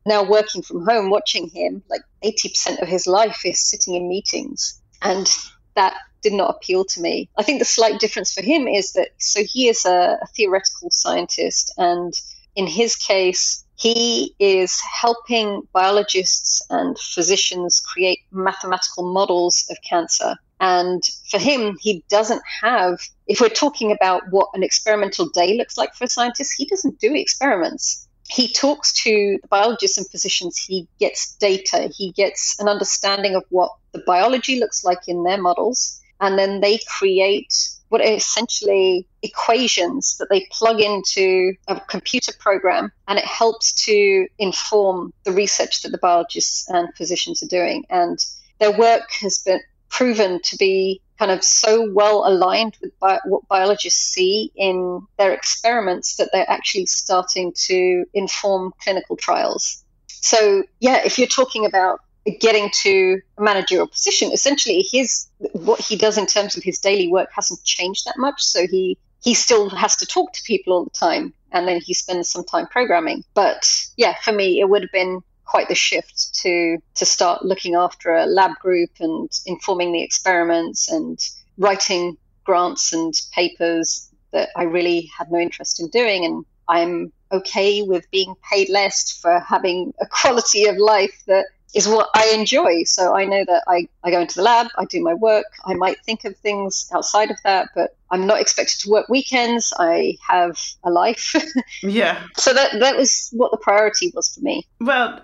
now 0.05 0.23
working 0.23 0.61
from 0.61 0.85
home 0.85 1.09
watching 1.09 1.49
him 1.49 1.83
like 1.89 2.01
80% 2.23 2.81
of 2.81 2.87
his 2.87 3.07
life 3.07 3.41
is 3.45 3.59
sitting 3.59 3.95
in 3.95 4.07
meetings. 4.07 4.81
And 5.01 5.29
that 5.75 5.95
did 6.21 6.33
not 6.33 6.55
appeal 6.55 6.85
to 6.85 7.01
me. 7.01 7.29
I 7.37 7.43
think 7.43 7.59
the 7.59 7.65
slight 7.65 7.99
difference 7.99 8.33
for 8.33 8.41
him 8.41 8.67
is 8.67 8.93
that 8.93 9.09
so 9.17 9.43
he 9.43 9.67
is 9.67 9.85
a, 9.85 10.17
a 10.21 10.27
theoretical 10.35 10.89
scientist 10.91 11.73
and 11.77 12.13
in 12.57 12.65
his 12.65 12.95
case, 12.95 13.63
he 13.75 14.33
is 14.39 14.81
helping 14.81 15.61
biologists 15.71 16.59
and 16.71 16.97
physicians 16.97 17.79
create 17.79 18.21
mathematical 18.31 19.13
models 19.13 19.67
of 19.69 19.77
cancer. 19.87 20.35
And 20.59 21.03
for 21.29 21.37
him, 21.37 21.77
he 21.79 22.03
doesn't 22.09 22.41
have, 22.63 22.99
if 23.27 23.39
we're 23.39 23.49
talking 23.49 23.91
about 23.91 24.23
what 24.31 24.49
an 24.55 24.63
experimental 24.63 25.29
day 25.29 25.55
looks 25.55 25.77
like 25.77 25.93
for 25.93 26.05
a 26.05 26.09
scientist, 26.09 26.55
he 26.57 26.65
doesn't 26.65 26.99
do 26.99 27.13
experiments. 27.13 28.07
He 28.27 28.51
talks 28.51 28.91
to 29.03 29.37
the 29.39 29.47
biologists 29.47 29.99
and 29.99 30.09
physicians, 30.09 30.57
he 30.57 30.87
gets 30.99 31.37
data, 31.37 31.91
he 31.95 32.11
gets 32.11 32.59
an 32.59 32.67
understanding 32.67 33.35
of 33.35 33.43
what 33.49 33.71
the 33.91 34.03
biology 34.07 34.59
looks 34.59 34.83
like 34.83 35.07
in 35.07 35.23
their 35.23 35.39
models, 35.39 36.01
and 36.19 36.39
then 36.39 36.59
they 36.59 36.79
create 36.97 37.69
what 37.89 38.01
are 38.01 38.13
essentially 38.13 39.07
equations 39.21 40.17
that 40.17 40.27
they 40.29 40.47
plug 40.51 40.79
into 40.79 41.53
a 41.67 41.79
computer 41.81 42.33
program 42.39 42.91
and 43.07 43.17
it 43.17 43.25
helps 43.25 43.73
to 43.85 44.27
inform 44.37 45.13
the 45.23 45.31
research 45.31 45.81
that 45.81 45.91
the 45.91 45.97
biologists 45.97 46.69
and 46.69 46.89
physicians 46.95 47.41
are 47.41 47.47
doing. 47.47 47.85
And 47.89 48.23
their 48.59 48.77
work 48.77 49.11
has 49.21 49.39
been 49.39 49.61
proven 49.89 50.41
to 50.43 50.57
be 50.57 51.01
kind 51.17 51.31
of 51.31 51.43
so 51.43 51.91
well 51.91 52.27
aligned 52.27 52.77
with 52.81 52.97
bi- 52.99 53.19
what 53.25 53.47
biologists 53.47 54.01
see 54.01 54.51
in 54.55 55.05
their 55.17 55.33
experiments 55.33 56.17
that 56.17 56.29
they're 56.31 56.49
actually 56.49 56.85
starting 56.85 57.53
to 57.55 58.05
inform 58.13 58.73
clinical 58.83 59.15
trials. 59.15 59.83
So, 60.07 60.63
yeah, 60.79 61.01
if 61.05 61.17
you're 61.17 61.27
talking 61.27 61.65
about 61.65 62.01
getting 62.39 62.69
to 62.81 63.21
a 63.37 63.41
managerial 63.41 63.87
position. 63.87 64.31
Essentially, 64.31 64.81
his 64.81 65.27
what 65.53 65.81
he 65.81 65.95
does 65.95 66.17
in 66.17 66.25
terms 66.25 66.57
of 66.57 66.63
his 66.63 66.79
daily 66.79 67.07
work 67.07 67.29
hasn't 67.33 67.63
changed 67.63 68.05
that 68.05 68.17
much. 68.17 68.43
So 68.43 68.67
he 68.67 68.97
he 69.23 69.33
still 69.33 69.69
has 69.69 69.95
to 69.97 70.05
talk 70.05 70.33
to 70.33 70.43
people 70.43 70.73
all 70.73 70.83
the 70.83 70.89
time, 70.89 71.33
and 71.51 71.67
then 71.67 71.81
he 71.81 71.93
spends 71.93 72.29
some 72.29 72.43
time 72.43 72.67
programming. 72.67 73.23
But 73.33 73.69
yeah, 73.95 74.15
for 74.23 74.31
me, 74.31 74.59
it 74.59 74.69
would 74.69 74.81
have 74.83 74.91
been 74.91 75.21
quite 75.45 75.69
the 75.69 75.75
shift 75.75 76.33
to 76.41 76.77
to 76.95 77.05
start 77.05 77.45
looking 77.45 77.75
after 77.75 78.15
a 78.15 78.25
lab 78.25 78.51
group 78.59 78.89
and 78.99 79.29
informing 79.45 79.93
the 79.93 80.03
experiments 80.03 80.91
and 80.91 81.19
writing 81.57 82.17
grants 82.43 82.93
and 82.93 83.13
papers 83.33 84.09
that 84.31 84.49
I 84.55 84.63
really 84.63 85.09
had 85.17 85.31
no 85.31 85.39
interest 85.39 85.79
in 85.79 85.87
doing 85.89 86.25
and 86.25 86.45
I'm 86.67 87.13
okay 87.31 87.81
with 87.81 88.09
being 88.11 88.35
paid 88.49 88.69
less 88.69 89.11
for 89.11 89.39
having 89.39 89.93
a 90.01 90.05
quality 90.05 90.65
of 90.65 90.77
life 90.77 91.23
that 91.27 91.45
is 91.75 91.87
what 91.87 92.09
I 92.13 92.33
enjoy. 92.33 92.83
So 92.83 93.15
I 93.15 93.25
know 93.25 93.43
that 93.45 93.63
I, 93.67 93.87
I 94.03 94.11
go 94.11 94.21
into 94.21 94.35
the 94.35 94.43
lab, 94.43 94.67
I 94.77 94.85
do 94.85 95.01
my 95.03 95.13
work. 95.13 95.45
I 95.65 95.73
might 95.73 95.99
think 96.03 96.23
of 96.25 96.35
things 96.37 96.89
outside 96.93 97.29
of 97.29 97.37
that, 97.43 97.69
but 97.75 97.95
I'm 98.09 98.25
not 98.25 98.39
expected 98.39 98.79
to 98.81 98.89
work 98.89 99.09
weekends. 99.09 99.73
I 99.77 100.17
have 100.27 100.59
a 100.83 100.89
life. 100.89 101.35
yeah. 101.83 102.23
So 102.37 102.53
that 102.53 102.79
that 102.79 102.97
was 102.97 103.29
what 103.33 103.51
the 103.51 103.57
priority 103.57 104.11
was 104.15 104.33
for 104.33 104.41
me. 104.41 104.65
Well, 104.79 105.21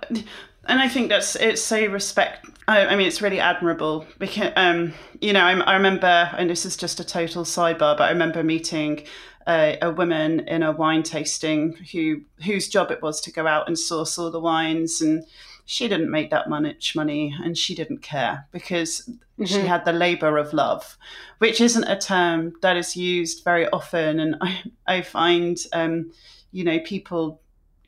and 0.66 0.80
I 0.80 0.88
think 0.90 1.10
that's 1.10 1.36
it's 1.36 1.62
so 1.62 1.86
respect. 1.88 2.46
I, 2.68 2.88
I 2.88 2.96
mean, 2.96 3.08
it's 3.08 3.22
really 3.22 3.40
admirable 3.40 4.06
because 4.20 4.52
um, 4.56 4.94
you 5.22 5.34
know 5.34 5.42
I, 5.42 5.54
I 5.60 5.74
remember, 5.76 6.30
and 6.38 6.50
this 6.50 6.66
is 6.66 6.76
just 6.76 7.00
a 7.00 7.06
total 7.06 7.44
sidebar, 7.44 7.98
but 7.98 8.02
I 8.02 8.10
remember 8.10 8.44
meeting 8.44 9.06
a, 9.48 9.78
a, 9.82 9.92
woman 9.92 10.42
in 10.42 10.64
a 10.64 10.72
wine 10.72 11.04
tasting 11.04 11.74
who 11.92 12.22
whose 12.46 12.68
job 12.68 12.92
it 12.92 13.02
was 13.02 13.20
to 13.22 13.32
go 13.32 13.48
out 13.48 13.68
and 13.68 13.78
source 13.78 14.18
all 14.18 14.32
the 14.32 14.40
wines 14.40 15.02
and 15.02 15.26
she 15.66 15.88
didn't 15.88 16.12
make 16.12 16.30
that 16.32 16.50
much 16.50 16.96
money 16.96 17.34
and 17.44 17.58
she 17.58 17.74
didn't 17.74 18.02
care 18.02 18.48
because 18.52 19.10
mm-hmm. 19.10 19.46
she 19.46 19.62
had 19.62 19.86
the 19.86 19.94
labor 19.94 20.38
of 20.38 20.54
love, 20.54 20.98
which 21.38 21.62
isn't 21.62 21.86
a 21.86 21.98
term 21.98 22.54
that 22.62 22.76
is 22.76 22.98
used 22.98 23.44
very 23.44 23.68
often. 23.70 24.20
And 24.20 24.36
I, 24.42 24.64
I 24.88 25.02
find, 25.02 25.58
um, 25.72 26.12
you 26.52 26.64
know, 26.64 26.80
people 26.80 27.40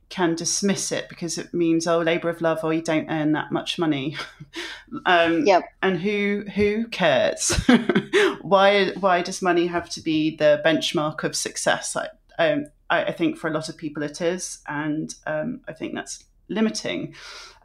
can 0.09 0.35
dismiss 0.35 0.91
it 0.91 1.09
because 1.09 1.37
it 1.37 1.51
means 1.51 1.87
oh 1.87 1.99
labor 1.99 2.29
of 2.29 2.39
love 2.39 2.63
or 2.63 2.71
you 2.71 2.81
don't 2.81 3.09
earn 3.09 3.31
that 3.31 3.51
much 3.51 3.79
money 3.79 4.15
um 5.07 5.45
yep. 5.47 5.63
and 5.81 5.99
who 5.99 6.45
who 6.53 6.87
cares 6.89 7.59
why 8.41 8.91
why 8.99 9.23
does 9.23 9.41
money 9.41 9.65
have 9.65 9.89
to 9.89 9.99
be 10.01 10.35
the 10.37 10.61
benchmark 10.63 11.23
of 11.23 11.35
success 11.35 11.97
I, 11.97 12.07
um, 12.37 12.67
I, 12.89 13.05
I 13.05 13.11
think 13.13 13.37
for 13.37 13.47
a 13.47 13.51
lot 13.51 13.67
of 13.67 13.77
people 13.77 14.03
it 14.03 14.21
is 14.21 14.59
and 14.67 15.13
um, 15.25 15.61
I 15.67 15.73
think 15.73 15.95
that's 15.95 16.23
limiting. 16.49 17.15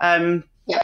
Um, 0.01 0.45
yeah. 0.66 0.83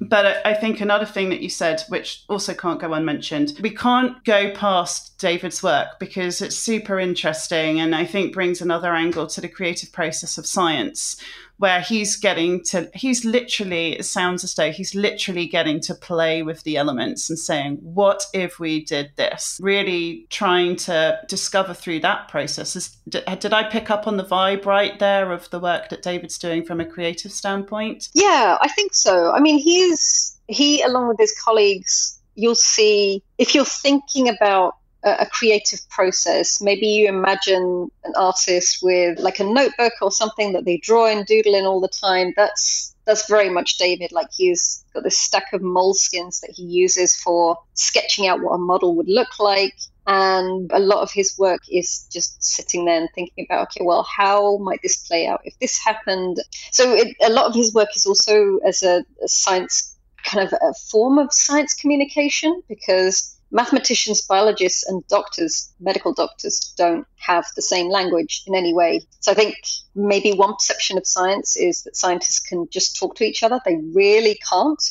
But 0.00 0.46
I 0.46 0.52
think 0.52 0.80
another 0.80 1.06
thing 1.06 1.30
that 1.30 1.40
you 1.40 1.48
said, 1.48 1.82
which 1.88 2.24
also 2.28 2.52
can't 2.52 2.78
go 2.78 2.92
unmentioned, 2.92 3.58
we 3.62 3.70
can't 3.70 4.22
go 4.24 4.50
past 4.50 5.18
David's 5.18 5.62
work 5.62 5.98
because 5.98 6.42
it's 6.42 6.56
super 6.56 7.00
interesting 7.00 7.80
and 7.80 7.94
I 7.94 8.04
think 8.04 8.34
brings 8.34 8.60
another 8.60 8.94
angle 8.94 9.26
to 9.28 9.40
the 9.40 9.48
creative 9.48 9.92
process 9.92 10.36
of 10.36 10.46
science 10.46 11.16
where 11.58 11.80
he's 11.80 12.16
getting 12.16 12.62
to 12.64 12.90
he's 12.94 13.24
literally 13.24 13.98
it 13.98 14.04
sounds 14.04 14.44
as 14.44 14.54
though 14.54 14.70
he's 14.70 14.94
literally 14.94 15.46
getting 15.46 15.80
to 15.80 15.94
play 15.94 16.42
with 16.42 16.62
the 16.64 16.76
elements 16.76 17.30
and 17.30 17.38
saying 17.38 17.76
what 17.82 18.24
if 18.32 18.58
we 18.58 18.84
did 18.84 19.10
this? 19.16 19.58
Really 19.62 20.26
trying 20.30 20.76
to 20.76 21.18
discover 21.28 21.74
through 21.74 22.00
that 22.00 22.28
process. 22.28 22.76
Is, 22.76 22.96
did, 23.08 23.24
did 23.40 23.52
i 23.52 23.62
pick 23.64 23.90
up 23.90 24.06
on 24.06 24.16
the 24.16 24.24
vibe 24.24 24.66
right 24.66 24.98
there 24.98 25.32
of 25.32 25.48
the 25.50 25.60
work 25.60 25.88
that 25.88 26.02
david's 26.02 26.38
doing 26.38 26.64
from 26.64 26.80
a 26.80 26.86
creative 26.86 27.32
standpoint? 27.32 28.08
Yeah 28.14 28.58
i 28.60 28.68
think 28.68 28.94
so. 28.94 29.32
I 29.32 29.40
mean 29.40 29.58
he's 29.58 30.36
he, 30.48 30.82
along 30.82 31.08
with 31.08 31.18
his 31.18 31.34
colleagues, 31.38 32.18
you'll 32.34 32.54
see 32.54 33.22
if 33.38 33.54
you're 33.54 33.64
thinking 33.64 34.28
about 34.28 34.76
a 35.04 35.26
creative 35.26 35.88
process. 35.88 36.60
Maybe 36.60 36.86
you 36.88 37.08
imagine 37.08 37.90
an 38.04 38.12
artist 38.16 38.78
with 38.82 39.18
like 39.18 39.38
a 39.38 39.44
notebook 39.44 39.92
or 40.02 40.10
something 40.10 40.52
that 40.52 40.64
they 40.64 40.78
draw 40.78 41.06
and 41.06 41.24
doodle 41.26 41.54
in 41.54 41.64
all 41.64 41.80
the 41.80 41.88
time. 41.88 42.32
That's 42.36 42.94
that's 43.04 43.28
very 43.28 43.48
much 43.48 43.78
David. 43.78 44.10
Like 44.12 44.28
he's 44.36 44.84
got 44.92 45.04
this 45.04 45.18
stack 45.18 45.52
of 45.52 45.60
moleskins 45.60 46.40
that 46.40 46.50
he 46.50 46.64
uses 46.64 47.14
for 47.14 47.56
sketching 47.74 48.26
out 48.26 48.42
what 48.42 48.54
a 48.54 48.58
model 48.58 48.96
would 48.96 49.08
look 49.08 49.38
like. 49.38 49.74
And 50.08 50.70
a 50.72 50.78
lot 50.78 51.02
of 51.02 51.10
his 51.10 51.36
work 51.36 51.62
is 51.70 52.08
just 52.12 52.42
sitting 52.42 52.84
there 52.84 53.00
and 53.00 53.08
thinking 53.14 53.46
about, 53.48 53.68
okay, 53.68 53.84
well, 53.84 54.04
how 54.04 54.56
might 54.58 54.80
this 54.82 55.06
play 55.06 55.26
out 55.26 55.40
if 55.44 55.58
this 55.60 55.78
happened? 55.78 56.36
So 56.70 56.94
it, 56.94 57.16
a 57.24 57.30
lot 57.30 57.46
of 57.46 57.54
his 57.54 57.74
work 57.74 57.88
is 57.96 58.06
also 58.06 58.58
as 58.58 58.82
a, 58.82 59.04
a 59.22 59.28
science 59.28 59.96
kind 60.24 60.46
of 60.46 60.52
a 60.60 60.74
form 60.74 61.18
of 61.18 61.32
science 61.32 61.74
communication 61.74 62.62
because 62.68 63.35
mathematicians, 63.56 64.20
biologists, 64.20 64.86
and 64.86 65.04
doctors, 65.08 65.72
medical 65.80 66.12
doctors, 66.12 66.74
don't 66.76 67.06
have 67.16 67.46
the 67.56 67.62
same 67.62 67.88
language 67.88 68.42
in 68.46 68.54
any 68.54 68.74
way. 68.74 69.00
So 69.20 69.32
I 69.32 69.34
think 69.34 69.56
maybe 69.94 70.32
one 70.32 70.52
perception 70.52 70.98
of 70.98 71.06
science 71.06 71.56
is 71.56 71.82
that 71.84 71.96
scientists 71.96 72.40
can 72.40 72.68
just 72.70 72.98
talk 72.98 73.16
to 73.16 73.24
each 73.24 73.42
other. 73.42 73.58
They 73.64 73.80
really 73.94 74.38
can't. 74.48 74.82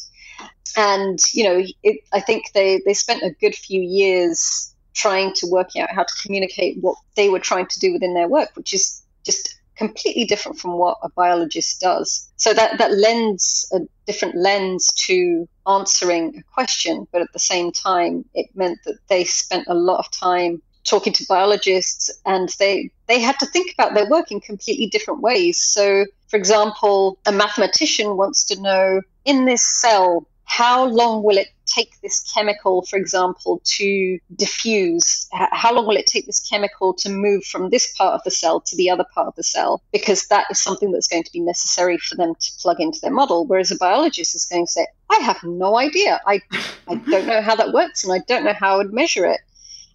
And, 0.76 1.20
you 1.32 1.43
know, 1.43 1.63
it, 1.84 2.01
I 2.11 2.20
think 2.20 2.51
they, 2.53 2.82
they 2.86 2.95
spent 2.95 3.22
a 3.22 3.30
good 3.39 3.55
few 3.55 3.82
years 3.82 4.74
trying 4.95 5.34
to 5.36 5.47
work 5.47 5.76
out 5.78 5.91
how 5.91 6.03
to 6.03 6.13
communicate 6.24 6.78
what 6.82 6.97
they 7.16 7.30
were 7.30 7.39
trying 7.39 7.68
to 7.68 7.80
do 7.80 7.93
within 7.93 8.16
their 8.16 8.28
work, 8.28 8.49
which 8.55 8.74
is 8.74 9.03
just 9.24 9.55
completely 9.76 10.26
different 10.26 10.59
from 10.59 10.73
what 10.73 10.97
a 11.03 11.09
biologist 11.09 11.82
does. 11.82 12.32
So 12.38 12.53
that, 12.53 12.78
that 12.78 12.91
lends 12.91 13.69
a 13.73 13.80
different 14.05 14.36
lens 14.36 14.88
to 15.07 15.47
answering 15.67 16.38
a 16.38 16.43
question, 16.53 17.07
but 17.11 17.21
at 17.21 17.32
the 17.34 17.39
same 17.39 17.71
time, 17.71 18.26
it 18.34 18.47
meant 18.55 18.80
that 18.86 18.97
they 19.07 19.23
spent 19.23 19.67
a 19.67 19.73
lot 19.73 19.99
of 19.99 20.11
time 20.11 20.61
talking 20.86 21.13
to 21.13 21.26
biologists 21.28 22.11
and 22.26 22.49
they, 22.59 22.91
they 23.07 23.19
had 23.19 23.39
to 23.39 23.45
think 23.47 23.73
about 23.73 23.95
their 23.95 24.07
work 24.07 24.32
in 24.32 24.39
completely 24.39 24.88
different 24.88 25.21
ways. 25.21 25.59
So, 25.59 26.05
for 26.30 26.38
example, 26.38 27.17
a 27.26 27.32
mathematician 27.32 28.15
wants 28.17 28.45
to 28.45 28.61
know 28.61 29.01
in 29.26 29.45
this 29.45 29.63
cell, 29.63 30.28
how 30.46 30.86
long 30.86 31.24
will 31.24 31.38
it 31.38 31.48
take 31.66 32.00
this 32.02 32.20
chemical, 32.34 32.84
for 32.84 32.98
example, 32.98 33.62
to 33.66 34.20
diffuse? 34.36 35.28
How 35.32 35.74
long 35.74 35.88
will 35.88 35.98
it 35.98 36.06
take 36.06 36.26
this 36.26 36.39
chemical 36.39 36.93
to 36.96 37.10
move 37.10 37.43
from 37.43 37.70
this 37.70 37.93
part 37.98 38.14
of 38.14 38.22
the 38.24 38.32
cell 38.32 38.62
to 38.62 38.76
the 38.76 38.89
other 38.89 39.06
part 39.14 39.28
of 39.28 39.36
the 39.36 39.43
cell? 39.43 39.82
Because 39.91 40.28
that 40.28 40.46
is 40.50 40.62
something 40.62 40.91
that's 40.91 41.08
going 41.08 41.24
to 41.24 41.32
be 41.32 41.39
necessary 41.39 41.98
for 41.98 42.16
them 42.16 42.36
to 42.36 42.52
plug 42.62 42.80
into 42.80 43.00
their 43.02 43.12
model. 43.12 43.46
Whereas 43.46 43.72
a 43.72 43.76
biologist 43.76 44.36
is 44.36 44.46
going 44.46 44.66
to 44.66 44.72
say, 44.72 44.88
I 45.10 45.18
have 45.18 45.43
no 45.43 45.78
idea. 45.78 46.22
I, 46.26 46.41
I 46.88 46.96
don't 46.96 47.28
know 47.28 47.41
how 47.41 47.56
that 47.56 47.74
works 47.74 48.04
and 48.04 48.14
I 48.14 48.20
don't 48.28 48.43
know 48.43 48.54
how 48.54 48.76
I 48.76 48.78
would 48.78 48.93
measure 48.93 49.26
it. 49.26 49.41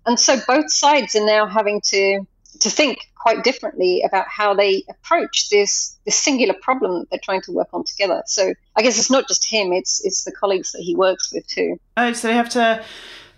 And 0.06 0.18
so 0.18 0.38
both 0.46 0.70
sides 0.70 1.14
are 1.14 1.26
now 1.26 1.46
having 1.46 1.80
to 1.86 2.26
to 2.60 2.70
think 2.70 3.10
quite 3.16 3.42
differently 3.42 4.02
about 4.02 4.26
how 4.28 4.54
they 4.54 4.84
approach 4.88 5.48
this 5.50 5.98
this 6.04 6.16
singular 6.16 6.54
problem 6.62 7.00
that 7.00 7.10
they're 7.10 7.20
trying 7.22 7.42
to 7.42 7.52
work 7.52 7.68
on 7.72 7.84
together. 7.84 8.22
So 8.26 8.54
I 8.76 8.82
guess 8.82 8.98
it's 8.98 9.10
not 9.10 9.28
just 9.28 9.50
him; 9.50 9.72
it's 9.72 10.04
it's 10.04 10.24
the 10.24 10.32
colleagues 10.32 10.72
that 10.72 10.80
he 10.80 10.94
works 10.94 11.32
with 11.32 11.46
too. 11.46 11.78
Oh, 11.96 12.12
so 12.12 12.28
they 12.28 12.34
have 12.34 12.50
to. 12.50 12.84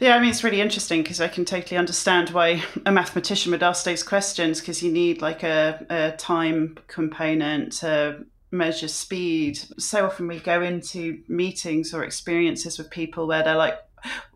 Yeah, 0.01 0.16
I 0.16 0.20
mean 0.20 0.31
it's 0.31 0.43
really 0.43 0.61
interesting 0.61 1.03
because 1.03 1.20
I 1.20 1.29
can 1.29 1.45
totally 1.45 1.79
understand 1.79 2.31
why 2.31 2.62
a 2.87 2.93
mathematician 2.93 3.53
would 3.53 3.62
ask 3.62 3.85
those 3.85 4.03
questions 4.03 4.61
because 4.61 4.83
you 4.83 4.91
need 4.91 5.23
like 5.23 5.45
a, 5.45 5.87
a 5.89 6.16
time 6.16 6.77
component 6.89 7.73
to 7.75 8.25
measure 8.51 8.89
speed. 8.89 9.61
So 9.79 10.07
often 10.07 10.27
we 10.27 10.41
go 10.41 10.61
into 10.61 11.23
meetings 11.29 11.95
or 11.95 12.03
experiences 12.03 12.79
with 12.79 12.91
people 12.91 13.27
where 13.27 13.43
they're 13.43 13.57
like, 13.57 13.79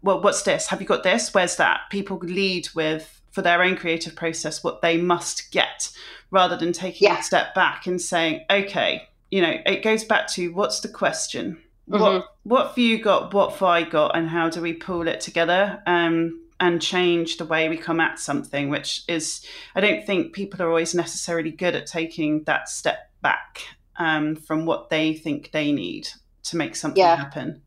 well, 0.03 0.23
what's 0.23 0.43
this? 0.43 0.69
Have 0.69 0.81
you 0.81 0.87
got 0.87 1.03
this? 1.03 1.35
Where's 1.35 1.57
that? 1.57 1.81
People 1.91 2.19
lead 2.19 2.69
with 2.75 3.16
for 3.37 3.43
their 3.43 3.63
own 3.63 3.77
creative 3.77 4.17
process 4.17 4.65
what 4.65 4.81
they 4.81 4.97
must 4.97 5.53
get 5.53 5.91
rather 6.31 6.57
than 6.57 6.73
taking 6.73 7.07
yeah. 7.07 7.19
a 7.19 7.23
step 7.23 7.55
back 7.55 7.87
and 7.87 8.01
saying, 8.01 8.43
okay, 8.49 9.07
you 9.31 9.43
know, 9.43 9.59
it 9.67 9.83
goes 9.83 10.05
back 10.05 10.27
to 10.27 10.49
what's 10.55 10.81
the 10.81 10.89
question? 10.89 11.63
Mm-hmm. 11.87 12.01
What 12.01 12.25
what 12.45 12.69
have 12.69 12.79
you 12.79 12.99
got? 12.99 13.35
What 13.35 13.61
I 13.61 13.83
got? 13.83 14.17
And 14.17 14.27
how 14.27 14.49
do 14.49 14.63
we 14.63 14.73
pull 14.73 15.07
it 15.07 15.21
together 15.21 15.83
um, 15.87 16.41
and 16.61 16.81
change 16.81 17.37
the 17.37 17.45
way 17.45 17.69
we 17.69 17.77
come 17.77 18.01
at 18.01 18.19
something? 18.19 18.71
Which 18.71 19.03
is, 19.07 19.45
I 19.75 19.83
don't 19.83 20.07
think 20.07 20.33
people 20.33 20.63
are 20.63 20.71
always 20.71 20.95
necessarily 20.95 21.51
good 21.51 21.77
at 21.77 21.87
taking 21.87 22.43
that 22.45 22.71
step 22.71 23.11
back 23.21 23.61
um, 23.97 24.37
from 24.37 24.65
what 24.65 24.89
they 24.89 25.13
think 25.13 25.51
they 25.51 25.73
need 25.73 26.09
to 26.45 26.57
make 26.57 26.75
something 26.75 27.03
yeah. 27.03 27.17
happen. 27.17 27.61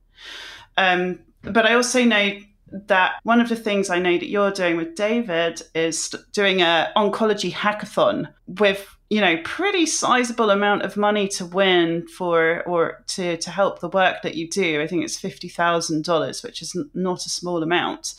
Um, 0.78 1.20
but 1.44 1.68
I 1.68 1.76
also 1.76 2.04
know 2.04 2.40
that 2.72 3.20
one 3.24 3.42
of 3.42 3.50
the 3.50 3.56
things 3.56 3.90
I 3.90 4.00
know 4.00 4.18
that 4.18 4.30
you're 4.30 4.52
doing 4.52 4.78
with 4.78 4.96
David 4.96 5.62
is 5.76 6.14
doing 6.32 6.62
a 6.62 6.92
oncology 6.96 7.52
hackathon 7.52 8.32
with 8.48 8.96
you 9.10 9.22
know 9.22 9.38
pretty 9.44 9.86
sizable 9.86 10.52
amount 10.52 10.84
of 10.84 10.96
money 10.96 11.28
to 11.30 11.46
win 11.46 12.08
for 12.08 12.64
or 12.68 13.04
to 13.08 13.38
to 13.38 13.50
help 13.50 13.80
the 13.80 13.90
work 13.90 14.22
that 14.22 14.36
you 14.36 14.50
do. 14.50 14.82
I 14.82 14.88
think 14.88 15.04
it's 15.04 15.18
fifty 15.18 15.50
thousand 15.50 16.04
dollars, 16.04 16.44
which 16.44 16.62
is 16.62 16.76
not 16.94 17.26
a 17.26 17.30
small 17.30 17.64
amount. 17.64 18.16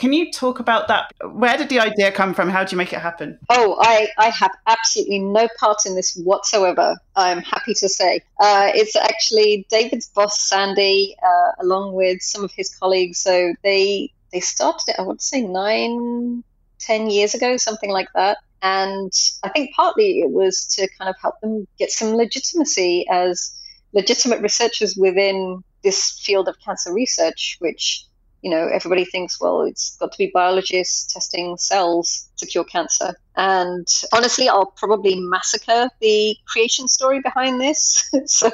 Can 0.00 0.14
you 0.14 0.32
talk 0.32 0.60
about 0.60 0.88
that? 0.88 1.12
Where 1.30 1.58
did 1.58 1.68
the 1.68 1.78
idea 1.78 2.10
come 2.10 2.32
from? 2.32 2.48
How 2.48 2.60
did 2.60 2.72
you 2.72 2.78
make 2.78 2.94
it 2.94 3.00
happen? 3.00 3.38
Oh, 3.50 3.76
I, 3.82 4.08
I 4.16 4.30
have 4.30 4.52
absolutely 4.66 5.18
no 5.18 5.46
part 5.58 5.84
in 5.84 5.94
this 5.94 6.16
whatsoever. 6.16 6.96
I'm 7.16 7.42
happy 7.42 7.74
to 7.74 7.86
say. 7.86 8.22
Uh, 8.40 8.70
it's 8.74 8.96
actually 8.96 9.66
David's 9.68 10.08
boss, 10.08 10.40
Sandy, 10.40 11.14
uh, 11.22 11.62
along 11.62 11.92
with 11.92 12.22
some 12.22 12.42
of 12.42 12.50
his 12.50 12.74
colleagues. 12.74 13.18
So 13.18 13.52
they 13.62 14.10
they 14.32 14.40
started 14.40 14.88
it, 14.88 14.96
I 14.98 15.02
would 15.02 15.20
say, 15.20 15.42
nine, 15.42 16.44
ten 16.78 17.10
years 17.10 17.34
ago, 17.34 17.58
something 17.58 17.90
like 17.90 18.08
that. 18.14 18.38
And 18.62 19.12
I 19.42 19.50
think 19.50 19.74
partly 19.76 20.20
it 20.20 20.30
was 20.30 20.64
to 20.76 20.88
kind 20.98 21.10
of 21.10 21.16
help 21.20 21.38
them 21.42 21.66
get 21.78 21.90
some 21.90 22.14
legitimacy 22.14 23.06
as 23.10 23.54
legitimate 23.92 24.40
researchers 24.40 24.96
within 24.96 25.62
this 25.84 26.18
field 26.24 26.48
of 26.48 26.58
cancer 26.64 26.90
research, 26.90 27.58
which 27.58 28.06
you 28.42 28.50
know, 28.50 28.66
everybody 28.66 29.04
thinks, 29.04 29.40
well, 29.40 29.62
it's 29.62 29.96
got 29.96 30.12
to 30.12 30.18
be 30.18 30.30
biologists 30.32 31.12
testing 31.12 31.56
cells 31.56 32.28
to 32.38 32.46
cure 32.46 32.64
cancer. 32.64 33.14
And 33.36 33.86
honestly, 34.12 34.48
I'll 34.48 34.72
probably 34.76 35.20
massacre 35.20 35.88
the 36.00 36.36
creation 36.46 36.88
story 36.88 37.20
behind 37.20 37.60
this, 37.60 38.10
so 38.26 38.50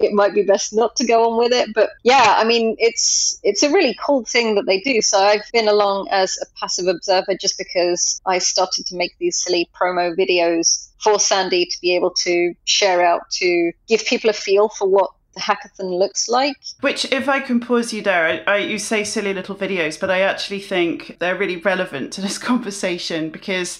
it 0.00 0.12
might 0.12 0.34
be 0.34 0.42
best 0.42 0.74
not 0.74 0.96
to 0.96 1.06
go 1.06 1.30
on 1.30 1.38
with 1.38 1.52
it. 1.52 1.74
But 1.74 1.90
yeah, 2.02 2.34
I 2.36 2.44
mean, 2.44 2.76
it's 2.78 3.38
it's 3.42 3.62
a 3.62 3.70
really 3.70 3.96
cool 4.04 4.24
thing 4.24 4.54
that 4.54 4.66
they 4.66 4.80
do. 4.80 5.02
So 5.02 5.18
I've 5.18 5.44
been 5.52 5.68
along 5.68 6.08
as 6.10 6.38
a 6.40 6.46
passive 6.58 6.86
observer 6.86 7.36
just 7.40 7.58
because 7.58 8.20
I 8.26 8.38
started 8.38 8.86
to 8.86 8.96
make 8.96 9.16
these 9.18 9.36
silly 9.36 9.68
promo 9.78 10.16
videos 10.16 10.88
for 10.98 11.20
Sandy 11.20 11.66
to 11.66 11.80
be 11.80 11.94
able 11.94 12.10
to 12.10 12.54
share 12.64 13.04
out 13.04 13.30
to 13.30 13.72
give 13.86 14.04
people 14.06 14.30
a 14.30 14.32
feel 14.32 14.68
for 14.68 14.88
what 14.88 15.10
the 15.36 15.42
hackathon 15.42 15.98
looks 15.98 16.28
like. 16.28 16.56
Which, 16.80 17.04
if 17.12 17.28
I 17.28 17.40
can 17.40 17.60
pause 17.60 17.92
you 17.92 18.02
there, 18.02 18.26
I, 18.26 18.54
I, 18.54 18.56
you 18.58 18.78
say 18.78 19.04
silly 19.04 19.32
little 19.32 19.54
videos, 19.54 20.00
but 20.00 20.10
I 20.10 20.20
actually 20.22 20.60
think 20.60 21.18
they're 21.20 21.36
really 21.36 21.58
relevant 21.58 22.12
to 22.14 22.20
this 22.20 22.38
conversation 22.50 23.30
because 23.30 23.78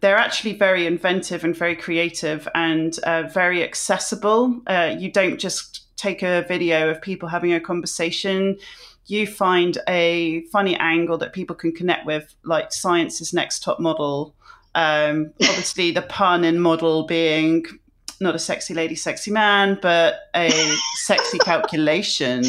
they're 0.00 0.16
actually 0.16 0.54
very 0.54 0.86
inventive 0.86 1.44
and 1.44 1.56
very 1.56 1.76
creative 1.76 2.48
and 2.54 2.98
uh, 3.00 3.24
very 3.24 3.62
accessible. 3.62 4.60
Uh, 4.66 4.96
you 4.98 5.10
don't 5.10 5.38
just 5.38 5.96
take 5.96 6.22
a 6.22 6.44
video 6.48 6.90
of 6.90 7.00
people 7.02 7.28
having 7.28 7.52
a 7.52 7.60
conversation. 7.60 8.58
You 9.06 9.26
find 9.26 9.78
a 9.88 10.42
funny 10.52 10.76
angle 10.76 11.18
that 11.18 11.32
people 11.32 11.54
can 11.54 11.72
connect 11.72 12.06
with, 12.06 12.34
like 12.44 12.72
Science's 12.72 13.32
Next 13.32 13.62
Top 13.62 13.78
Model. 13.78 14.34
Um, 14.74 15.32
obviously, 15.42 15.90
the 15.90 16.02
pun 16.02 16.44
in 16.44 16.58
model 16.58 17.04
being 17.04 17.64
not 18.22 18.34
a 18.34 18.38
sexy 18.38 18.72
lady, 18.74 18.94
sexy 18.94 19.30
man, 19.30 19.78
but 19.82 20.20
a 20.34 20.50
sexy 20.94 21.38
calculation. 21.44 22.44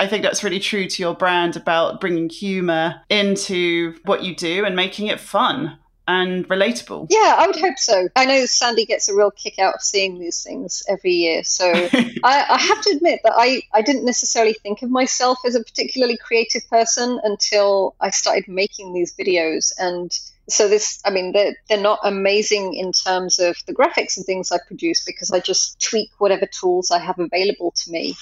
I 0.00 0.06
think 0.06 0.22
that's 0.22 0.42
really 0.44 0.60
true 0.60 0.86
to 0.88 1.02
your 1.02 1.14
brand 1.14 1.56
about 1.56 2.00
bringing 2.00 2.28
humor 2.28 3.00
into 3.08 3.94
what 4.04 4.22
you 4.22 4.34
do 4.34 4.64
and 4.64 4.76
making 4.76 5.06
it 5.06 5.20
fun 5.20 5.78
and 6.08 6.48
relatable. 6.48 7.06
Yeah, 7.10 7.36
I 7.38 7.46
would 7.46 7.56
hope 7.56 7.78
so. 7.78 8.08
I 8.16 8.24
know 8.24 8.44
Sandy 8.46 8.84
gets 8.84 9.08
a 9.08 9.14
real 9.14 9.30
kick 9.30 9.58
out 9.58 9.76
of 9.76 9.82
seeing 9.82 10.18
these 10.18 10.42
things 10.42 10.82
every 10.88 11.12
year. 11.12 11.44
So 11.44 11.70
I, 12.24 12.46
I, 12.48 12.58
have 12.58 12.82
to 12.82 12.90
admit 12.96 13.20
that 13.22 13.34
I, 13.36 13.62
I 13.72 13.82
didn't 13.82 14.04
necessarily 14.04 14.54
think 14.54 14.82
of 14.82 14.90
myself 14.90 15.38
as 15.46 15.54
a 15.54 15.62
particularly 15.62 16.16
creative 16.16 16.68
person 16.68 17.20
until 17.22 17.94
I 18.00 18.10
started 18.10 18.48
making 18.48 18.92
these 18.92 19.14
videos. 19.14 19.72
And 19.78 20.18
so 20.52 20.68
this 20.68 21.00
i 21.04 21.10
mean 21.10 21.32
they're, 21.32 21.54
they're 21.68 21.80
not 21.80 21.98
amazing 22.04 22.74
in 22.74 22.92
terms 22.92 23.38
of 23.38 23.56
the 23.66 23.74
graphics 23.74 24.16
and 24.16 24.26
things 24.26 24.52
i 24.52 24.58
produce 24.66 25.04
because 25.04 25.30
i 25.32 25.40
just 25.40 25.80
tweak 25.80 26.10
whatever 26.18 26.46
tools 26.46 26.90
i 26.90 26.98
have 26.98 27.18
available 27.18 27.72
to 27.72 27.90
me. 27.90 28.14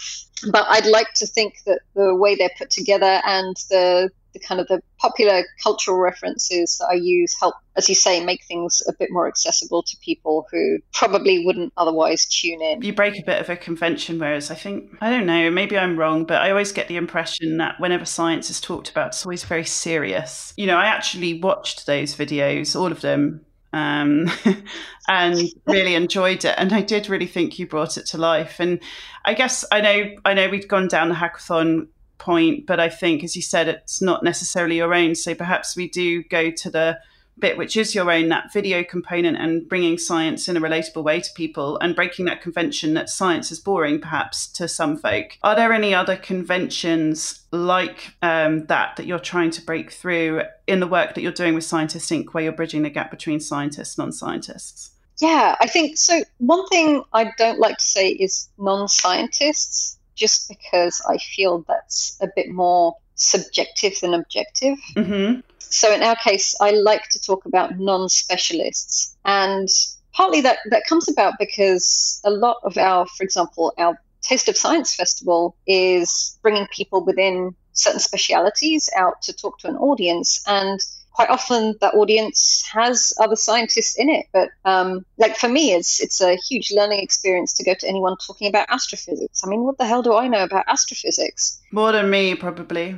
But 0.51 0.66
i'd 0.68 0.87
like 0.87 1.12
to 1.14 1.26
think 1.26 1.55
that 1.66 1.81
the 1.95 2.14
way 2.14 2.35
they're 2.35 2.57
put 2.57 2.70
together 2.70 3.20
and 3.26 3.57
the 3.68 4.11
the 4.33 4.39
kind 4.39 4.61
of 4.61 4.68
the 4.68 4.81
popular 4.99 5.45
cultural 5.62 5.99
references 5.99 6.78
that 6.78 6.89
I 6.91 6.95
use 6.95 7.35
help, 7.39 7.55
as 7.76 7.89
you 7.89 7.95
say, 7.95 8.24
make 8.24 8.45
things 8.45 8.83
a 8.89 8.93
bit 8.99 9.11
more 9.11 9.28
accessible 9.28 9.83
to 9.83 9.97
people 9.99 10.47
who 10.51 10.78
probably 10.93 11.45
wouldn't 11.45 11.72
otherwise 11.76 12.26
tune 12.26 12.62
in. 12.62 12.83
You 12.83 12.93
break 12.93 13.18
a 13.18 13.24
bit 13.24 13.41
of 13.41 13.49
a 13.49 13.57
convention, 13.57 14.18
whereas 14.18 14.51
I 14.51 14.55
think, 14.55 14.97
I 15.01 15.11
don't 15.11 15.26
know, 15.26 15.51
maybe 15.51 15.78
I'm 15.78 15.99
wrong, 15.99 16.24
but 16.24 16.43
I 16.43 16.51
always 16.51 16.72
get 16.72 16.89
the 16.89 16.97
impression 16.97 17.59
that 17.59 17.81
whenever 17.81 18.05
science 18.05 18.51
is 18.51 18.61
talked 18.61 18.91
about, 18.91 19.09
it's 19.09 19.24
always 19.24 19.45
very 19.45 19.64
serious. 19.64 20.53
You 20.57 20.66
know, 20.66 20.76
I 20.76 20.87
actually 20.87 21.41
watched 21.41 21.87
those 21.87 22.14
videos, 22.14 22.78
all 22.78 22.93
of 22.93 23.01
them, 23.01 23.45
um, 23.72 24.31
and 25.09 25.39
really 25.66 25.95
enjoyed 25.95 26.45
it. 26.45 26.55
And 26.59 26.72
I 26.72 26.83
did 26.83 27.09
really 27.09 27.26
think 27.26 27.59
you 27.59 27.66
brought 27.66 27.97
it 27.97 28.07
to 28.07 28.18
life. 28.18 28.57
And 28.59 28.81
I 29.24 29.35
guess 29.35 29.64
I 29.70 29.81
know 29.81 30.16
I 30.24 30.35
know 30.35 30.49
we'd 30.49 30.68
gone 30.68 30.89
down 30.89 31.09
the 31.09 31.14
hackathon 31.14 31.89
point, 32.21 32.66
but 32.66 32.79
I 32.79 32.89
think, 32.89 33.25
as 33.25 33.35
you 33.35 33.43
said, 33.43 33.68
it's 33.68 34.01
not 34.01 34.23
necessarily 34.23 34.77
your 34.77 34.95
own. 34.95 35.14
So 35.14 35.35
perhaps 35.35 35.77
we 35.77 35.89
do 35.89 36.23
go 36.23 36.51
to 36.51 36.71
the 36.71 36.99
bit 37.41 37.57
which 37.57 37.77
is 37.77 37.95
your 37.95 38.11
own 38.11 38.29
that 38.29 38.53
video 38.53 38.85
component 38.85 39.37
and 39.37 39.68
bringing 39.68 39.99
science 39.99 40.49
in 40.49 40.57
a 40.57 40.61
relatable 40.61 41.03
way 41.03 41.21
to 41.21 41.31
people 41.35 41.79
and 41.79 41.97
breaking 41.97 42.27
that 42.27 42.43
convention 42.43 42.95
that 42.95 43.09
science 43.09 43.51
is 43.51 43.59
boring 43.59 44.01
perhaps 44.01 44.47
to 44.47 44.68
some 44.68 44.97
folk. 44.97 45.39
Are 45.43 45.57
there 45.57 45.73
any 45.73 45.95
other 45.95 46.16
conventions 46.16 47.41
like 47.51 48.14
um, 48.23 48.66
that 48.66 48.97
that 48.97 49.07
you're 49.07 49.18
trying 49.18 49.51
to 49.53 49.62
break 49.62 49.91
through 49.91 50.43
in 50.66 50.81
the 50.81 50.87
work 50.87 51.14
that 51.14 51.23
you're 51.23 51.33
doing 51.33 51.55
with 51.55 51.64
scientists 51.64 52.11
inc 52.11 52.33
where 52.33 52.45
you're 52.45 52.53
bridging 52.53 52.83
the 52.83 52.91
gap 52.91 53.11
between 53.11 53.41
scientists 53.41 53.99
and 53.99 54.07
non-scientists? 54.07 54.91
Yeah 55.18 55.57
i 55.61 55.66
think 55.66 55.99
so 55.99 56.23
one 56.39 56.66
thing 56.68 57.03
i 57.12 57.31
don't 57.37 57.59
like 57.59 57.77
to 57.77 57.85
say 57.85 58.09
is 58.09 58.49
non-scientists 58.59 59.99
just 60.21 60.49
because 60.49 61.03
I 61.09 61.16
feel 61.16 61.64
that's 61.66 62.18
a 62.21 62.29
bit 62.37 62.51
more 62.51 62.95
subjective 63.14 63.99
than 64.01 64.14
objective. 64.14 64.79
Mm-hmm. 64.97 65.41
So 65.59 65.93
in 65.93 66.03
our 66.03 66.16
case, 66.16 66.55
I 66.61 66.71
like 66.73 67.09
to 67.11 67.21
talk 67.21 67.47
about 67.47 67.79
non-specialists, 67.79 69.16
and 69.25 69.68
partly 70.12 70.43
that 70.43 70.59
that 70.71 70.85
comes 70.87 71.09
about 71.09 71.35
because 71.39 72.21
a 72.25 72.31
lot 72.31 72.59
of 72.62 72.77
our, 72.77 73.07
for 73.07 73.25
example, 73.25 73.73
our 73.79 73.99
Taste 74.21 74.49
of 74.49 74.57
Science 74.57 74.95
Festival 74.95 75.57
is 75.66 76.39
bringing 76.43 76.66
people 76.66 77.05
within 77.05 77.55
certain 77.73 78.01
specialities 78.01 78.91
out 78.95 79.23
to 79.23 79.33
talk 79.33 79.59
to 79.61 79.68
an 79.68 79.77
audience 79.77 80.45
and 80.47 80.81
quite 81.21 81.31
often 81.31 81.75
that 81.83 81.93
audience 81.95 82.64
has 82.73 83.12
other 83.21 83.37
scientists 83.37 83.99
in 83.99 84.09
it. 84.09 84.27
But 84.33 84.49
um, 84.64 85.05
like 85.18 85.37
for 85.37 85.49
me, 85.49 85.73
it's 85.73 86.01
it's 86.01 86.21
a 86.21 86.37
huge 86.37 86.73
learning 86.73 87.01
experience 87.01 87.53
to 87.55 87.64
go 87.64 87.75
to 87.75 87.87
anyone 87.87 88.16
talking 88.27 88.49
about 88.49 88.66
astrophysics. 88.71 89.43
I 89.45 89.49
mean, 89.49 89.64
what 89.64 89.77
the 89.77 89.85
hell 89.85 90.03
do 90.03 90.14
I 90.14 90.29
know 90.29 90.43
about 90.43 90.64
astrophysics? 90.66 91.61
More 91.73 91.93
than 91.93 92.09
me, 92.09 92.35
probably. 92.35 92.97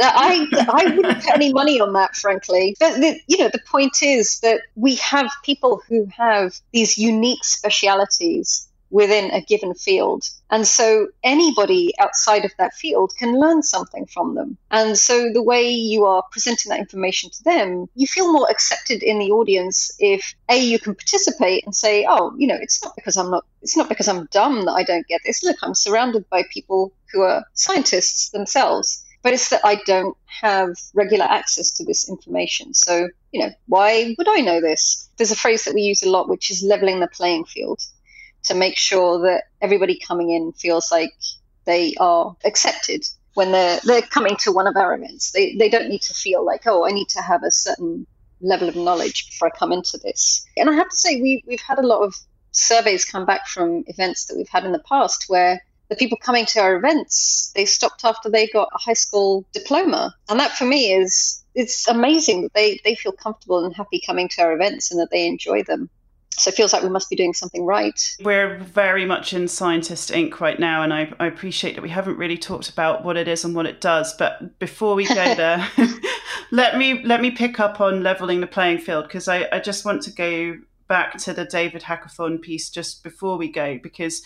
I 0.00 0.46
I 0.72 0.94
wouldn't 0.96 1.22
put 1.22 1.34
any 1.34 1.52
money 1.52 1.80
on 1.80 1.92
that, 1.92 2.16
frankly. 2.16 2.76
But 2.80 2.94
the, 2.94 3.20
you 3.28 3.38
know, 3.38 3.48
the 3.52 3.60
point 3.66 4.02
is 4.02 4.40
that 4.40 4.62
we 4.74 4.94
have 4.96 5.30
people 5.44 5.82
who 5.86 6.08
have 6.16 6.58
these 6.72 6.96
unique 6.96 7.44
specialities 7.44 8.68
within 8.94 9.32
a 9.32 9.40
given 9.40 9.74
field. 9.74 10.22
And 10.50 10.64
so 10.64 11.08
anybody 11.24 11.92
outside 11.98 12.44
of 12.44 12.52
that 12.58 12.74
field 12.74 13.12
can 13.18 13.40
learn 13.40 13.60
something 13.60 14.06
from 14.06 14.36
them. 14.36 14.56
And 14.70 14.96
so 14.96 15.32
the 15.32 15.42
way 15.42 15.68
you 15.68 16.04
are 16.04 16.22
presenting 16.30 16.70
that 16.70 16.78
information 16.78 17.30
to 17.30 17.42
them, 17.42 17.88
you 17.96 18.06
feel 18.06 18.32
more 18.32 18.48
accepted 18.48 19.02
in 19.02 19.18
the 19.18 19.32
audience 19.32 19.90
if 19.98 20.36
A, 20.48 20.56
you 20.56 20.78
can 20.78 20.94
participate 20.94 21.64
and 21.64 21.74
say, 21.74 22.06
oh, 22.08 22.36
you 22.38 22.46
know, 22.46 22.54
it's 22.54 22.84
not 22.84 22.94
because 22.94 23.16
I'm 23.16 23.32
not, 23.32 23.44
it's 23.62 23.76
not 23.76 23.88
because 23.88 24.06
I'm 24.06 24.28
dumb 24.30 24.64
that 24.66 24.74
I 24.74 24.84
don't 24.84 25.08
get 25.08 25.22
this. 25.26 25.42
Look, 25.42 25.56
I'm 25.64 25.74
surrounded 25.74 26.30
by 26.30 26.44
people 26.52 26.92
who 27.12 27.22
are 27.22 27.44
scientists 27.54 28.30
themselves. 28.30 29.04
But 29.24 29.32
it's 29.32 29.48
that 29.48 29.62
I 29.64 29.76
don't 29.86 30.16
have 30.26 30.76
regular 30.92 31.24
access 31.24 31.70
to 31.72 31.84
this 31.84 32.08
information. 32.10 32.74
So, 32.74 33.08
you 33.32 33.40
know, 33.40 33.50
why 33.66 34.14
would 34.18 34.28
I 34.28 34.40
know 34.40 34.60
this? 34.60 35.08
There's 35.16 35.32
a 35.32 35.36
phrase 35.36 35.64
that 35.64 35.74
we 35.74 35.80
use 35.80 36.02
a 36.02 36.10
lot, 36.10 36.28
which 36.28 36.50
is 36.50 36.62
leveling 36.62 37.00
the 37.00 37.08
playing 37.08 37.46
field 37.46 37.80
to 38.44 38.54
make 38.54 38.76
sure 38.76 39.20
that 39.20 39.44
everybody 39.60 39.98
coming 39.98 40.30
in 40.30 40.52
feels 40.52 40.90
like 40.92 41.12
they 41.64 41.94
are 41.98 42.36
accepted 42.44 43.06
when 43.34 43.52
they're 43.52 43.80
they're 43.84 44.02
coming 44.02 44.36
to 44.36 44.52
one 44.52 44.66
of 44.66 44.76
our 44.76 44.94
events. 44.94 45.32
They 45.32 45.56
they 45.56 45.68
don't 45.68 45.88
need 45.88 46.02
to 46.02 46.14
feel 46.14 46.44
like 46.44 46.66
oh 46.66 46.86
I 46.86 46.90
need 46.90 47.08
to 47.10 47.22
have 47.22 47.42
a 47.42 47.50
certain 47.50 48.06
level 48.40 48.68
of 48.68 48.76
knowledge 48.76 49.28
before 49.30 49.48
I 49.48 49.58
come 49.58 49.72
into 49.72 49.98
this. 49.98 50.44
And 50.56 50.70
I 50.70 50.74
have 50.74 50.88
to 50.88 50.96
say 50.96 51.20
we 51.20 51.42
we've 51.46 51.60
had 51.60 51.78
a 51.78 51.86
lot 51.86 52.02
of 52.02 52.14
surveys 52.52 53.04
come 53.04 53.26
back 53.26 53.48
from 53.48 53.84
events 53.88 54.26
that 54.26 54.36
we've 54.36 54.48
had 54.48 54.64
in 54.64 54.72
the 54.72 54.84
past 54.88 55.24
where 55.28 55.60
the 55.88 55.96
people 55.96 56.16
coming 56.16 56.46
to 56.46 56.60
our 56.60 56.76
events 56.76 57.52
they 57.54 57.64
stopped 57.64 58.04
after 58.04 58.30
they 58.30 58.46
got 58.46 58.68
a 58.72 58.78
high 58.78 58.94
school 58.94 59.44
diploma 59.52 60.14
and 60.28 60.38
that 60.38 60.52
for 60.52 60.64
me 60.64 60.92
is 60.92 61.44
it's 61.54 61.88
amazing 61.88 62.42
that 62.42 62.54
they 62.54 62.80
they 62.84 62.94
feel 62.94 63.12
comfortable 63.12 63.64
and 63.64 63.74
happy 63.74 64.00
coming 64.06 64.28
to 64.28 64.40
our 64.40 64.52
events 64.52 64.90
and 64.90 65.00
that 65.00 65.10
they 65.10 65.26
enjoy 65.26 65.62
them 65.64 65.90
so 66.36 66.48
it 66.48 66.54
feels 66.54 66.72
like 66.72 66.82
we 66.82 66.88
must 66.88 67.08
be 67.08 67.16
doing 67.16 67.32
something 67.32 67.64
right. 67.64 68.00
We're 68.22 68.58
very 68.58 69.04
much 69.04 69.32
in 69.32 69.48
Scientist 69.48 70.10
Inc. 70.10 70.40
right 70.40 70.58
now, 70.58 70.82
and 70.82 70.92
I, 70.92 71.12
I, 71.20 71.26
appreciate 71.26 71.74
that 71.74 71.82
we 71.82 71.90
haven't 71.90 72.16
really 72.16 72.36
talked 72.36 72.68
about 72.68 73.04
what 73.04 73.16
it 73.16 73.28
is 73.28 73.44
and 73.44 73.54
what 73.54 73.66
it 73.66 73.80
does. 73.80 74.14
But 74.14 74.58
before 74.58 74.94
we 74.94 75.06
go 75.06 75.14
there, 75.34 75.66
let 76.50 76.76
me 76.76 77.02
let 77.04 77.20
me 77.20 77.30
pick 77.30 77.60
up 77.60 77.80
on 77.80 78.02
leveling 78.02 78.40
the 78.40 78.46
playing 78.46 78.78
field 78.78 79.04
because 79.04 79.28
I, 79.28 79.48
I 79.52 79.60
just 79.60 79.84
want 79.84 80.02
to 80.02 80.10
go 80.10 80.58
back 80.88 81.16
to 81.18 81.32
the 81.32 81.44
David 81.44 81.82
Hackathon 81.82 82.42
piece 82.42 82.68
just 82.68 83.02
before 83.02 83.38
we 83.38 83.50
go 83.50 83.78
because 83.82 84.22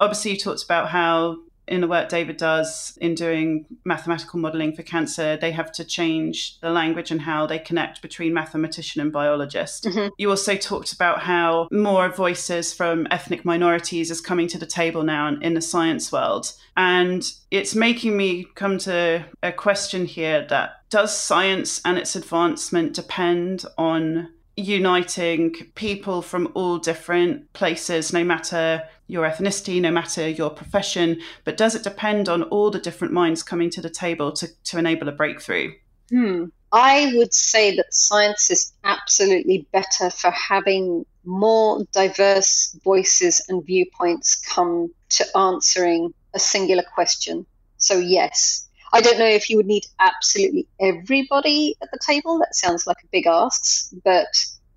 obviously 0.00 0.32
you 0.32 0.38
talked 0.38 0.64
about 0.64 0.88
how 0.88 1.38
in 1.72 1.80
the 1.80 1.88
work 1.88 2.10
David 2.10 2.36
does 2.36 2.98
in 3.00 3.14
doing 3.14 3.64
mathematical 3.86 4.38
modeling 4.38 4.76
for 4.76 4.82
cancer, 4.82 5.38
they 5.38 5.50
have 5.52 5.72
to 5.72 5.84
change 5.84 6.60
the 6.60 6.68
language 6.68 7.10
and 7.10 7.22
how 7.22 7.46
they 7.46 7.58
connect 7.58 8.02
between 8.02 8.34
mathematician 8.34 9.00
and 9.00 9.10
biologist. 9.10 9.84
Mm-hmm. 9.84 10.08
You 10.18 10.28
also 10.28 10.54
talked 10.54 10.92
about 10.92 11.22
how 11.22 11.68
more 11.72 12.10
voices 12.10 12.74
from 12.74 13.08
ethnic 13.10 13.46
minorities 13.46 14.10
is 14.10 14.20
coming 14.20 14.48
to 14.48 14.58
the 14.58 14.66
table 14.66 15.02
now 15.02 15.34
in 15.40 15.54
the 15.54 15.62
science 15.62 16.12
world. 16.12 16.52
And 16.76 17.24
it's 17.50 17.74
making 17.74 18.18
me 18.18 18.46
come 18.54 18.76
to 18.80 19.24
a 19.42 19.50
question 19.50 20.04
here 20.04 20.46
that 20.50 20.82
does 20.90 21.18
science 21.18 21.80
and 21.86 21.96
its 21.96 22.14
advancement 22.14 22.92
depend 22.92 23.64
on 23.78 24.28
uniting 24.56 25.54
people 25.74 26.20
from 26.20 26.52
all 26.54 26.76
different 26.76 27.50
places, 27.54 28.12
no 28.12 28.22
matter 28.22 28.82
your 29.12 29.28
ethnicity, 29.28 29.80
no 29.80 29.90
matter 29.90 30.26
your 30.26 30.50
profession, 30.50 31.20
but 31.44 31.56
does 31.56 31.74
it 31.74 31.84
depend 31.84 32.28
on 32.28 32.42
all 32.44 32.70
the 32.70 32.78
different 32.78 33.12
minds 33.12 33.42
coming 33.42 33.68
to 33.70 33.82
the 33.82 33.90
table 33.90 34.32
to, 34.32 34.48
to 34.64 34.78
enable 34.78 35.08
a 35.08 35.12
breakthrough? 35.12 35.72
Hmm. 36.08 36.46
I 36.72 37.12
would 37.16 37.34
say 37.34 37.76
that 37.76 37.92
science 37.92 38.50
is 38.50 38.72
absolutely 38.82 39.66
better 39.72 40.08
for 40.08 40.30
having 40.30 41.04
more 41.24 41.84
diverse 41.92 42.74
voices 42.82 43.44
and 43.48 43.64
viewpoints 43.64 44.36
come 44.36 44.90
to 45.10 45.36
answering 45.36 46.14
a 46.32 46.38
singular 46.38 46.82
question. 46.94 47.44
So, 47.76 47.98
yes. 47.98 48.68
I 48.94 49.02
don't 49.02 49.18
know 49.18 49.26
if 49.26 49.50
you 49.50 49.58
would 49.58 49.66
need 49.66 49.84
absolutely 50.00 50.66
everybody 50.80 51.76
at 51.82 51.90
the 51.92 51.98
table. 52.06 52.38
That 52.38 52.54
sounds 52.54 52.86
like 52.86 52.98
a 53.02 53.06
big 53.12 53.26
ask, 53.26 53.90
but 54.04 54.26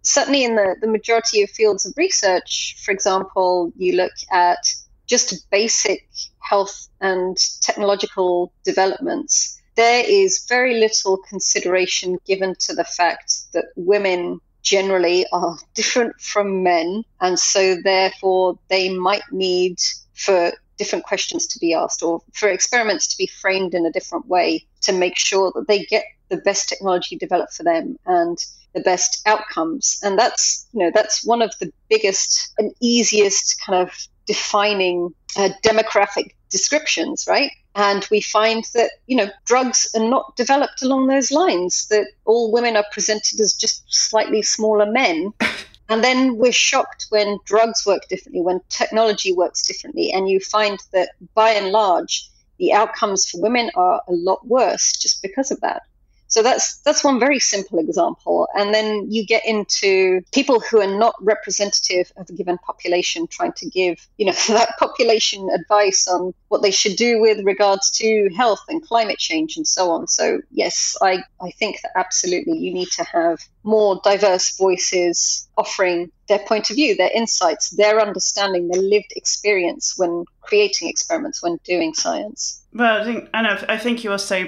certainly 0.06 0.44
in 0.44 0.56
the, 0.56 0.76
the 0.82 0.88
majority 0.88 1.44
of 1.44 1.50
fields 1.50 1.86
of 1.86 1.94
research, 1.98 2.78
for 2.84 2.92
example, 2.92 3.72
you 3.76 3.96
look 3.96 4.14
at 4.32 4.74
just 5.08 5.50
basic 5.50 6.08
health 6.40 6.88
and 7.02 7.38
technological 7.62 8.52
developments, 8.64 9.62
there 9.76 10.04
is 10.08 10.46
very 10.48 10.80
little 10.80 11.18
consideration 11.18 12.18
given 12.26 12.56
to 12.60 12.74
the 12.74 12.84
fact 12.84 13.52
that 13.54 13.66
women 13.76 14.40
generally 14.62 15.26
are 15.32 15.58
different 15.76 16.20
from 16.20 16.64
men, 16.64 17.04
and 17.22 17.38
so 17.38 17.76
therefore 17.84 18.58
they 18.70 18.90
might 18.90 19.24
need 19.32 19.80
for 20.14 20.52
different 20.78 21.06
questions 21.06 21.48
to 21.48 21.60
be 21.60 21.74
asked 21.74 22.04
or 22.04 22.22
for 22.34 22.50
experiments 22.50 23.08
to 23.08 23.18
be 23.18 23.28
framed 23.28 23.74
in 23.74 23.86
a 23.86 23.92
different 23.92 24.28
way 24.28 24.66
to 24.82 24.92
make 24.92 25.18
sure 25.18 25.52
that 25.56 25.68
they 25.68 25.86
get 25.86 26.04
the 26.30 26.38
best 26.38 26.68
technology 26.68 27.16
developed 27.16 27.54
for 27.54 27.64
them. 27.64 27.98
And 28.06 28.38
the 28.76 28.82
best 28.82 29.22
outcomes. 29.26 30.00
And 30.04 30.20
that's, 30.20 30.68
you 30.74 30.82
know, 30.82 30.92
that's 30.94 31.26
one 31.26 31.42
of 31.42 31.54
the 31.60 31.72
biggest 31.90 32.54
and 32.60 32.72
easiest 32.82 33.60
kind 33.66 33.82
of 33.82 33.92
defining 34.28 35.16
uh, 35.38 35.50
demographic 35.64 36.32
descriptions, 36.50 37.26
right? 37.28 37.52
And 37.74 38.08
we 38.12 38.22
find 38.22 38.64
that, 38.74 38.92
you 39.08 39.18
know, 39.18 39.30
drugs 39.46 39.88
are 39.96 40.08
not 40.08 40.36
developed 40.36 40.82
along 40.82 41.08
those 41.08 41.32
lines, 41.32 41.88
that 41.88 42.08
all 42.26 42.52
women 42.52 42.78
are 42.78 42.86
presented 42.92 43.40
as 43.40 43.54
just 43.54 43.84
slightly 43.88 44.42
smaller 44.42 44.86
men. 44.86 45.34
And 45.88 46.04
then 46.04 46.38
we're 46.38 46.52
shocked 46.52 47.06
when 47.10 47.38
drugs 47.46 47.86
work 47.86 48.08
differently, 48.10 48.42
when 48.42 48.60
technology 48.70 49.32
works 49.34 49.68
differently, 49.68 50.12
and 50.12 50.28
you 50.28 50.40
find 50.40 50.80
that 50.94 51.10
by 51.36 51.52
and 51.52 51.72
large, 51.72 52.28
the 52.58 52.74
outcomes 52.74 53.30
for 53.30 53.40
women 53.40 53.70
are 53.76 54.02
a 54.08 54.12
lot 54.12 54.48
worse 54.48 54.94
just 54.94 55.22
because 55.22 55.52
of 55.52 55.62
that. 55.62 55.84
So 56.28 56.42
that's 56.44 56.80
that's 56.80 57.04
one 57.04 57.20
very 57.20 57.40
simple 57.40 57.80
example. 57.80 58.48
And 58.56 58.74
then 58.74 59.12
you 59.12 59.26
get 59.26 59.46
into 59.46 60.22
people 60.32 60.60
who 60.60 60.82
are 60.82 60.98
not 60.98 61.16
representative 61.22 62.12
of 62.18 62.30
a 62.30 62.34
given 62.34 62.58
population 62.58 63.28
trying 63.28 63.54
to 63.54 63.70
give, 63.70 64.08
you 64.18 64.26
know, 64.26 64.32
that 64.48 64.74
population 64.80 65.50
advice 65.54 66.08
on 66.08 66.34
what 66.48 66.62
they 66.62 66.72
should 66.72 66.96
do 66.96 67.20
with 67.20 67.46
regards 67.46 67.92
to 67.92 68.30
health 68.36 68.64
and 68.70 68.82
climate 68.84 69.20
change 69.20 69.58
and 69.58 69.68
so 69.68 69.92
on. 69.92 70.08
So 70.08 70.42
yes, 70.52 70.96
I, 71.02 71.24
I 71.42 71.52
think 71.52 71.82
that 71.82 71.92
absolutely 71.96 72.58
you 72.58 72.74
need 72.74 72.90
to 72.92 73.04
have 73.04 73.40
more 73.64 74.00
diverse 74.04 74.58
voices 74.58 75.48
offering 75.58 76.12
their 76.28 76.40
point 76.40 76.70
of 76.70 76.76
view, 76.76 76.96
their 76.96 77.12
insights, 77.14 77.70
their 77.72 78.00
understanding, 78.00 78.68
their 78.68 78.82
lived 78.82 79.14
experience 79.16 79.94
when 79.98 80.26
creating 80.42 80.90
experiments, 80.90 81.42
when 81.42 81.60
doing 81.64 81.94
science. 81.94 82.62
Well, 82.74 83.02
I 83.02 83.06
think, 83.06 83.30
and 83.34 83.48
I 83.48 83.78
think 83.78 84.04
you 84.04 84.12
also 84.12 84.48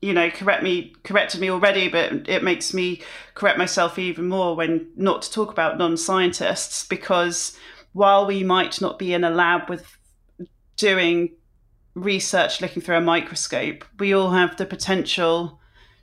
you 0.00 0.12
know 0.12 0.30
correct 0.30 0.62
me 0.62 0.94
corrected 1.02 1.40
me 1.40 1.50
already 1.50 1.88
but 1.88 2.28
it 2.28 2.44
makes 2.44 2.72
me 2.72 3.02
correct 3.34 3.58
myself 3.58 3.98
even 3.98 4.28
more 4.28 4.54
when 4.54 4.88
not 4.96 5.22
to 5.22 5.30
talk 5.30 5.50
about 5.50 5.78
non-scientists 5.78 6.86
because 6.86 7.56
while 7.92 8.26
we 8.26 8.44
might 8.44 8.80
not 8.80 8.98
be 8.98 9.12
in 9.12 9.24
a 9.24 9.30
lab 9.30 9.68
with 9.68 9.98
doing 10.76 11.34
research 11.94 12.60
looking 12.60 12.80
through 12.80 12.96
a 12.96 13.00
microscope 13.00 13.84
we 13.98 14.14
all 14.14 14.30
have 14.30 14.56
the 14.56 14.66
potential 14.66 15.58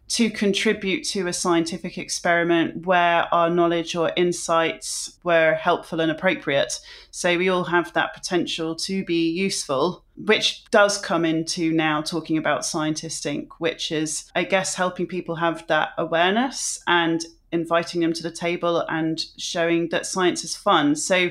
to 0.07 0.29
contribute 0.29 1.03
to 1.03 1.27
a 1.27 1.33
scientific 1.33 1.97
experiment 1.97 2.85
where 2.85 3.33
our 3.33 3.49
knowledge 3.49 3.95
or 3.95 4.11
insights 4.15 5.17
were 5.23 5.55
helpful 5.55 5.99
and 5.99 6.11
appropriate. 6.11 6.79
So 7.09 7.37
we 7.37 7.49
all 7.49 7.63
have 7.63 7.91
that 7.93 8.13
potential 8.13 8.75
to 8.75 9.03
be 9.03 9.31
useful, 9.31 10.03
which 10.15 10.63
does 10.69 10.99
come 10.99 11.25
into 11.25 11.71
now 11.71 12.01
talking 12.01 12.37
about 12.37 12.65
Scientist 12.65 13.23
Inc., 13.25 13.47
which 13.57 13.91
is, 13.91 14.31
I 14.35 14.43
guess, 14.43 14.75
helping 14.75 15.07
people 15.07 15.35
have 15.37 15.65
that 15.67 15.89
awareness 15.97 16.81
and 16.85 17.25
inviting 17.51 18.01
them 18.01 18.13
to 18.13 18.23
the 18.23 18.31
table 18.31 18.85
and 18.89 19.25
showing 19.37 19.89
that 19.89 20.05
science 20.05 20.43
is 20.43 20.55
fun. 20.55 20.95
So 20.95 21.29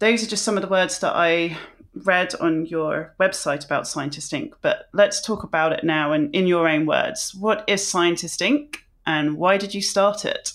those 0.00 0.24
are 0.24 0.28
just 0.28 0.44
some 0.44 0.56
of 0.56 0.62
the 0.62 0.68
words 0.68 0.98
that 0.98 1.14
I 1.14 1.56
read 1.94 2.34
on 2.36 2.66
your 2.66 3.14
website 3.20 3.64
about 3.64 3.88
Scientist 3.88 4.32
Inc., 4.32 4.52
but 4.60 4.88
let's 4.92 5.20
talk 5.20 5.42
about 5.42 5.72
it 5.72 5.84
now 5.84 6.12
and 6.12 6.34
in 6.34 6.46
your 6.46 6.68
own 6.68 6.86
words. 6.86 7.34
What 7.34 7.64
is 7.66 7.86
Scientist 7.86 8.40
Inc. 8.40 8.76
and 9.06 9.36
why 9.36 9.58
did 9.58 9.74
you 9.74 9.82
start 9.82 10.24
it? 10.24 10.52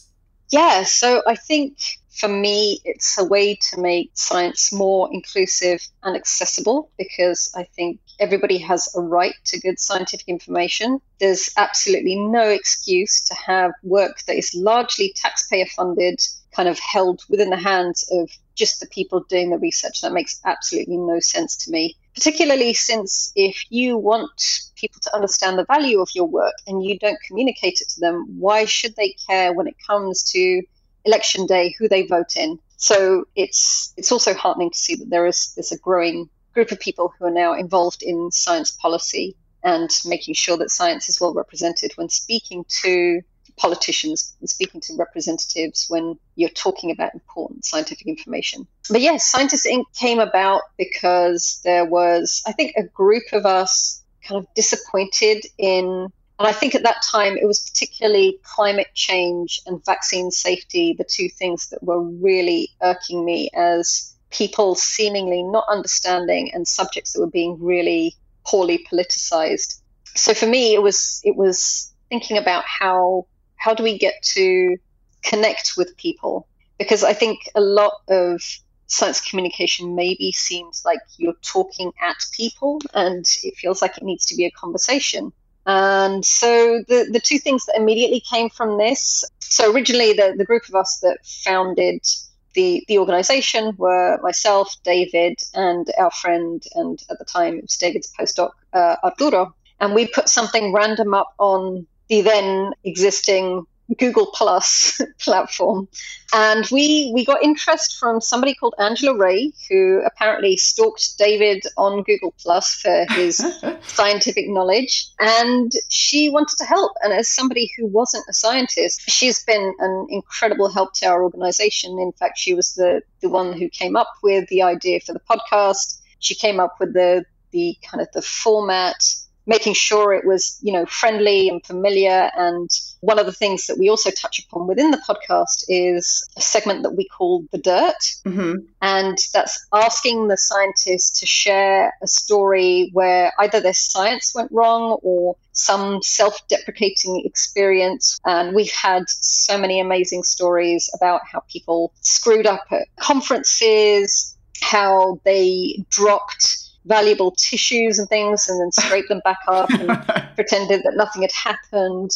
Yeah, 0.49 0.83
so 0.83 1.21
I 1.27 1.35
think 1.35 1.99
for 2.17 2.27
me, 2.27 2.79
it's 2.83 3.17
a 3.19 3.23
way 3.23 3.55
to 3.55 3.79
make 3.79 4.09
science 4.15 4.73
more 4.73 5.07
inclusive 5.11 5.87
and 6.01 6.15
accessible 6.15 6.89
because 6.97 7.51
I 7.55 7.63
think 7.63 7.99
everybody 8.19 8.57
has 8.57 8.89
a 8.95 9.01
right 9.01 9.35
to 9.45 9.59
good 9.59 9.79
scientific 9.79 10.27
information. 10.27 10.99
There's 11.19 11.51
absolutely 11.57 12.15
no 12.15 12.49
excuse 12.49 13.21
to 13.25 13.35
have 13.35 13.71
work 13.83 14.23
that 14.25 14.35
is 14.35 14.55
largely 14.55 15.13
taxpayer 15.15 15.67
funded 15.67 16.19
kind 16.57 16.67
of 16.67 16.79
held 16.79 17.21
within 17.29 17.51
the 17.51 17.63
hands 17.71 18.09
of 18.11 18.31
just 18.55 18.79
the 18.79 18.87
people 18.87 19.19
doing 19.29 19.51
the 19.51 19.59
research. 19.59 20.01
That 20.01 20.11
makes 20.11 20.41
absolutely 20.43 20.97
no 20.97 21.19
sense 21.19 21.55
to 21.63 21.71
me. 21.71 21.95
Particularly 22.15 22.73
since 22.73 23.31
if 23.35 23.63
you 23.69 23.95
want 23.95 24.31
people 24.75 24.99
to 25.03 25.15
understand 25.15 25.57
the 25.57 25.65
value 25.65 26.01
of 26.01 26.09
your 26.15 26.25
work 26.25 26.55
and 26.65 26.83
you 26.83 26.97
don't 26.97 27.19
communicate 27.27 27.79
it 27.79 27.89
to 27.89 27.99
them, 27.99 28.25
why 28.39 28.65
should 28.65 28.95
they 28.95 29.15
care 29.29 29.53
when 29.53 29.67
it 29.67 29.75
comes 29.85 30.23
to 30.31 30.63
election 31.05 31.45
day 31.45 31.75
who 31.77 31.87
they 31.87 32.07
vote 32.07 32.35
in? 32.35 32.57
So 32.77 33.25
it's 33.35 33.93
it's 33.95 34.11
also 34.11 34.33
heartening 34.33 34.71
to 34.71 34.77
see 34.77 34.95
that 34.95 35.09
there 35.11 35.27
is 35.27 35.53
there's 35.55 35.71
a 35.71 35.77
growing 35.77 36.27
group 36.55 36.71
of 36.71 36.79
people 36.79 37.13
who 37.13 37.25
are 37.25 37.39
now 37.43 37.53
involved 37.53 38.01
in 38.01 38.31
science 38.31 38.71
policy 38.71 39.35
and 39.63 39.89
making 40.05 40.33
sure 40.33 40.57
that 40.57 40.71
science 40.71 41.07
is 41.07 41.21
well 41.21 41.35
represented 41.35 41.91
when 41.95 42.09
speaking 42.09 42.65
to 42.81 43.21
politicians 43.57 44.35
and 44.39 44.49
speaking 44.49 44.81
to 44.81 44.95
representatives 44.95 45.85
when 45.89 46.17
you're 46.35 46.49
talking 46.49 46.91
about 46.91 47.13
important 47.13 47.65
scientific 47.65 48.07
information. 48.07 48.67
But 48.89 49.01
yes, 49.01 49.27
Scientists 49.27 49.67
Inc. 49.67 49.83
came 49.97 50.19
about 50.19 50.61
because 50.77 51.59
there 51.63 51.85
was, 51.85 52.43
I 52.47 52.51
think, 52.51 52.73
a 52.77 52.83
group 52.83 53.23
of 53.33 53.45
us 53.45 54.01
kind 54.23 54.39
of 54.39 54.53
disappointed 54.53 55.45
in 55.57 56.11
and 56.39 56.47
I 56.47 56.51
think 56.51 56.75
at 56.75 56.83
that 56.83 57.01
time 57.01 57.35
it 57.35 57.47
was 57.47 57.59
particularly 57.59 58.39
climate 58.43 58.89
change 58.93 59.59
and 59.65 59.83
vaccine 59.83 60.29
safety, 60.29 60.93
the 60.95 61.03
two 61.03 61.29
things 61.29 61.69
that 61.69 61.81
were 61.81 62.01
really 62.01 62.69
irking 62.81 63.25
me 63.25 63.49
as 63.55 64.13
people 64.29 64.75
seemingly 64.75 65.41
not 65.41 65.65
understanding 65.67 66.53
and 66.53 66.67
subjects 66.67 67.13
that 67.13 67.21
were 67.21 67.31
being 67.31 67.57
really 67.59 68.15
poorly 68.45 68.85
politicized. 68.91 69.81
So 70.15 70.33
for 70.33 70.45
me, 70.45 70.75
it 70.75 70.81
was 70.81 71.21
it 71.23 71.35
was 71.35 71.91
thinking 72.09 72.37
about 72.37 72.63
how 72.65 73.25
how 73.57 73.73
do 73.73 73.83
we 73.83 73.97
get 73.97 74.15
to 74.35 74.77
connect 75.23 75.73
with 75.77 75.95
people? 75.97 76.47
Because 76.77 77.03
I 77.03 77.13
think 77.13 77.39
a 77.55 77.61
lot 77.61 77.93
of 78.07 78.41
science 78.87 79.19
communication 79.19 79.95
maybe 79.95 80.31
seems 80.31 80.83
like 80.85 80.99
you're 81.17 81.33
talking 81.41 81.91
at 82.01 82.15
people 82.31 82.79
and 82.93 83.25
it 83.43 83.55
feels 83.57 83.81
like 83.81 83.97
it 83.97 84.03
needs 84.03 84.25
to 84.27 84.35
be 84.35 84.45
a 84.45 84.51
conversation. 84.51 85.33
And 85.65 86.23
so 86.23 86.81
the, 86.87 87.09
the 87.11 87.19
two 87.19 87.39
things 87.39 87.65
that 87.65 87.75
immediately 87.75 88.21
came 88.21 88.49
from 88.49 88.77
this 88.77 89.25
so 89.49 89.71
originally, 89.71 90.13
the, 90.13 90.35
the 90.37 90.45
group 90.45 90.67
of 90.67 90.75
us 90.75 90.99
that 90.99 91.19
founded 91.25 92.05
the, 92.53 92.83
the 92.87 92.97
organization 92.97 93.75
were 93.77 94.19
myself, 94.21 94.75
David, 94.83 95.39
and 95.53 95.87
our 95.97 96.11
friend, 96.11 96.63
and 96.75 97.01
at 97.09 97.19
the 97.19 97.25
time 97.25 97.57
it 97.57 97.63
was 97.63 97.77
David's 97.77 98.11
postdoc, 98.19 98.51
uh, 98.73 98.97
Arturo. 99.03 99.55
And 99.79 99.93
we 99.93 100.07
put 100.07 100.27
something 100.27 100.73
random 100.73 101.13
up 101.13 101.33
on 101.37 101.87
the 102.09 102.21
then 102.21 102.71
existing 102.83 103.65
Google 103.97 104.27
Plus 104.33 104.99
platform. 105.19 105.87
And 106.33 106.67
we 106.71 107.11
we 107.13 107.23
got 107.23 107.41
interest 107.41 107.97
from 107.97 108.19
somebody 108.19 108.53
called 108.53 108.75
Angela 108.79 109.17
Ray, 109.17 109.53
who 109.69 110.01
apparently 110.05 110.57
stalked 110.57 111.17
David 111.17 111.63
on 111.77 112.03
Google 112.03 112.33
Plus 112.37 112.73
for 112.75 113.05
his 113.11 113.37
scientific 113.87 114.49
knowledge. 114.49 115.07
And 115.19 115.71
she 115.89 116.29
wanted 116.29 116.57
to 116.57 116.65
help. 116.65 116.91
And 117.01 117.13
as 117.13 117.29
somebody 117.29 117.71
who 117.77 117.87
wasn't 117.87 118.25
a 118.29 118.33
scientist, 118.33 119.09
she's 119.09 119.43
been 119.43 119.73
an 119.79 120.07
incredible 120.09 120.69
help 120.69 120.93
to 120.95 121.05
our 121.07 121.23
organization. 121.23 121.97
In 121.99 122.11
fact, 122.11 122.37
she 122.37 122.53
was 122.53 122.73
the, 122.73 123.01
the 123.21 123.29
one 123.29 123.53
who 123.53 123.69
came 123.69 123.95
up 123.95 124.11
with 124.21 124.49
the 124.49 124.63
idea 124.63 124.99
for 124.99 125.13
the 125.13 125.21
podcast. 125.21 126.01
She 126.19 126.35
came 126.35 126.59
up 126.59 126.75
with 126.79 126.93
the 126.93 127.23
the 127.51 127.77
kind 127.81 128.01
of 128.01 128.09
the 128.11 128.21
format 128.21 129.01
making 129.47 129.73
sure 129.73 130.13
it 130.13 130.25
was, 130.25 130.59
you 130.61 130.73
know, 130.73 130.85
friendly 130.85 131.47
and 131.47 131.65
familiar. 131.65 132.29
And 132.35 132.69
one 132.99 133.17
of 133.17 133.25
the 133.25 133.31
things 133.31 133.67
that 133.67 133.77
we 133.77 133.89
also 133.89 134.11
touch 134.11 134.39
upon 134.39 134.67
within 134.67 134.91
the 134.91 135.01
podcast 135.07 135.63
is 135.69 136.27
a 136.37 136.41
segment 136.41 136.83
that 136.83 136.91
we 136.91 137.07
call 137.07 137.45
The 137.51 137.57
Dirt. 137.57 138.03
Mm-hmm. 138.25 138.55
And 138.81 139.17
that's 139.33 139.65
asking 139.73 140.27
the 140.27 140.37
scientists 140.37 141.21
to 141.21 141.25
share 141.25 141.93
a 142.03 142.07
story 142.07 142.89
where 142.91 143.31
either 143.39 143.61
their 143.61 143.73
science 143.73 144.35
went 144.35 144.51
wrong 144.51 144.99
or 145.01 145.37
some 145.53 146.03
self 146.03 146.45
deprecating 146.49 147.23
experience. 147.25 148.19
And 148.25 148.53
we've 148.53 148.71
had 148.71 149.03
so 149.07 149.57
many 149.57 149.79
amazing 149.79 150.23
stories 150.23 150.89
about 150.93 151.21
how 151.31 151.41
people 151.49 151.93
screwed 152.01 152.45
up 152.45 152.65
at 152.71 152.87
conferences, 152.99 154.35
how 154.61 155.21
they 155.23 155.85
dropped 155.89 156.66
valuable 156.87 157.31
tissues 157.31 157.99
and 157.99 158.07
things 158.09 158.47
and 158.47 158.59
then 158.59 158.71
scraped 158.71 159.09
them 159.09 159.21
back 159.23 159.39
up 159.47 159.69
and 159.69 159.87
pretended 160.35 160.83
that 160.83 160.93
nothing 160.95 161.21
had 161.21 161.31
happened. 161.31 162.11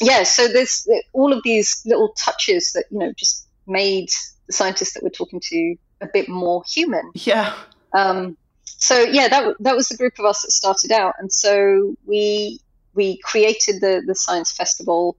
Yeah, 0.00 0.24
so 0.24 0.48
there's 0.48 0.88
all 1.12 1.32
of 1.32 1.42
these 1.42 1.82
little 1.86 2.10
touches 2.10 2.72
that, 2.72 2.84
you 2.90 2.98
know, 2.98 3.12
just 3.12 3.46
made 3.66 4.08
the 4.46 4.52
scientists 4.52 4.94
that 4.94 5.02
we're 5.02 5.10
talking 5.10 5.40
to 5.40 5.76
a 6.00 6.08
bit 6.12 6.28
more 6.28 6.62
human. 6.66 7.10
Yeah. 7.14 7.54
Um, 7.92 8.36
so 8.64 9.00
yeah, 9.00 9.28
that 9.28 9.56
that 9.60 9.76
was 9.76 9.88
the 9.88 9.96
group 9.96 10.18
of 10.18 10.24
us 10.24 10.42
that 10.42 10.50
started 10.52 10.92
out, 10.92 11.14
and 11.18 11.32
so 11.32 11.96
we 12.06 12.60
we 12.94 13.18
created 13.18 13.80
the 13.80 14.02
the 14.06 14.14
science 14.14 14.52
festival 14.52 15.16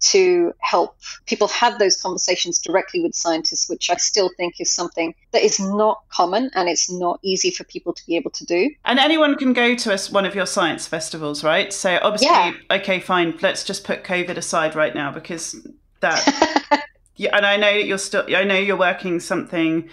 to 0.00 0.52
help 0.58 0.96
people 1.26 1.48
have 1.48 1.78
those 1.78 2.00
conversations 2.00 2.58
directly 2.58 3.00
with 3.00 3.14
scientists, 3.14 3.68
which 3.68 3.90
I 3.90 3.96
still 3.96 4.30
think 4.36 4.60
is 4.60 4.70
something 4.70 5.14
that 5.32 5.42
is 5.42 5.58
not 5.58 6.02
common 6.08 6.50
and 6.54 6.68
it's 6.68 6.90
not 6.90 7.18
easy 7.22 7.50
for 7.50 7.64
people 7.64 7.92
to 7.92 8.06
be 8.06 8.16
able 8.16 8.30
to 8.32 8.44
do. 8.44 8.70
And 8.84 8.98
anyone 8.98 9.36
can 9.36 9.52
go 9.52 9.74
to 9.74 9.92
us 9.92 10.10
one 10.10 10.24
of 10.24 10.34
your 10.34 10.46
science 10.46 10.86
festivals, 10.86 11.42
right? 11.42 11.72
So 11.72 11.98
obviously, 12.02 12.28
yeah. 12.28 12.52
okay, 12.70 13.00
fine. 13.00 13.36
Let's 13.42 13.64
just 13.64 13.84
put 13.84 14.04
COVID 14.04 14.36
aside 14.36 14.74
right 14.74 14.94
now 14.94 15.10
because 15.10 15.66
that. 16.00 16.84
yeah, 17.16 17.36
and 17.36 17.44
I 17.44 17.56
know 17.56 17.72
that 17.72 17.86
you're 17.86 17.98
still. 17.98 18.24
I 18.28 18.44
know 18.44 18.58
you're 18.58 18.76
working 18.76 19.20
something 19.20 19.88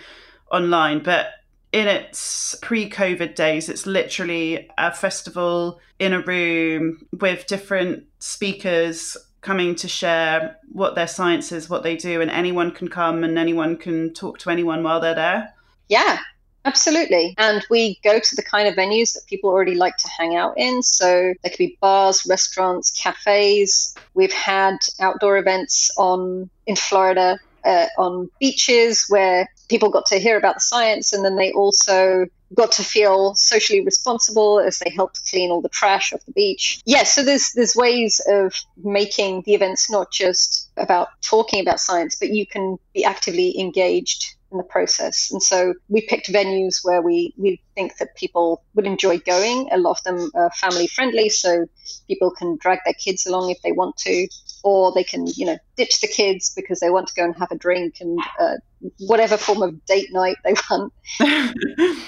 online, 0.51 1.01
but 1.03 1.27
in 1.71 1.87
its 1.87 2.55
pre-COVID 2.61 3.35
days, 3.35 3.67
it's 3.67 3.85
literally 3.85 4.69
a 4.77 4.93
festival 4.93 5.81
in 5.99 6.13
a 6.13 6.21
room 6.21 7.05
with 7.11 7.47
different 7.47 8.05
speakers 8.19 9.17
coming 9.45 9.75
to 9.75 9.87
share 9.87 10.57
what 10.71 10.95
their 10.95 11.07
science 11.07 11.51
is, 11.51 11.69
what 11.69 11.83
they 11.83 11.95
do, 11.95 12.19
and 12.19 12.31
anyone 12.31 12.71
can 12.71 12.87
come 12.87 13.23
and 13.23 13.37
anyone 13.37 13.77
can 13.77 14.11
talk 14.13 14.39
to 14.39 14.49
anyone 14.49 14.81
while 14.83 14.99
they're 14.99 15.15
there. 15.15 15.53
Yeah, 15.87 16.17
Absolutely. 16.65 17.35
And 17.37 17.63
we 17.69 17.99
go 18.03 18.17
to 18.17 18.35
the 18.35 18.41
kind 18.41 18.67
of 18.67 18.73
venues 18.73 19.13
that 19.13 19.27
people 19.27 19.51
already 19.51 19.75
like 19.75 19.97
to 19.97 20.07
hang 20.07 20.35
out 20.35 20.57
in. 20.57 20.81
So 20.81 21.35
there 21.43 21.51
could 21.51 21.59
be 21.59 21.77
bars, 21.79 22.25
restaurants, 22.27 22.89
cafes. 22.89 23.93
We've 24.15 24.33
had 24.33 24.77
outdoor 24.99 25.37
events 25.37 25.91
on 25.95 26.49
in 26.65 26.75
Florida 26.75 27.37
uh, 27.65 27.87
on 27.97 28.29
beaches 28.39 29.05
where 29.09 29.49
people 29.69 29.89
got 29.89 30.05
to 30.07 30.19
hear 30.19 30.37
about 30.37 30.55
the 30.55 30.61
science 30.61 31.13
and 31.13 31.25
then 31.25 31.35
they 31.35 31.51
also 31.51 32.27
got 32.53 32.71
to 32.73 32.83
feel 32.83 33.33
socially 33.35 33.83
responsible 33.83 34.59
as 34.59 34.79
they 34.79 34.89
helped 34.89 35.27
clean 35.29 35.49
all 35.51 35.61
the 35.61 35.69
trash 35.69 36.13
off 36.13 36.23
the 36.25 36.31
beach. 36.31 36.79
Yeah, 36.85 37.03
so 37.03 37.23
there's 37.23 37.51
there's 37.53 37.75
ways 37.75 38.21
of 38.27 38.53
making 38.77 39.43
the 39.45 39.55
events 39.55 39.89
not 39.89 40.11
just 40.11 40.69
about 40.77 41.09
talking 41.21 41.59
about 41.59 41.79
science, 41.79 42.15
but 42.15 42.29
you 42.29 42.45
can 42.45 42.77
be 42.93 43.03
actively 43.03 43.59
engaged 43.59 44.34
in 44.55 44.57
the 44.57 44.63
process. 44.63 45.29
And 45.31 45.43
so 45.43 45.73
we 45.89 46.01
picked 46.01 46.31
venues 46.31 46.79
where 46.83 47.01
we, 47.01 47.33
we 47.37 47.61
think 47.75 47.97
that 47.97 48.15
people 48.15 48.63
would 48.73 48.87
enjoy 48.87 49.19
going. 49.19 49.67
A 49.71 49.77
lot 49.77 49.99
of 49.99 50.03
them 50.03 50.31
are 50.33 50.49
family 50.51 50.87
friendly, 50.87 51.29
so 51.29 51.65
people 52.07 52.31
can 52.31 52.57
drag 52.57 52.79
their 52.85 52.93
kids 52.93 53.25
along 53.25 53.49
if 53.49 53.61
they 53.61 53.73
want 53.73 53.97
to, 53.97 54.27
or 54.63 54.93
they 54.93 55.03
can, 55.03 55.27
you 55.27 55.45
know, 55.45 55.57
ditch 55.75 55.99
the 55.99 56.07
kids 56.07 56.53
because 56.55 56.79
they 56.79 56.89
want 56.89 57.07
to 57.07 57.13
go 57.15 57.25
and 57.25 57.35
have 57.35 57.51
a 57.51 57.57
drink 57.57 57.95
and 57.99 58.17
uh, 58.39 58.55
whatever 58.99 59.35
form 59.35 59.61
of 59.61 59.85
date 59.85 60.11
night 60.11 60.37
they 60.43 60.53
want. 60.69 60.93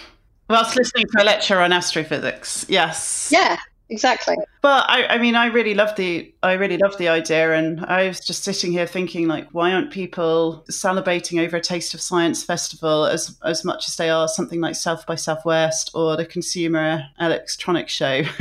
Whilst 0.49 0.77
listening 0.77 1.07
to 1.17 1.23
a 1.23 1.25
lecture 1.25 1.59
on 1.59 1.73
astrophysics, 1.73 2.65
yes. 2.69 3.29
Yeah, 3.33 3.57
exactly. 3.89 4.35
Well 4.63 4.83
I, 4.87 5.05
I 5.07 5.17
mean 5.17 5.35
i 5.35 5.45
really 5.47 5.73
love 5.73 5.95
the 5.95 6.33
i 6.43 6.53
really 6.53 6.77
love 6.77 6.97
the 6.97 7.07
idea 7.07 7.53
and 7.53 7.85
i 7.85 8.07
was 8.07 8.19
just 8.19 8.43
sitting 8.43 8.71
here 8.71 8.85
thinking 8.85 9.27
like 9.27 9.47
why 9.51 9.71
aren't 9.71 9.91
people 9.91 10.65
celebrating 10.69 11.39
over 11.39 11.57
a 11.57 11.61
taste 11.61 11.93
of 11.93 12.01
science 12.01 12.43
festival 12.43 13.05
as 13.05 13.37
as 13.43 13.63
much 13.63 13.87
as 13.87 13.95
they 13.95 14.09
are 14.09 14.27
something 14.27 14.59
like 14.59 14.75
south 14.75 15.05
by 15.05 15.15
southwest 15.15 15.91
or 15.93 16.17
the 16.17 16.25
consumer 16.25 17.03
electronics 17.19 17.93
show? 17.93 18.23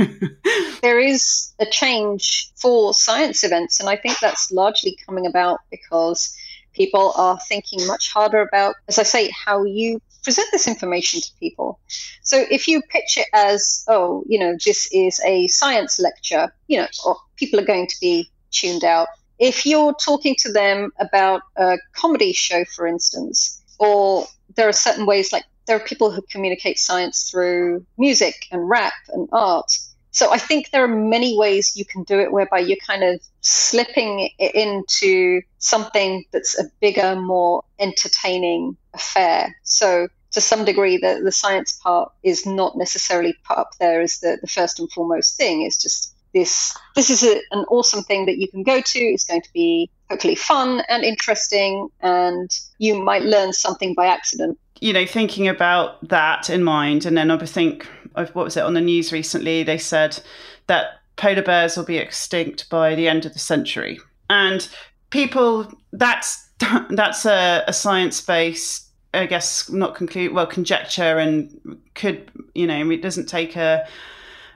There 0.83 0.99
is 0.99 1.53
a 1.59 1.65
change 1.65 2.51
for 2.55 2.93
science 2.93 3.43
events 3.43 3.79
and 3.79 3.89
i 3.89 3.95
think 3.95 4.19
that's 4.19 4.51
largely 4.51 4.95
coming 5.05 5.25
about 5.25 5.59
because 5.71 6.37
people 6.77 7.11
are 7.17 7.39
thinking 7.49 7.85
much 7.87 8.13
harder 8.13 8.39
about, 8.39 8.75
as 8.87 8.99
I 8.99 9.03
say, 9.03 9.31
how 9.31 9.63
you 9.63 9.99
present 10.27 10.49
this 10.51 10.67
information 10.67 11.21
to 11.21 11.31
people. 11.39 11.79
So 12.21 12.43
if 12.51 12.67
you 12.67 12.81
pitch 12.81 13.17
it 13.17 13.27
as, 13.31 13.85
oh, 13.87 14.25
you 14.27 14.37
know, 14.37 14.57
this 14.65 14.91
is 14.91 15.21
a 15.25 15.47
science 15.47 16.01
lecture, 16.01 16.53
you 16.67 16.79
know, 16.79 16.87
or 17.05 17.15
people 17.37 17.61
are 17.61 17.65
going 17.65 17.87
to 17.87 17.95
be 18.01 18.29
tuned 18.51 18.83
out. 18.83 19.07
If 19.39 19.65
you're 19.65 19.93
talking 19.93 20.35
to 20.39 20.51
them 20.51 20.91
about 20.99 21.43
a 21.55 21.77
comedy 21.93 22.33
show, 22.33 22.65
for 22.65 22.85
instance, 22.85 23.61
or 23.79 24.27
there 24.57 24.67
are 24.67 24.73
certain 24.73 25.05
ways, 25.05 25.31
like 25.31 25.45
there 25.65 25.77
are 25.77 25.87
people 25.91 26.11
who 26.11 26.21
communicate 26.23 26.77
science 26.77 27.31
through 27.31 27.85
music 27.97 28.47
and 28.51 28.67
rap 28.67 28.91
and 29.13 29.29
art. 29.31 29.71
So 30.17 30.31
I 30.31 30.39
think 30.39 30.71
there 30.71 30.83
are 30.83 30.87
many 30.87 31.37
ways 31.37 31.77
you 31.77 31.85
can 31.85 32.01
do 32.01 32.19
it 32.19 32.31
whereby 32.31 32.57
you're 32.57 32.83
kind 32.87 33.03
of 33.03 33.21
slipping 33.41 34.31
into 34.39 35.43
something 35.59 36.25
that's 36.31 36.57
a 36.59 36.63
bigger, 36.81 37.15
more 37.15 37.63
entertaining 37.77 38.77
affair. 38.95 39.55
So 39.61 40.07
to 40.31 40.41
some 40.41 40.65
degree, 40.65 40.97
the, 40.97 41.21
the 41.23 41.31
science 41.31 41.73
part 41.73 42.11
is 42.23 42.47
not 42.47 42.75
necessarily 42.75 43.35
put 43.47 43.59
up 43.59 43.73
there 43.79 44.01
as 44.01 44.17
the, 44.17 44.39
the 44.41 44.47
first 44.47 44.79
and 44.79 44.91
foremost 44.91 45.37
thing. 45.37 45.61
It's 45.61 45.77
just 45.77 46.15
this 46.33 46.75
this 46.95 47.11
is 47.11 47.21
a, 47.21 47.39
an 47.51 47.65
awesome 47.69 48.01
thing 48.01 48.25
that 48.25 48.39
you 48.39 48.47
can 48.47 48.63
go 48.63 48.81
to. 48.81 48.99
It's 48.99 49.25
going 49.25 49.43
to 49.43 49.53
be 49.53 49.91
hopefully 50.09 50.33
fun 50.33 50.81
and 50.89 51.03
interesting, 51.03 51.89
and 52.01 52.49
you 52.79 52.99
might 53.03 53.21
learn 53.21 53.53
something 53.53 53.93
by 53.93 54.07
accident. 54.07 54.57
You 54.79 54.93
know, 54.93 55.05
thinking 55.05 55.47
about 55.47 56.07
that 56.09 56.49
in 56.49 56.63
mind, 56.63 57.05
and 57.05 57.17
then 57.17 57.31
I 57.31 57.37
think 57.45 57.87
what 58.25 58.45
was 58.45 58.57
it 58.57 58.63
on 58.63 58.73
the 58.73 58.81
news 58.81 59.11
recently? 59.11 59.63
They 59.63 59.77
said 59.77 60.19
that 60.67 60.99
polar 61.15 61.41
bears 61.41 61.77
will 61.77 61.85
be 61.85 61.97
extinct 61.97 62.69
by 62.69 62.95
the 62.95 63.07
end 63.07 63.25
of 63.25 63.33
the 63.33 63.39
century, 63.39 63.99
and 64.29 64.67
people 65.09 65.71
that's 65.93 66.47
that's 66.89 67.25
a, 67.25 67.63
a 67.67 67.73
science 67.73 68.21
based 68.21 68.87
I 69.13 69.25
guess 69.25 69.69
not 69.69 69.95
conclude 69.95 70.33
well 70.33 70.47
conjecture 70.47 71.17
and 71.17 71.79
could 71.95 72.29
you 72.53 72.67
know 72.67 72.89
it 72.91 73.01
doesn't 73.01 73.27
take 73.27 73.55
a, 73.55 73.87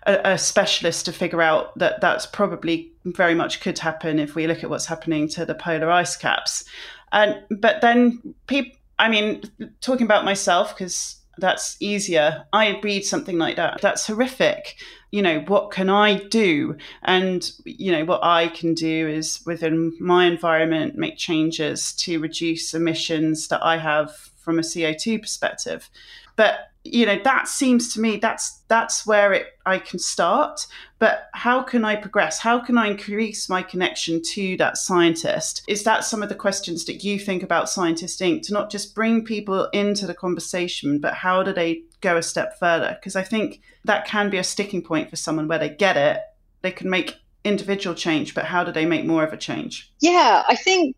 a, 0.05 0.19
a 0.23 0.37
specialist 0.37 1.05
to 1.05 1.13
figure 1.13 1.41
out 1.41 1.77
that 1.77 2.01
that's 2.01 2.25
probably 2.25 2.91
very 3.05 3.33
much 3.33 3.61
could 3.61 3.79
happen 3.79 4.19
if 4.19 4.35
we 4.35 4.47
look 4.47 4.63
at 4.63 4.69
what's 4.69 4.85
happening 4.85 5.27
to 5.29 5.45
the 5.45 5.55
polar 5.55 5.89
ice 5.89 6.15
caps 6.17 6.65
and 7.11 7.41
but 7.49 7.81
then 7.81 8.35
people 8.47 8.77
I 8.99 9.09
mean 9.09 9.41
talking 9.79 10.05
about 10.05 10.25
myself 10.25 10.75
because 10.75 11.17
that's 11.37 11.77
easier. 11.79 12.45
I 12.53 12.79
read 12.83 13.05
something 13.05 13.37
like 13.37 13.55
that. 13.55 13.81
That's 13.81 14.07
horrific. 14.07 14.77
You 15.11 15.21
know, 15.21 15.39
what 15.41 15.71
can 15.71 15.89
I 15.89 16.15
do? 16.15 16.77
And, 17.03 17.51
you 17.65 17.91
know, 17.91 18.05
what 18.05 18.23
I 18.23 18.47
can 18.47 18.73
do 18.73 19.07
is 19.07 19.41
within 19.45 19.93
my 19.99 20.25
environment 20.25 20.95
make 20.95 21.17
changes 21.17 21.93
to 21.93 22.19
reduce 22.19 22.73
emissions 22.73 23.47
that 23.49 23.63
I 23.63 23.77
have 23.77 24.15
from 24.37 24.57
a 24.57 24.63
CO2 24.63 25.21
perspective. 25.21 25.89
But 26.35 26.70
you 26.83 27.05
know 27.05 27.19
that 27.23 27.47
seems 27.47 27.93
to 27.93 28.01
me 28.01 28.17
that's 28.17 28.61
that's 28.67 29.05
where 29.05 29.33
it 29.33 29.47
I 29.65 29.77
can 29.77 29.99
start. 29.99 30.65
But 30.97 31.29
how 31.33 31.61
can 31.61 31.85
I 31.85 31.95
progress? 31.95 32.39
How 32.39 32.59
can 32.59 32.77
I 32.77 32.87
increase 32.87 33.49
my 33.49 33.61
connection 33.61 34.21
to 34.33 34.57
that 34.57 34.77
scientist? 34.77 35.63
Is 35.67 35.83
that 35.83 36.03
some 36.03 36.23
of 36.23 36.29
the 36.29 36.35
questions 36.35 36.85
that 36.85 37.03
you 37.03 37.19
think 37.19 37.43
about 37.43 37.69
Scientist 37.69 38.19
Inc? 38.19 38.41
to 38.43 38.53
not 38.53 38.71
just 38.71 38.95
bring 38.95 39.23
people 39.23 39.65
into 39.73 40.07
the 40.07 40.13
conversation 40.13 40.99
but 40.99 41.13
how 41.13 41.43
do 41.43 41.53
they 41.53 41.83
go 42.01 42.17
a 42.17 42.23
step 42.23 42.57
further? 42.59 42.97
Because 42.99 43.15
I 43.15 43.23
think 43.23 43.61
that 43.85 44.05
can 44.05 44.29
be 44.29 44.37
a 44.37 44.43
sticking 44.43 44.81
point 44.81 45.09
for 45.09 45.15
someone 45.15 45.47
where 45.47 45.59
they 45.59 45.69
get 45.69 45.97
it. 45.97 46.21
They 46.61 46.71
can 46.71 46.89
make 46.89 47.17
individual 47.43 47.95
change 47.95 48.33
but 48.33 48.45
how 48.45 48.63
do 48.63 48.71
they 48.71 48.85
make 48.85 49.05
more 49.05 49.23
of 49.23 49.33
a 49.33 49.37
change? 49.37 49.91
Yeah 49.99 50.43
I 50.47 50.55
think 50.55 50.95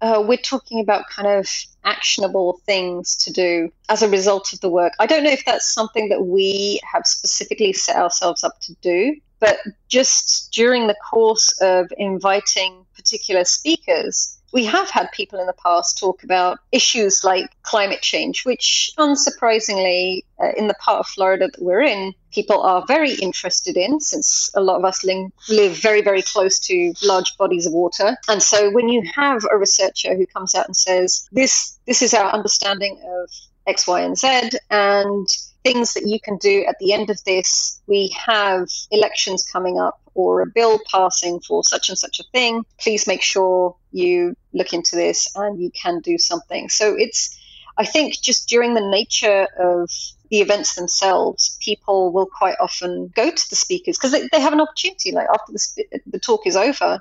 uh, 0.00 0.22
we're 0.26 0.38
talking 0.38 0.80
about 0.80 1.04
kind 1.08 1.28
of 1.28 1.46
actionable 1.84 2.60
things 2.66 3.16
to 3.16 3.32
do 3.32 3.72
as 3.88 4.02
a 4.02 4.08
result 4.08 4.52
of 4.52 4.60
the 4.60 4.68
work. 4.68 4.92
I 4.98 5.06
don't 5.06 5.24
know 5.24 5.30
if 5.30 5.44
that's 5.44 5.72
something 5.72 6.08
that 6.10 6.24
we 6.24 6.80
have 6.90 7.06
specifically 7.06 7.72
set 7.72 7.96
ourselves 7.96 8.44
up 8.44 8.60
to 8.62 8.74
do, 8.82 9.16
but 9.38 9.58
just 9.88 10.52
during 10.52 10.86
the 10.86 10.96
course 11.10 11.52
of 11.60 11.86
inviting 11.96 12.84
particular 12.94 13.44
speakers, 13.44 14.39
we 14.52 14.64
have 14.64 14.90
had 14.90 15.10
people 15.12 15.38
in 15.38 15.46
the 15.46 15.54
past 15.64 15.98
talk 15.98 16.22
about 16.22 16.58
issues 16.72 17.22
like 17.22 17.50
climate 17.62 18.02
change, 18.02 18.44
which 18.44 18.92
unsurprisingly, 18.98 20.24
uh, 20.42 20.52
in 20.56 20.66
the 20.66 20.74
part 20.74 21.00
of 21.00 21.06
Florida 21.06 21.48
that 21.48 21.62
we're 21.62 21.82
in, 21.82 22.12
people 22.32 22.62
are 22.62 22.84
very 22.86 23.12
interested 23.14 23.76
in 23.76 24.00
since 24.00 24.50
a 24.54 24.60
lot 24.60 24.76
of 24.76 24.84
us 24.84 25.04
live 25.04 25.72
very, 25.76 26.02
very 26.02 26.22
close 26.22 26.58
to 26.58 26.92
large 27.02 27.36
bodies 27.36 27.66
of 27.66 27.72
water. 27.72 28.16
And 28.28 28.42
so 28.42 28.70
when 28.70 28.88
you 28.88 29.02
have 29.14 29.44
a 29.50 29.56
researcher 29.56 30.16
who 30.16 30.26
comes 30.26 30.54
out 30.54 30.66
and 30.66 30.76
says, 30.76 31.28
this, 31.32 31.78
this 31.86 32.02
is 32.02 32.14
our 32.14 32.32
understanding 32.32 33.00
of 33.04 33.30
X, 33.66 33.86
Y, 33.86 34.00
and 34.00 34.16
Z, 34.16 34.50
and 34.70 35.28
things 35.62 35.94
that 35.94 36.06
you 36.06 36.18
can 36.20 36.36
do 36.38 36.64
at 36.68 36.76
the 36.80 36.92
end 36.92 37.10
of 37.10 37.22
this. 37.24 37.80
We 37.86 38.14
have 38.26 38.68
elections 38.90 39.42
coming 39.42 39.78
up 39.78 40.00
or 40.14 40.40
a 40.40 40.46
bill 40.46 40.80
passing 40.90 41.40
for 41.40 41.62
such 41.64 41.88
and 41.88 41.98
such 41.98 42.20
a 42.20 42.24
thing. 42.32 42.64
Please 42.78 43.06
make 43.06 43.22
sure 43.22 43.76
you 43.92 44.36
look 44.52 44.72
into 44.72 44.96
this 44.96 45.28
and 45.36 45.60
you 45.60 45.70
can 45.70 46.00
do 46.00 46.18
something. 46.18 46.68
So 46.68 46.94
it's, 46.96 47.38
I 47.76 47.84
think, 47.84 48.20
just 48.20 48.48
during 48.48 48.74
the 48.74 48.88
nature 48.88 49.46
of 49.58 49.90
the 50.30 50.40
events 50.40 50.74
themselves, 50.74 51.58
people 51.60 52.12
will 52.12 52.26
quite 52.26 52.56
often 52.60 53.12
go 53.14 53.30
to 53.30 53.50
the 53.50 53.56
speakers 53.56 53.98
because 53.98 54.12
they, 54.12 54.28
they 54.32 54.40
have 54.40 54.52
an 54.52 54.60
opportunity. 54.60 55.12
Like 55.12 55.28
after 55.28 55.52
the, 55.52 56.00
the 56.06 56.18
talk 56.18 56.46
is 56.46 56.56
over, 56.56 57.00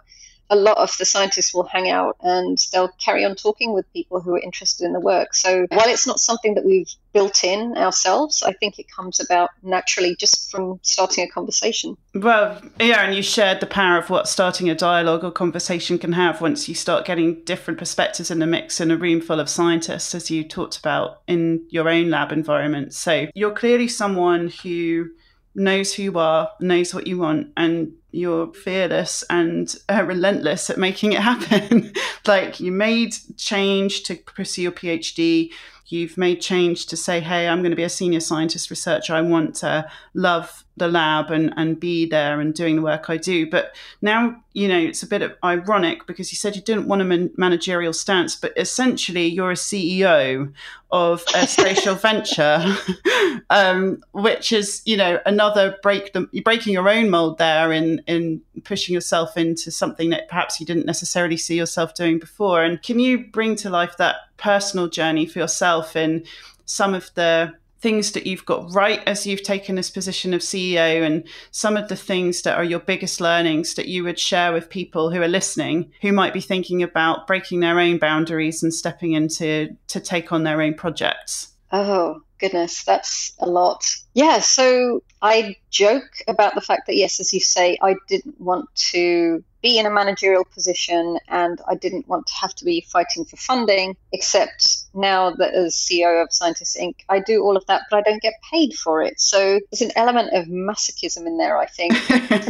a 0.50 0.56
lot 0.56 0.78
of 0.78 0.98
the 0.98 1.06
scientists 1.06 1.54
will 1.54 1.66
hang 1.66 1.90
out 1.90 2.18
and 2.22 2.58
they'll 2.72 2.92
carry 3.00 3.24
on 3.24 3.36
talking 3.36 3.74
with 3.74 3.92
people 3.94 4.20
who 4.20 4.34
are 4.34 4.40
interested 4.40 4.86
in 4.86 4.94
the 4.94 5.00
work. 5.00 5.34
So 5.34 5.68
while 5.70 5.88
it's 5.88 6.08
not 6.08 6.20
something 6.20 6.56
that 6.56 6.66
we've 6.66 6.90
built 7.14 7.44
in 7.44 7.78
ourselves, 7.78 8.44
I 8.44 8.54
think 8.54 8.80
it 8.80 8.88
comes 8.90 9.20
about 9.20 9.50
naturally 9.62 10.16
just 10.16 10.50
from 10.50 10.80
starting 10.82 11.24
a 11.24 11.28
conversation. 11.28 11.98
Well, 12.16 12.62
yeah, 12.80 13.04
and 13.06 13.16
you 13.16 13.22
shared 13.22 13.60
the 13.60 13.68
power 13.68 13.98
of 13.98 14.10
what 14.10 14.28
starting 14.28 14.70
a 14.70 14.76
dialogue 14.76 15.24
or 15.24 15.32
conversation 15.32 16.00
can 16.00 16.14
have 16.14 16.42
once 16.42 16.68
you 16.68 16.76
start 16.76 17.06
getting 17.06 17.44
different 17.44 17.80
perspectives 17.80 18.32
in 18.32 18.40
the 18.40 18.48
mix 18.48 18.82
in 18.82 18.92
a 18.92 18.98
room 18.98 19.22
full 19.22 19.40
of 19.40 19.50
scientists, 19.50 20.16
as 20.16 20.32
you 20.32 20.44
talked 20.44 20.78
about 20.78 21.22
in 21.28 21.66
your 21.70 21.90
own 21.90 22.10
lab 22.10 22.32
environment. 22.32 22.94
So 22.94 23.28
you're 23.36 23.54
clearly 23.54 23.88
someone 23.88 24.52
who 24.64 25.10
knows 25.56 25.94
who 25.94 26.04
you 26.04 26.18
are, 26.18 26.50
knows 26.60 26.94
what 26.94 27.08
you 27.08 27.18
want, 27.18 27.50
and 27.58 27.94
you're 28.12 28.52
fearless 28.54 29.24
and 29.30 29.76
uh, 29.88 30.04
relentless 30.04 30.70
at 30.70 30.78
making 30.78 31.14
it 31.14 31.22
happen. 31.22 31.94
like 32.28 32.60
you 32.60 32.72
made 32.72 33.16
change 33.38 34.04
to 34.04 34.16
pursue 34.16 34.64
your 34.64 34.72
PhD. 34.72 35.52
You've 35.88 36.18
made 36.18 36.42
change 36.42 36.86
to 36.88 36.98
say, 36.98 37.20
hey, 37.20 37.48
I'm 37.48 37.62
going 37.62 37.72
to 37.72 37.76
be 37.76 37.84
a 37.84 37.90
senior 37.90 38.20
scientist 38.20 38.70
researcher. 38.70 39.14
I 39.14 39.22
want 39.22 39.56
to 39.56 39.90
love 40.14 40.64
the 40.80 40.88
lab 40.88 41.30
and, 41.32 41.54
and 41.58 41.80
be 41.80 42.06
there 42.06 42.40
and 42.40 42.54
doing 42.54 42.78
the 42.78 42.82
work 42.82 43.10
I 43.10 43.18
do. 43.18 43.50
But 43.50 43.76
now, 44.02 44.42
you 44.54 44.68
know, 44.68 44.78
it's 44.78 45.04
a 45.04 45.08
bit 45.08 45.22
of 45.22 45.36
ironic 45.44 46.08
because 46.08 46.32
you 46.32 46.36
said 46.36 46.56
you 46.56 46.62
didn't 46.62 46.88
want 46.88 47.02
a 47.02 47.06
man- 47.06 47.32
managerial 47.38 47.94
stance, 47.94 48.36
but 48.36 48.54
essentially 48.58 49.28
you're 49.28 49.52
a 49.52 49.56
CEO 49.56 50.52
of 50.92 51.24
a 51.36 51.46
social 51.48 51.96
venture, 51.96 52.76
um, 53.50 54.02
which 54.14 54.52
is, 54.52 54.82
you 54.86 54.98
know, 54.98 55.20
another 55.26 55.78
break 55.84 56.14
the, 56.14 56.28
you're 56.32 56.44
breaking 56.44 56.74
your 56.74 56.90
own 56.90 57.10
mold 57.10 57.38
there 57.38 57.72
in, 57.72 58.02
in 58.08 58.42
pushing 58.64 58.94
yourself 58.94 59.38
into 59.38 59.72
something 59.72 60.10
that 60.10 60.28
perhaps 60.30 60.60
you 60.60 60.66
didn't 60.66 60.86
necessarily 60.86 61.38
see 61.38 61.56
yourself 61.56 61.94
doing 61.94 62.18
before. 62.18 62.64
And 62.64 62.82
can 62.82 63.00
you 63.00 63.26
bring 63.28 63.56
to 63.58 63.70
life 63.70 63.98
that 63.98 64.16
personal 64.38 64.88
journey 64.88 65.26
for 65.26 65.40
yourself 65.40 65.96
in 65.96 66.26
some 66.66 66.94
of 66.94 67.12
the 67.16 67.54
things 67.82 68.12
that 68.12 68.28
you've 68.28 68.46
got 68.46 68.74
right 68.74 69.02
as 69.06 69.26
you've 69.26 69.44
taken 69.44 69.76
this 69.76 69.90
position 69.90 70.34
of 70.34 70.42
CEO 70.42 71.06
and 71.06 71.26
some 71.52 71.78
of 71.78 71.88
the 71.88 71.96
things 71.96 72.42
that 72.42 72.58
are 72.58 72.64
your 72.64 72.80
biggest 72.80 73.22
learnings 73.22 73.76
that 73.76 73.88
you 73.88 74.04
would 74.04 74.20
share 74.20 74.52
with 74.52 74.70
people 74.70 75.12
who 75.12 75.22
are 75.22 75.28
listening 75.28 75.92
who 76.02 76.12
might 76.12 76.34
be 76.34 76.42
thinking 76.42 76.84
about 76.84 77.28
breaking 77.28 77.62
their 77.62 77.80
own 77.80 77.98
boundaries 77.98 78.62
and 78.62 78.74
stepping 78.74 79.14
into 79.14 79.76
to 79.88 80.00
take 80.00 80.32
on 80.32 80.44
their 80.44 80.62
own 80.62 80.74
projects? 80.74 81.54
Oh, 81.72 82.22
goodness, 82.40 82.84
that's 82.84 83.34
a 83.40 83.48
lot. 83.48 83.86
Yeah, 84.14 84.40
so 84.40 85.04
I 85.22 85.56
joke 85.70 86.24
about 86.28 86.56
the 86.56 86.62
fact 86.62 86.88
that, 86.88 86.96
yes, 86.96 87.20
as 87.20 87.32
you 87.32 87.40
say, 87.40 87.78
I 87.82 87.96
didn't 88.08 88.40
want 88.42 88.74
to 88.92 89.44
be 89.62 89.78
in 89.78 89.86
a 89.86 89.92
managerial 89.92 90.46
position 90.46 91.20
and 91.28 91.62
I 91.68 91.76
didn't 91.76 92.08
want 92.08 92.28
to 92.28 92.34
have 92.42 92.56
to 92.56 92.66
be 92.66 92.86
fighting 92.90 93.26
for 93.26 93.38
funding, 93.38 93.98
except 94.12 94.79
now 94.94 95.32
that 95.32 95.54
as 95.54 95.76
CEO 95.76 96.22
of 96.24 96.32
Scientists 96.32 96.78
Inc., 96.80 96.96
I 97.10 97.20
do 97.20 97.44
all 97.44 97.58
of 97.58 97.66
that, 97.68 97.84
but 97.90 97.98
I 97.98 98.02
don't 98.02 98.22
get 98.22 98.34
paid 98.50 98.74
for 98.74 99.02
it. 99.02 99.20
So 99.20 99.60
there's 99.72 99.82
an 99.82 99.92
element 99.96 100.34
of 100.34 100.46
masochism 100.46 101.26
in 101.28 101.38
there, 101.38 101.58
I 101.58 101.66
think. 101.66 101.94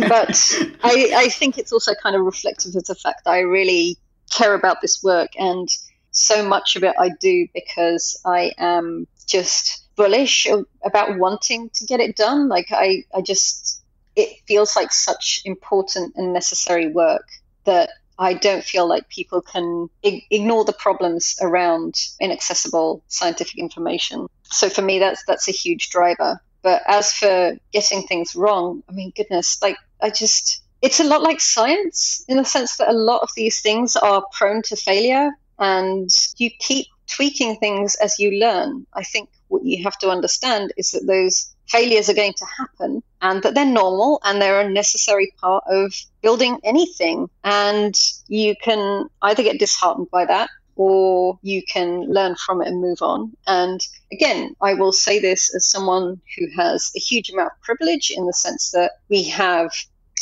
but 0.10 0.54
I, 0.84 1.12
I 1.16 1.30
think 1.30 1.58
it's 1.58 1.72
also 1.72 1.94
kind 1.96 2.16
of 2.16 2.24
reflective 2.24 2.76
of 2.76 2.86
the 2.86 2.96
fact 2.96 3.26
that 3.26 3.32
I 3.32 3.40
really 3.40 3.98
care 4.32 4.54
about 4.54 4.82
this 4.82 5.02
work 5.04 5.30
and 5.38 5.68
so 6.12 6.48
much 6.48 6.76
of 6.76 6.84
it 6.84 6.96
I 7.00 7.10
do 7.20 7.48
because 7.54 8.20
I 8.26 8.52
am 8.58 9.08
just 9.28 9.84
bullish 9.96 10.48
about 10.84 11.18
wanting 11.18 11.70
to 11.76 11.86
get 11.86 12.00
it 12.00 12.16
done. 12.16 12.48
Like 12.48 12.68
I, 12.72 13.04
I 13.14 13.22
just 13.22 13.84
it 14.16 14.40
feels 14.48 14.76
like 14.76 14.92
such 14.92 15.42
important 15.46 16.16
and 16.16 16.34
necessary 16.34 16.92
work 16.92 17.28
that 17.66 17.90
I 18.20 18.34
don't 18.34 18.63
feel 18.63 18.88
like 18.88 19.07
people 19.07 19.41
can 19.41 19.89
ig- 20.03 20.26
ignore 20.30 20.65
the 20.65 20.74
problems 20.74 21.38
around 21.41 21.95
inaccessible 22.20 23.01
scientific 23.07 23.57
information. 23.57 24.28
So 24.43 24.70
for 24.70 24.82
me, 24.82 24.99
that's 24.99 25.24
that's 25.26 25.47
a 25.47 25.53
huge 25.53 25.89
driver. 25.89 26.41
But 26.61 26.82
as 26.86 27.13
for 27.13 27.57
getting 27.72 28.03
things 28.03 28.36
wrong, 28.36 28.84
I 28.89 28.91
mean, 28.91 29.13
goodness, 29.15 29.61
like 29.61 29.78
I 30.01 30.09
just 30.09 30.61
it's 30.82 30.99
a 30.99 31.05
lot 31.05 31.22
like 31.22 31.39
science 31.39 32.26
in 32.28 32.36
the 32.38 32.45
sense 32.45 32.78
that 32.78 32.89
a 32.89 32.93
lot 32.93 33.22
of 33.22 33.30
these 33.36 33.61
things 33.61 33.95
are 33.95 34.24
prone 34.38 34.61
to 34.63 34.76
failure 34.76 35.32
and 35.57 36.09
you 36.38 36.49
keep 36.59 36.88
tweaking 37.07 37.55
things 37.55 37.95
as 37.95 38.20
you 38.20 38.32
learn. 38.32 38.86
I 38.93 39.03
think 39.03 39.30
what 39.47 39.63
you 39.63 39.84
have 39.84 39.97
to 39.99 40.09
understand 40.09 40.74
is 40.78 40.91
that 40.91 41.07
those 41.07 41.53
failures 41.70 42.09
are 42.09 42.13
going 42.13 42.34
to 42.34 42.45
happen 42.57 43.03
and 43.22 43.43
that 43.43 43.53
they're 43.53 43.65
normal 43.65 44.20
and 44.24 44.41
they're 44.41 44.61
a 44.61 44.70
necessary 44.70 45.34
part 45.39 45.63
of 45.67 45.93
building 46.22 46.59
anything. 46.63 47.30
And 47.43 47.95
you 48.28 48.55
can 48.61 49.07
either 49.22 49.43
get 49.43 49.59
disheartened 49.59 50.09
by 50.11 50.26
that 50.26 50.49
or 50.76 51.38
you 51.41 51.61
can 51.63 52.05
learn 52.05 52.36
from 52.36 52.61
it 52.61 52.70
and 52.70 52.82
move 52.82 53.01
on. 53.01 53.36
And 53.45 53.86
again, 54.13 54.55
I 54.61 54.74
will 54.74 54.93
say 54.93 55.20
this 55.20 55.53
as 55.53 55.67
someone 55.67 56.22
who 56.38 56.47
has 56.57 56.91
a 56.95 56.99
huge 56.99 57.30
amount 57.30 57.51
of 57.53 57.61
privilege 57.61 58.11
in 58.15 58.26
the 58.26 58.34
sense 58.34 58.72
that 58.72 58.93
we 59.09 59.24
have 59.26 59.72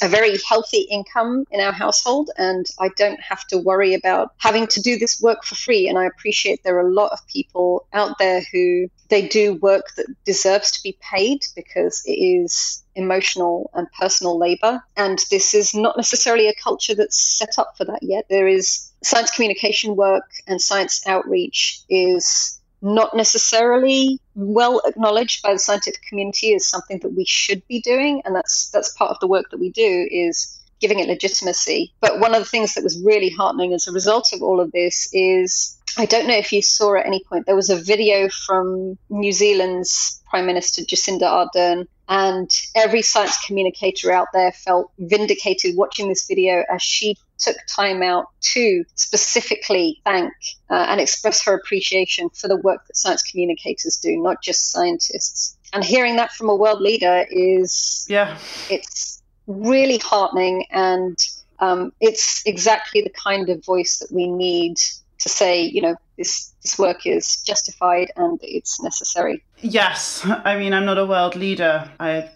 a 0.01 0.07
very 0.07 0.37
healthy 0.47 0.87
income 0.89 1.45
in 1.51 1.59
our 1.59 1.71
household 1.71 2.29
and 2.37 2.65
I 2.79 2.89
don't 2.97 3.19
have 3.19 3.45
to 3.47 3.57
worry 3.57 3.93
about 3.93 4.33
having 4.37 4.67
to 4.67 4.81
do 4.81 4.97
this 4.97 5.19
work 5.21 5.43
for 5.43 5.55
free. 5.55 5.87
And 5.87 5.97
I 5.97 6.05
appreciate 6.05 6.63
there 6.63 6.77
are 6.77 6.87
a 6.87 6.93
lot 6.93 7.11
of 7.11 7.25
people 7.27 7.87
out 7.93 8.17
there 8.17 8.41
who 8.51 8.89
they 9.09 9.27
do 9.27 9.55
work 9.55 9.85
that 9.95 10.07
deserves 10.25 10.71
to 10.71 10.83
be 10.83 10.97
paid 11.01 11.45
because 11.55 12.03
it 12.05 12.13
is 12.13 12.83
emotional 12.95 13.69
and 13.73 13.87
personal 13.99 14.37
labor. 14.37 14.81
And 14.95 15.23
this 15.29 15.53
is 15.53 15.73
not 15.73 15.97
necessarily 15.97 16.47
a 16.47 16.53
culture 16.53 16.95
that's 16.95 17.17
set 17.17 17.57
up 17.57 17.77
for 17.77 17.85
that 17.85 18.03
yet. 18.03 18.25
There 18.29 18.47
is 18.47 18.91
science 19.03 19.31
communication 19.31 19.95
work 19.95 20.25
and 20.47 20.61
science 20.61 21.05
outreach 21.07 21.81
is 21.89 22.57
not 22.82 23.15
necessarily 23.15 24.19
well 24.36 24.82
acknowledged 24.86 25.41
by 25.41 25.53
the 25.53 25.59
scientific 25.59 26.01
community 26.03 26.53
as 26.53 26.65
something 26.65 26.99
that 26.99 27.13
we 27.13 27.25
should 27.25 27.65
be 27.67 27.82
doing 27.82 28.21
and 28.23 28.36
that's 28.36 28.69
that's 28.71 28.93
part 28.93 29.11
of 29.11 29.19
the 29.19 29.28
work 29.28 29.45
that 29.51 29.59
we 29.59 29.69
do 29.71 30.07
is 30.11 30.53
giving 30.80 30.99
it 30.99 31.07
legitimacy. 31.07 31.91
But 32.01 32.19
one 32.19 32.36
of 32.36 32.41
the 32.41 32.49
things 32.49 32.75
that 32.75 32.84
was 32.84 33.01
really 33.01 33.30
heartening 33.30 33.73
as 33.73 33.88
a 33.88 33.91
result 33.91 34.32
of 34.34 34.41
all 34.41 34.59
of 34.59 34.71
this 34.71 35.09
is 35.11 35.78
I 35.97 36.05
don't 36.05 36.28
know 36.28 36.38
if 36.38 36.53
you 36.53 36.61
saw 36.61 36.95
at 36.95 37.07
any 37.07 37.23
point 37.23 37.45
there 37.45 37.55
was 37.55 37.71
a 37.71 37.75
video 37.75 38.30
from 38.30 38.97
New 39.09 39.32
Zealand's 39.32 40.21
Prime 40.30 40.45
Minister 40.45 40.84
Jacinda 40.84 41.23
Ardern 41.23 41.88
and 42.07 42.49
every 42.75 43.01
science 43.01 43.43
communicator 43.45 44.11
out 44.11 44.28
there 44.34 44.51
felt 44.51 44.91
vindicated 44.99 45.75
watching 45.75 46.07
this 46.07 46.28
video 46.28 46.63
as 46.69 46.82
she 46.82 47.17
took 47.38 47.57
time 47.67 48.01
out 48.01 48.25
to 48.41 48.83
specifically 48.95 50.01
thank 50.03 50.31
uh, 50.69 50.85
and 50.89 50.99
express 50.99 51.43
her 51.45 51.53
appreciation 51.53 52.29
for 52.29 52.47
the 52.47 52.57
work 52.57 52.85
that 52.88 52.97
science 52.97 53.21
communicators 53.23 53.97
do, 53.97 54.21
not 54.21 54.41
just 54.41 54.71
scientists. 54.71 55.57
And 55.73 55.83
hearing 55.83 56.15
that 56.15 56.31
from 56.31 56.49
a 56.49 56.55
world 56.55 56.81
leader 56.81 57.25
is, 57.29 58.05
yeah, 58.09 58.38
it's 58.69 59.21
really 59.47 59.97
heartening, 59.97 60.65
and 60.71 61.17
um, 61.59 61.91
it's 61.99 62.45
exactly 62.45 63.01
the 63.01 63.09
kind 63.09 63.49
of 63.49 63.63
voice 63.65 63.99
that 63.99 64.11
we 64.11 64.27
need 64.27 64.77
to 65.19 65.29
say, 65.29 65.61
you 65.61 65.81
know, 65.81 65.95
this 66.17 66.53
this 66.61 66.79
work 66.79 67.05
is 67.05 67.38
justified 67.43 68.11
and 68.15 68.39
it's 68.41 68.81
necessary. 68.81 69.43
Yes, 69.59 70.25
I 70.25 70.57
mean, 70.57 70.73
I'm 70.73 70.85
not 70.85 70.97
a 70.97 71.05
world 71.05 71.35
leader. 71.35 71.89
I 71.99 72.29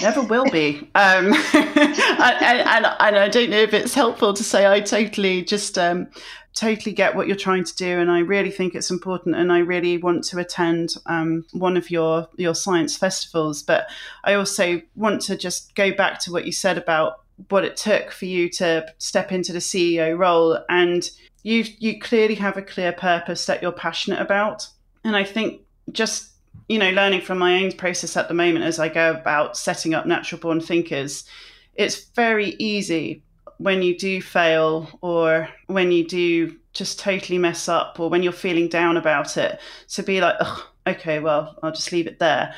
never 0.00 0.22
will 0.22 0.48
be. 0.50 0.78
Um, 0.94 1.32
and, 1.54 2.42
and, 2.42 2.86
and, 2.86 3.16
I 3.16 3.28
don't 3.28 3.50
know 3.50 3.58
if 3.58 3.74
it's 3.74 3.94
helpful 3.94 4.34
to 4.34 4.44
say 4.44 4.66
I 4.66 4.80
totally 4.80 5.42
just 5.42 5.78
um, 5.78 6.08
totally 6.54 6.92
get 6.92 7.14
what 7.14 7.26
you're 7.26 7.36
trying 7.36 7.64
to 7.64 7.74
do, 7.76 7.98
and 7.98 8.10
I 8.10 8.20
really 8.20 8.50
think 8.50 8.74
it's 8.74 8.90
important, 8.90 9.36
and 9.36 9.52
I 9.52 9.58
really 9.58 9.98
want 9.98 10.24
to 10.24 10.38
attend 10.38 10.94
um, 11.06 11.44
one 11.52 11.76
of 11.76 11.90
your 11.90 12.28
your 12.36 12.54
science 12.54 12.96
festivals. 12.96 13.62
But 13.62 13.88
I 14.24 14.34
also 14.34 14.82
want 14.96 15.22
to 15.22 15.36
just 15.36 15.74
go 15.74 15.92
back 15.92 16.18
to 16.20 16.32
what 16.32 16.46
you 16.46 16.52
said 16.52 16.78
about 16.78 17.20
what 17.50 17.64
it 17.64 17.76
took 17.76 18.10
for 18.10 18.24
you 18.24 18.48
to 18.48 18.92
step 18.98 19.30
into 19.30 19.52
the 19.52 19.60
CEO 19.60 20.18
role, 20.18 20.58
and 20.68 21.10
you 21.42 21.64
you 21.78 22.00
clearly 22.00 22.34
have 22.36 22.56
a 22.56 22.62
clear 22.62 22.92
purpose 22.92 23.46
that 23.46 23.62
you're 23.62 23.72
passionate 23.72 24.20
about, 24.20 24.68
and 25.04 25.16
I 25.16 25.24
think 25.24 25.62
just 25.92 26.32
you 26.68 26.78
know, 26.78 26.90
learning 26.90 27.22
from 27.22 27.38
my 27.38 27.62
own 27.62 27.72
process 27.72 28.16
at 28.16 28.28
the 28.28 28.34
moment 28.34 28.64
as 28.64 28.78
I 28.78 28.88
go 28.88 29.12
about 29.12 29.56
setting 29.56 29.94
up 29.94 30.06
natural 30.06 30.40
born 30.40 30.60
thinkers, 30.60 31.24
it's 31.74 32.06
very 32.10 32.56
easy 32.58 33.22
when 33.58 33.82
you 33.82 33.96
do 33.96 34.22
fail 34.22 34.88
or 35.00 35.48
when 35.66 35.92
you 35.92 36.06
do 36.06 36.56
just 36.72 36.98
totally 36.98 37.38
mess 37.38 37.68
up 37.68 37.98
or 37.98 38.08
when 38.08 38.22
you're 38.22 38.32
feeling 38.32 38.68
down 38.68 38.96
about 38.96 39.36
it 39.36 39.60
to 39.88 40.02
be 40.02 40.20
like, 40.20 40.36
okay, 40.86 41.18
well, 41.18 41.58
I'll 41.62 41.72
just 41.72 41.92
leave 41.92 42.06
it 42.06 42.18
there. 42.18 42.54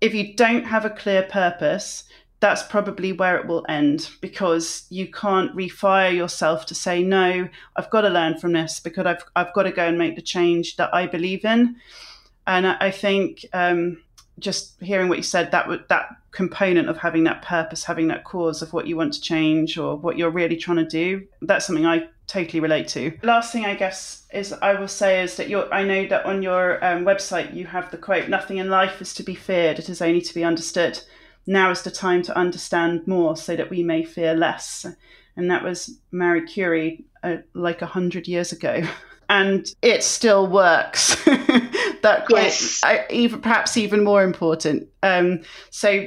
If 0.00 0.14
you 0.14 0.34
don't 0.34 0.64
have 0.64 0.84
a 0.84 0.90
clear 0.90 1.24
purpose, 1.24 2.04
that's 2.40 2.62
probably 2.62 3.12
where 3.12 3.36
it 3.36 3.46
will 3.46 3.66
end 3.68 4.10
because 4.22 4.86
you 4.88 5.10
can't 5.10 5.54
refire 5.54 6.14
yourself 6.14 6.64
to 6.66 6.74
say, 6.74 7.02
no, 7.02 7.48
I've 7.76 7.90
got 7.90 8.00
to 8.02 8.08
learn 8.08 8.38
from 8.38 8.52
this 8.52 8.80
because 8.80 9.04
I've, 9.04 9.24
I've 9.36 9.52
got 9.52 9.64
to 9.64 9.72
go 9.72 9.86
and 9.86 9.98
make 9.98 10.16
the 10.16 10.22
change 10.22 10.76
that 10.76 10.92
I 10.94 11.06
believe 11.06 11.44
in. 11.44 11.76
And 12.50 12.66
I 12.66 12.90
think 12.90 13.46
um, 13.52 14.02
just 14.40 14.74
hearing 14.82 15.08
what 15.08 15.18
you 15.18 15.22
said, 15.22 15.52
that 15.52 15.68
that 15.88 16.08
component 16.32 16.88
of 16.88 16.98
having 16.98 17.22
that 17.24 17.42
purpose, 17.42 17.84
having 17.84 18.08
that 18.08 18.24
cause 18.24 18.60
of 18.60 18.72
what 18.72 18.88
you 18.88 18.96
want 18.96 19.12
to 19.12 19.20
change 19.20 19.78
or 19.78 19.94
what 19.94 20.18
you're 20.18 20.32
really 20.32 20.56
trying 20.56 20.78
to 20.78 20.84
do, 20.84 21.28
that's 21.42 21.64
something 21.64 21.86
I 21.86 22.08
totally 22.26 22.58
relate 22.58 22.88
to. 22.88 23.16
Last 23.22 23.52
thing 23.52 23.66
I 23.66 23.76
guess 23.76 24.26
is 24.32 24.52
I 24.52 24.74
will 24.74 24.88
say 24.88 25.22
is 25.22 25.36
that 25.36 25.48
you're, 25.48 25.72
I 25.72 25.84
know 25.84 26.08
that 26.08 26.26
on 26.26 26.42
your 26.42 26.84
um, 26.84 27.04
website 27.04 27.54
you 27.54 27.66
have 27.66 27.88
the 27.92 27.98
quote, 27.98 28.28
"Nothing 28.28 28.56
in 28.56 28.68
life 28.68 29.00
is 29.00 29.14
to 29.14 29.22
be 29.22 29.36
feared; 29.36 29.78
it 29.78 29.88
is 29.88 30.02
only 30.02 30.20
to 30.20 30.34
be 30.34 30.42
understood." 30.42 30.98
Now 31.46 31.70
is 31.70 31.82
the 31.82 31.90
time 31.92 32.22
to 32.22 32.36
understand 32.36 33.06
more, 33.06 33.36
so 33.36 33.54
that 33.54 33.70
we 33.70 33.84
may 33.84 34.02
fear 34.02 34.34
less. 34.34 34.84
And 35.36 35.48
that 35.52 35.62
was 35.62 36.00
Marie 36.10 36.46
Curie, 36.46 37.04
uh, 37.22 37.36
like 37.54 37.80
a 37.80 37.86
hundred 37.86 38.26
years 38.26 38.50
ago. 38.50 38.82
and 39.30 39.72
it 39.80 40.02
still 40.02 40.48
works. 40.48 41.14
that 41.24 42.24
quote, 42.26 42.42
yes. 42.42 42.80
I, 42.82 43.06
even 43.10 43.40
perhaps 43.40 43.76
even 43.76 44.02
more 44.02 44.24
important. 44.24 44.88
Um, 45.04 45.42
so, 45.70 46.06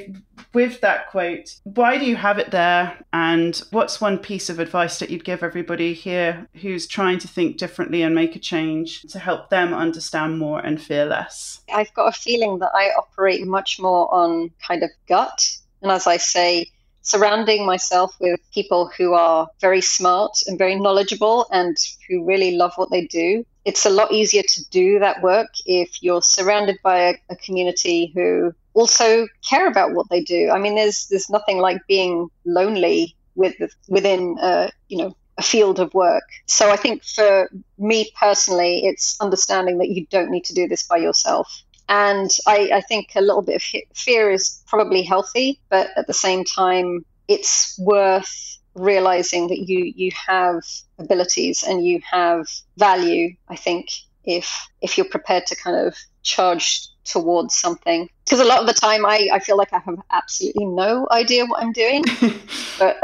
with 0.54 0.82
that 0.82 1.10
quote, 1.10 1.56
why 1.64 1.98
do 1.98 2.06
you 2.06 2.18
have 2.18 2.38
it 2.38 2.52
there? 2.52 2.98
And 3.14 3.56
what's 3.72 4.02
one 4.02 4.18
piece 4.18 4.50
of 4.50 4.60
advice 4.60 5.00
that 5.00 5.10
you'd 5.10 5.24
give 5.24 5.42
everybody 5.42 5.94
here 5.94 6.48
who's 6.56 6.86
trying 6.86 7.18
to 7.20 7.28
think 7.30 7.58
differently 7.58 8.02
and 8.02 8.14
make 8.14 8.36
a 8.36 8.40
change 8.40 9.04
to 9.04 9.20
help 9.20 9.50
them 9.50 9.74
understand 9.74 10.38
more 10.38 10.60
and 10.60 10.82
fear 10.82 11.06
less? 11.06 11.62
I've 11.74 11.94
got 11.94 12.10
a 12.10 12.20
feeling 12.20 12.60
that 12.60 12.72
I 12.76 12.90
operate 12.90 13.48
much 13.48 13.80
more 13.80 14.14
on 14.14 14.52
kind 14.68 14.84
of 14.84 14.90
gut 15.08 15.58
And 15.82 15.92
as 15.92 16.08
I 16.08 16.18
say, 16.18 16.68
surrounding 17.04 17.66
myself 17.66 18.16
with 18.20 18.40
people 18.54 18.90
who 18.98 19.14
are 19.14 19.48
very 19.62 19.82
smart 19.82 20.32
and 20.48 20.58
very 20.58 20.76
knowledgeable 20.76 21.46
and 21.52 21.78
who 22.10 22.26
really 22.26 22.56
love 22.56 22.74
what 22.76 22.90
they 22.90 23.06
do. 23.06 23.46
It's 23.66 23.86
a 23.86 23.90
lot 23.90 24.12
easier 24.12 24.44
to 24.44 24.70
do 24.72 25.00
that 25.00 25.22
work 25.22 25.50
if 25.66 26.02
you're 26.02 26.22
surrounded 26.22 26.78
by 26.84 26.98
a, 27.00 27.14
a 27.30 27.36
community 27.36 28.12
who 28.16 28.54
also 28.74 29.28
care 29.48 29.68
about 29.68 29.94
what 29.94 30.10
they 30.10 30.22
do. 30.22 30.50
I 30.50 30.60
mean, 30.60 30.76
there's 30.76 31.08
there's 31.08 31.30
nothing 31.30 31.60
like 31.60 31.82
being 31.88 32.30
lonely 32.46 33.16
with 33.36 33.56
within 33.88 34.38
uh, 34.40 34.70
you 34.90 34.98
know 34.98 35.16
a 35.38 35.42
field 35.42 35.80
of 35.80 35.94
work. 35.94 36.24
So 36.48 36.70
I 36.70 36.76
think 36.76 37.04
for 37.04 37.50
me 37.78 38.12
personally, 38.20 38.86
it's 38.86 39.20
understanding 39.20 39.80
that 39.80 39.90
you 39.90 40.06
don't 40.08 40.30
need 40.32 40.46
to 40.46 40.54
do 40.54 40.68
this 40.68 40.84
by 40.88 40.98
yourself. 40.98 41.48
And 41.94 42.32
I, 42.48 42.72
I 42.74 42.82
think 42.82 43.12
a 43.16 43.22
little 43.22 43.44
bit 43.44 43.58
of 43.58 43.86
fear 43.94 44.32
is 44.32 44.64
probably 44.66 45.04
healthy, 45.04 45.60
but 45.70 45.92
at 45.96 46.08
the 46.08 46.14
same 46.14 46.44
time, 46.44 47.06
it's 47.28 47.78
worth 47.78 48.58
realizing 48.74 49.48
that 49.50 49.60
you 49.70 49.94
you 49.96 50.10
have 50.28 50.64
abilities 50.98 51.62
and 51.62 51.86
you 51.86 52.02
have 52.10 52.48
value. 52.78 53.36
I 53.48 53.56
think 53.56 53.90
if 54.24 54.48
if 54.82 54.98
you're 54.98 55.16
prepared 55.18 55.46
to 55.48 55.56
kind 55.56 55.78
of 55.86 55.96
charge 56.24 56.88
towards 57.04 57.56
something 57.56 58.10
because 58.24 58.40
a 58.40 58.46
lot 58.52 58.62
of 58.62 58.68
the 58.68 58.74
time 58.74 59.06
I, 59.06 59.30
I 59.32 59.40
feel 59.40 59.58
like 59.58 59.74
I 59.74 59.80
have 59.80 60.00
absolutely 60.10 60.66
no 60.66 61.06
idea 61.12 61.46
what 61.46 61.62
I'm 61.62 61.74
doing 61.74 62.06
but 62.80 62.96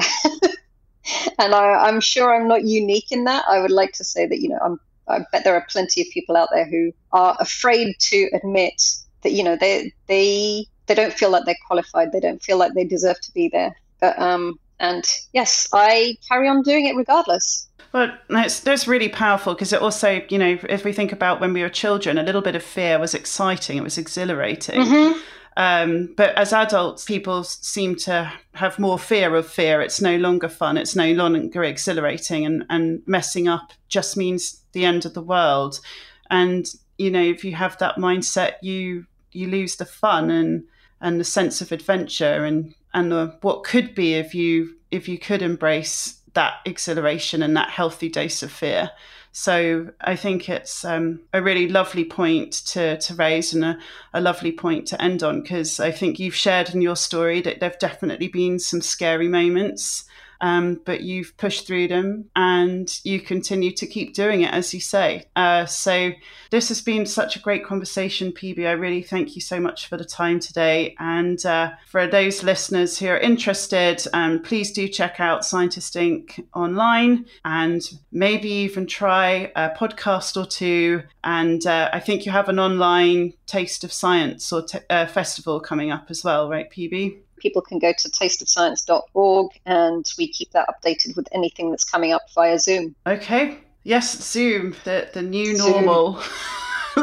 and 1.37 1.53
I, 1.53 1.65
I'm 1.85 1.99
sure 1.99 2.33
I'm 2.33 2.47
not 2.47 2.63
unique 2.63 3.11
in 3.11 3.25
that 3.25 3.43
I 3.49 3.59
would 3.59 3.71
like 3.71 3.91
to 3.93 4.05
say 4.05 4.25
that 4.25 4.39
you 4.39 4.47
know 4.47 4.59
I'm 4.63 4.79
I 5.09 5.25
bet 5.31 5.43
there 5.43 5.55
are 5.55 5.65
plenty 5.69 6.01
of 6.01 6.07
people 6.11 6.37
out 6.37 6.49
there 6.53 6.65
who 6.65 6.91
are 7.11 7.35
afraid 7.39 7.95
to 7.99 8.29
admit 8.33 8.81
that 9.23 9.31
you 9.31 9.43
know 9.43 9.55
they 9.55 9.93
they 10.07 10.65
they 10.87 10.95
don't 10.95 11.13
feel 11.13 11.29
like 11.29 11.45
they're 11.45 11.55
qualified. 11.67 12.11
They 12.11 12.19
don't 12.19 12.41
feel 12.41 12.57
like 12.57 12.73
they 12.73 12.83
deserve 12.83 13.19
to 13.21 13.33
be 13.33 13.49
there. 13.49 13.75
But 13.99 14.17
um, 14.19 14.59
and 14.79 15.05
yes, 15.33 15.67
I 15.73 16.17
carry 16.27 16.47
on 16.47 16.61
doing 16.63 16.85
it 16.85 16.95
regardless. 16.95 17.67
Well, 17.91 18.15
that's 18.29 18.59
that's 18.59 18.87
really 18.87 19.09
powerful 19.09 19.53
because 19.53 19.73
it 19.73 19.81
also, 19.81 20.21
you 20.29 20.37
know, 20.37 20.57
if 20.69 20.85
we 20.85 20.93
think 20.93 21.11
about 21.11 21.39
when 21.39 21.53
we 21.53 21.61
were 21.61 21.69
children, 21.69 22.17
a 22.17 22.23
little 22.23 22.41
bit 22.41 22.55
of 22.55 22.63
fear 22.63 22.99
was 22.99 23.13
exciting. 23.13 23.77
It 23.77 23.83
was 23.83 23.97
exhilarating. 23.97 24.81
Mm-hmm. 24.81 25.19
Um, 25.59 26.13
but 26.15 26.33
as 26.35 26.53
adults, 26.53 27.03
people 27.03 27.43
seem 27.43 27.97
to 27.97 28.31
have 28.53 28.79
more 28.79 28.97
fear 28.97 29.35
of 29.35 29.45
fear. 29.45 29.81
It's 29.81 29.99
no 29.99 30.15
longer 30.15 30.47
fun. 30.47 30.77
It's 30.77 30.95
no 30.95 31.11
longer 31.11 31.65
exhilarating, 31.65 32.45
and 32.45 32.63
and 32.69 33.01
messing 33.05 33.49
up 33.49 33.73
just 33.89 34.15
means 34.15 34.63
the 34.71 34.85
end 34.85 35.05
of 35.05 35.13
the 35.13 35.21
world. 35.21 35.81
And 36.29 36.65
you 36.97 37.11
know, 37.11 37.21
if 37.21 37.43
you 37.43 37.55
have 37.55 37.77
that 37.79 37.97
mindset, 37.97 38.53
you 38.61 39.05
you 39.33 39.47
lose 39.47 39.75
the 39.75 39.85
fun 39.85 40.31
and 40.31 40.63
and 41.01 41.19
the 41.19 41.25
sense 41.25 41.59
of 41.59 41.73
adventure 41.73 42.45
and 42.45 42.73
and 42.93 43.11
the, 43.11 43.37
what 43.41 43.65
could 43.65 43.93
be 43.93 44.13
if 44.13 44.33
you 44.33 44.75
if 44.91 45.09
you 45.09 45.19
could 45.19 45.41
embrace 45.41 46.21
that 46.35 46.53
exhilaration 46.63 47.43
and 47.43 47.57
that 47.57 47.69
healthy 47.69 48.07
dose 48.07 48.41
of 48.41 48.51
fear. 48.51 48.91
So 49.31 49.91
I 50.01 50.15
think 50.15 50.49
it's 50.49 50.83
um, 50.83 51.21
a 51.33 51.41
really 51.41 51.69
lovely 51.69 52.03
point 52.03 52.53
to, 52.67 52.97
to 52.97 53.13
raise 53.15 53.53
and 53.53 53.63
a, 53.63 53.79
a 54.13 54.21
lovely 54.21 54.51
point 54.51 54.87
to 54.87 55.01
end 55.01 55.21
on 55.21 55.41
because 55.41 55.79
I 55.79 55.91
think 55.91 56.19
you've 56.19 56.35
shared 56.35 56.73
in 56.73 56.81
your 56.81 56.95
story 56.95 57.41
that 57.41 57.59
there 57.59 57.69
have 57.69 57.79
definitely 57.79 58.27
been 58.27 58.59
some 58.59 58.81
scary 58.81 59.27
moments 59.27 60.05
um, 60.41 60.81
but 60.85 61.01
you've 61.01 61.35
pushed 61.37 61.67
through 61.67 61.87
them 61.87 62.25
and 62.35 62.99
you 63.03 63.19
continue 63.19 63.71
to 63.71 63.87
keep 63.87 64.13
doing 64.13 64.41
it, 64.41 64.53
as 64.53 64.73
you 64.73 64.79
say. 64.79 65.25
Uh, 65.35 65.65
so, 65.65 66.11
this 66.51 66.69
has 66.69 66.81
been 66.81 67.05
such 67.05 67.35
a 67.35 67.39
great 67.39 67.63
conversation, 67.63 68.31
PB. 68.31 68.65
I 68.67 68.71
really 68.71 69.03
thank 69.03 69.35
you 69.35 69.41
so 69.41 69.59
much 69.59 69.87
for 69.87 69.97
the 69.97 70.05
time 70.05 70.39
today. 70.39 70.95
And 70.99 71.43
uh, 71.45 71.71
for 71.87 72.07
those 72.07 72.43
listeners 72.43 72.97
who 72.97 73.07
are 73.07 73.19
interested, 73.19 74.03
um, 74.13 74.41
please 74.41 74.71
do 74.71 74.87
check 74.87 75.19
out 75.19 75.45
Scientist 75.45 75.93
Inc. 75.93 76.43
online 76.55 77.25
and 77.45 77.81
maybe 78.11 78.49
even 78.49 78.87
try 78.87 79.51
a 79.55 79.69
podcast 79.69 80.41
or 80.41 80.47
two. 80.47 81.03
And 81.23 81.65
uh, 81.67 81.89
I 81.93 81.99
think 81.99 82.25
you 82.25 82.31
have 82.31 82.49
an 82.49 82.59
online 82.59 83.33
Taste 83.45 83.83
of 83.83 83.93
Science 83.93 84.51
or 84.51 84.63
t- 84.63 84.79
uh, 84.89 85.05
festival 85.05 85.59
coming 85.59 85.91
up 85.91 86.07
as 86.09 86.23
well, 86.23 86.49
right, 86.49 86.69
PB? 86.69 87.17
People 87.39 87.61
can 87.61 87.79
go 87.79 87.91
to 87.91 88.09
tasteofscience.org 88.09 89.51
and 89.65 90.05
we 90.17 90.27
keep 90.27 90.51
that 90.51 90.67
updated 90.69 91.15
with 91.15 91.27
anything 91.31 91.71
that's 91.71 91.83
coming 91.83 92.11
up 92.11 92.21
via 92.33 92.59
Zoom. 92.59 92.95
Okay. 93.07 93.57
Yes, 93.83 94.21
Zoom, 94.21 94.75
the, 94.83 95.09
the 95.13 95.21
new 95.21 95.55
Zoom. 95.55 95.71
normal. 95.71 96.21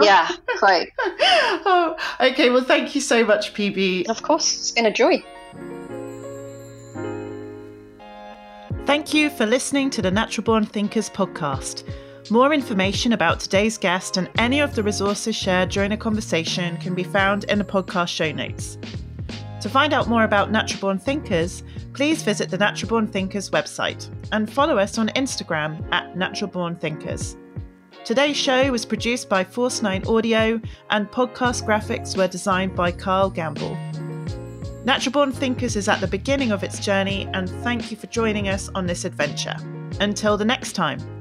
yeah, 0.03 0.31
quite. 0.59 0.89
oh, 0.99 1.97
okay, 2.21 2.51
well, 2.51 2.63
thank 2.63 2.95
you 2.95 3.01
so 3.01 3.25
much, 3.25 3.55
PB. 3.55 4.09
Of 4.09 4.23
course, 4.23 4.53
it's 4.53 4.71
been 4.73 4.87
a 4.87 4.93
joy. 4.93 5.25
Thank 8.87 9.13
you 9.13 9.31
for 9.31 9.47
listening 9.47 9.91
to 9.91 10.03
the 10.03 10.13
Natural 10.13 10.45
Born 10.45 10.65
Thinkers 10.65 11.11
podcast. 11.11 11.83
More 12.31 12.53
information 12.53 13.13
about 13.13 13.41
today's 13.41 13.79
guest 13.79 14.17
and 14.17 14.29
any 14.39 14.61
of 14.61 14.75
the 14.75 14.83
resources 14.83 15.35
shared 15.35 15.71
during 15.71 15.91
the 15.91 15.97
conversation 15.97 16.77
can 16.77 16.95
be 16.95 17.03
found 17.03 17.45
in 17.45 17.59
the 17.59 17.65
podcast 17.65 18.09
show 18.09 18.31
notes. 18.33 18.79
To 19.61 19.71
find 19.71 19.93
out 19.93 20.09
more 20.09 20.25
about 20.25 20.51
Natural 20.51 20.81
Born 20.81 20.99
Thinkers, 20.99 21.63
please 21.95 22.23
visit 22.23 22.51
the 22.51 22.59
Natural 22.59 22.91
Born 22.91 23.07
Thinkers 23.07 23.51
website 23.51 24.09
and 24.33 24.53
follow 24.53 24.77
us 24.77 24.99
on 24.99 25.09
Instagram 25.11 25.83
at 25.93 26.17
Natural 26.17 26.51
Born 26.51 26.77
Thinkers. 26.77 27.37
Today's 28.05 28.37
show 28.37 28.71
was 28.71 28.85
produced 28.85 29.29
by 29.29 29.43
Force 29.43 29.83
9 29.83 30.07
Audio 30.07 30.61
and 30.91 31.11
podcast 31.11 31.65
graphics 31.65 32.17
were 32.17 32.29
designed 32.29 32.77
by 32.77 32.93
Carl 32.93 33.31
Gamble. 33.31 33.77
Natural 34.85 35.13
Born 35.13 35.33
Thinkers 35.33 35.75
is 35.75 35.89
at 35.89 36.01
the 36.01 36.07
beginning 36.07 36.53
of 36.53 36.63
its 36.63 36.79
journey 36.79 37.27
and 37.33 37.49
thank 37.65 37.91
you 37.91 37.97
for 37.97 38.07
joining 38.09 38.49
us 38.49 38.69
on 38.75 38.87
this 38.87 39.05
adventure. 39.05 39.57
Until 40.01 40.37
the 40.37 40.45
next 40.45 40.75
time. 40.75 41.16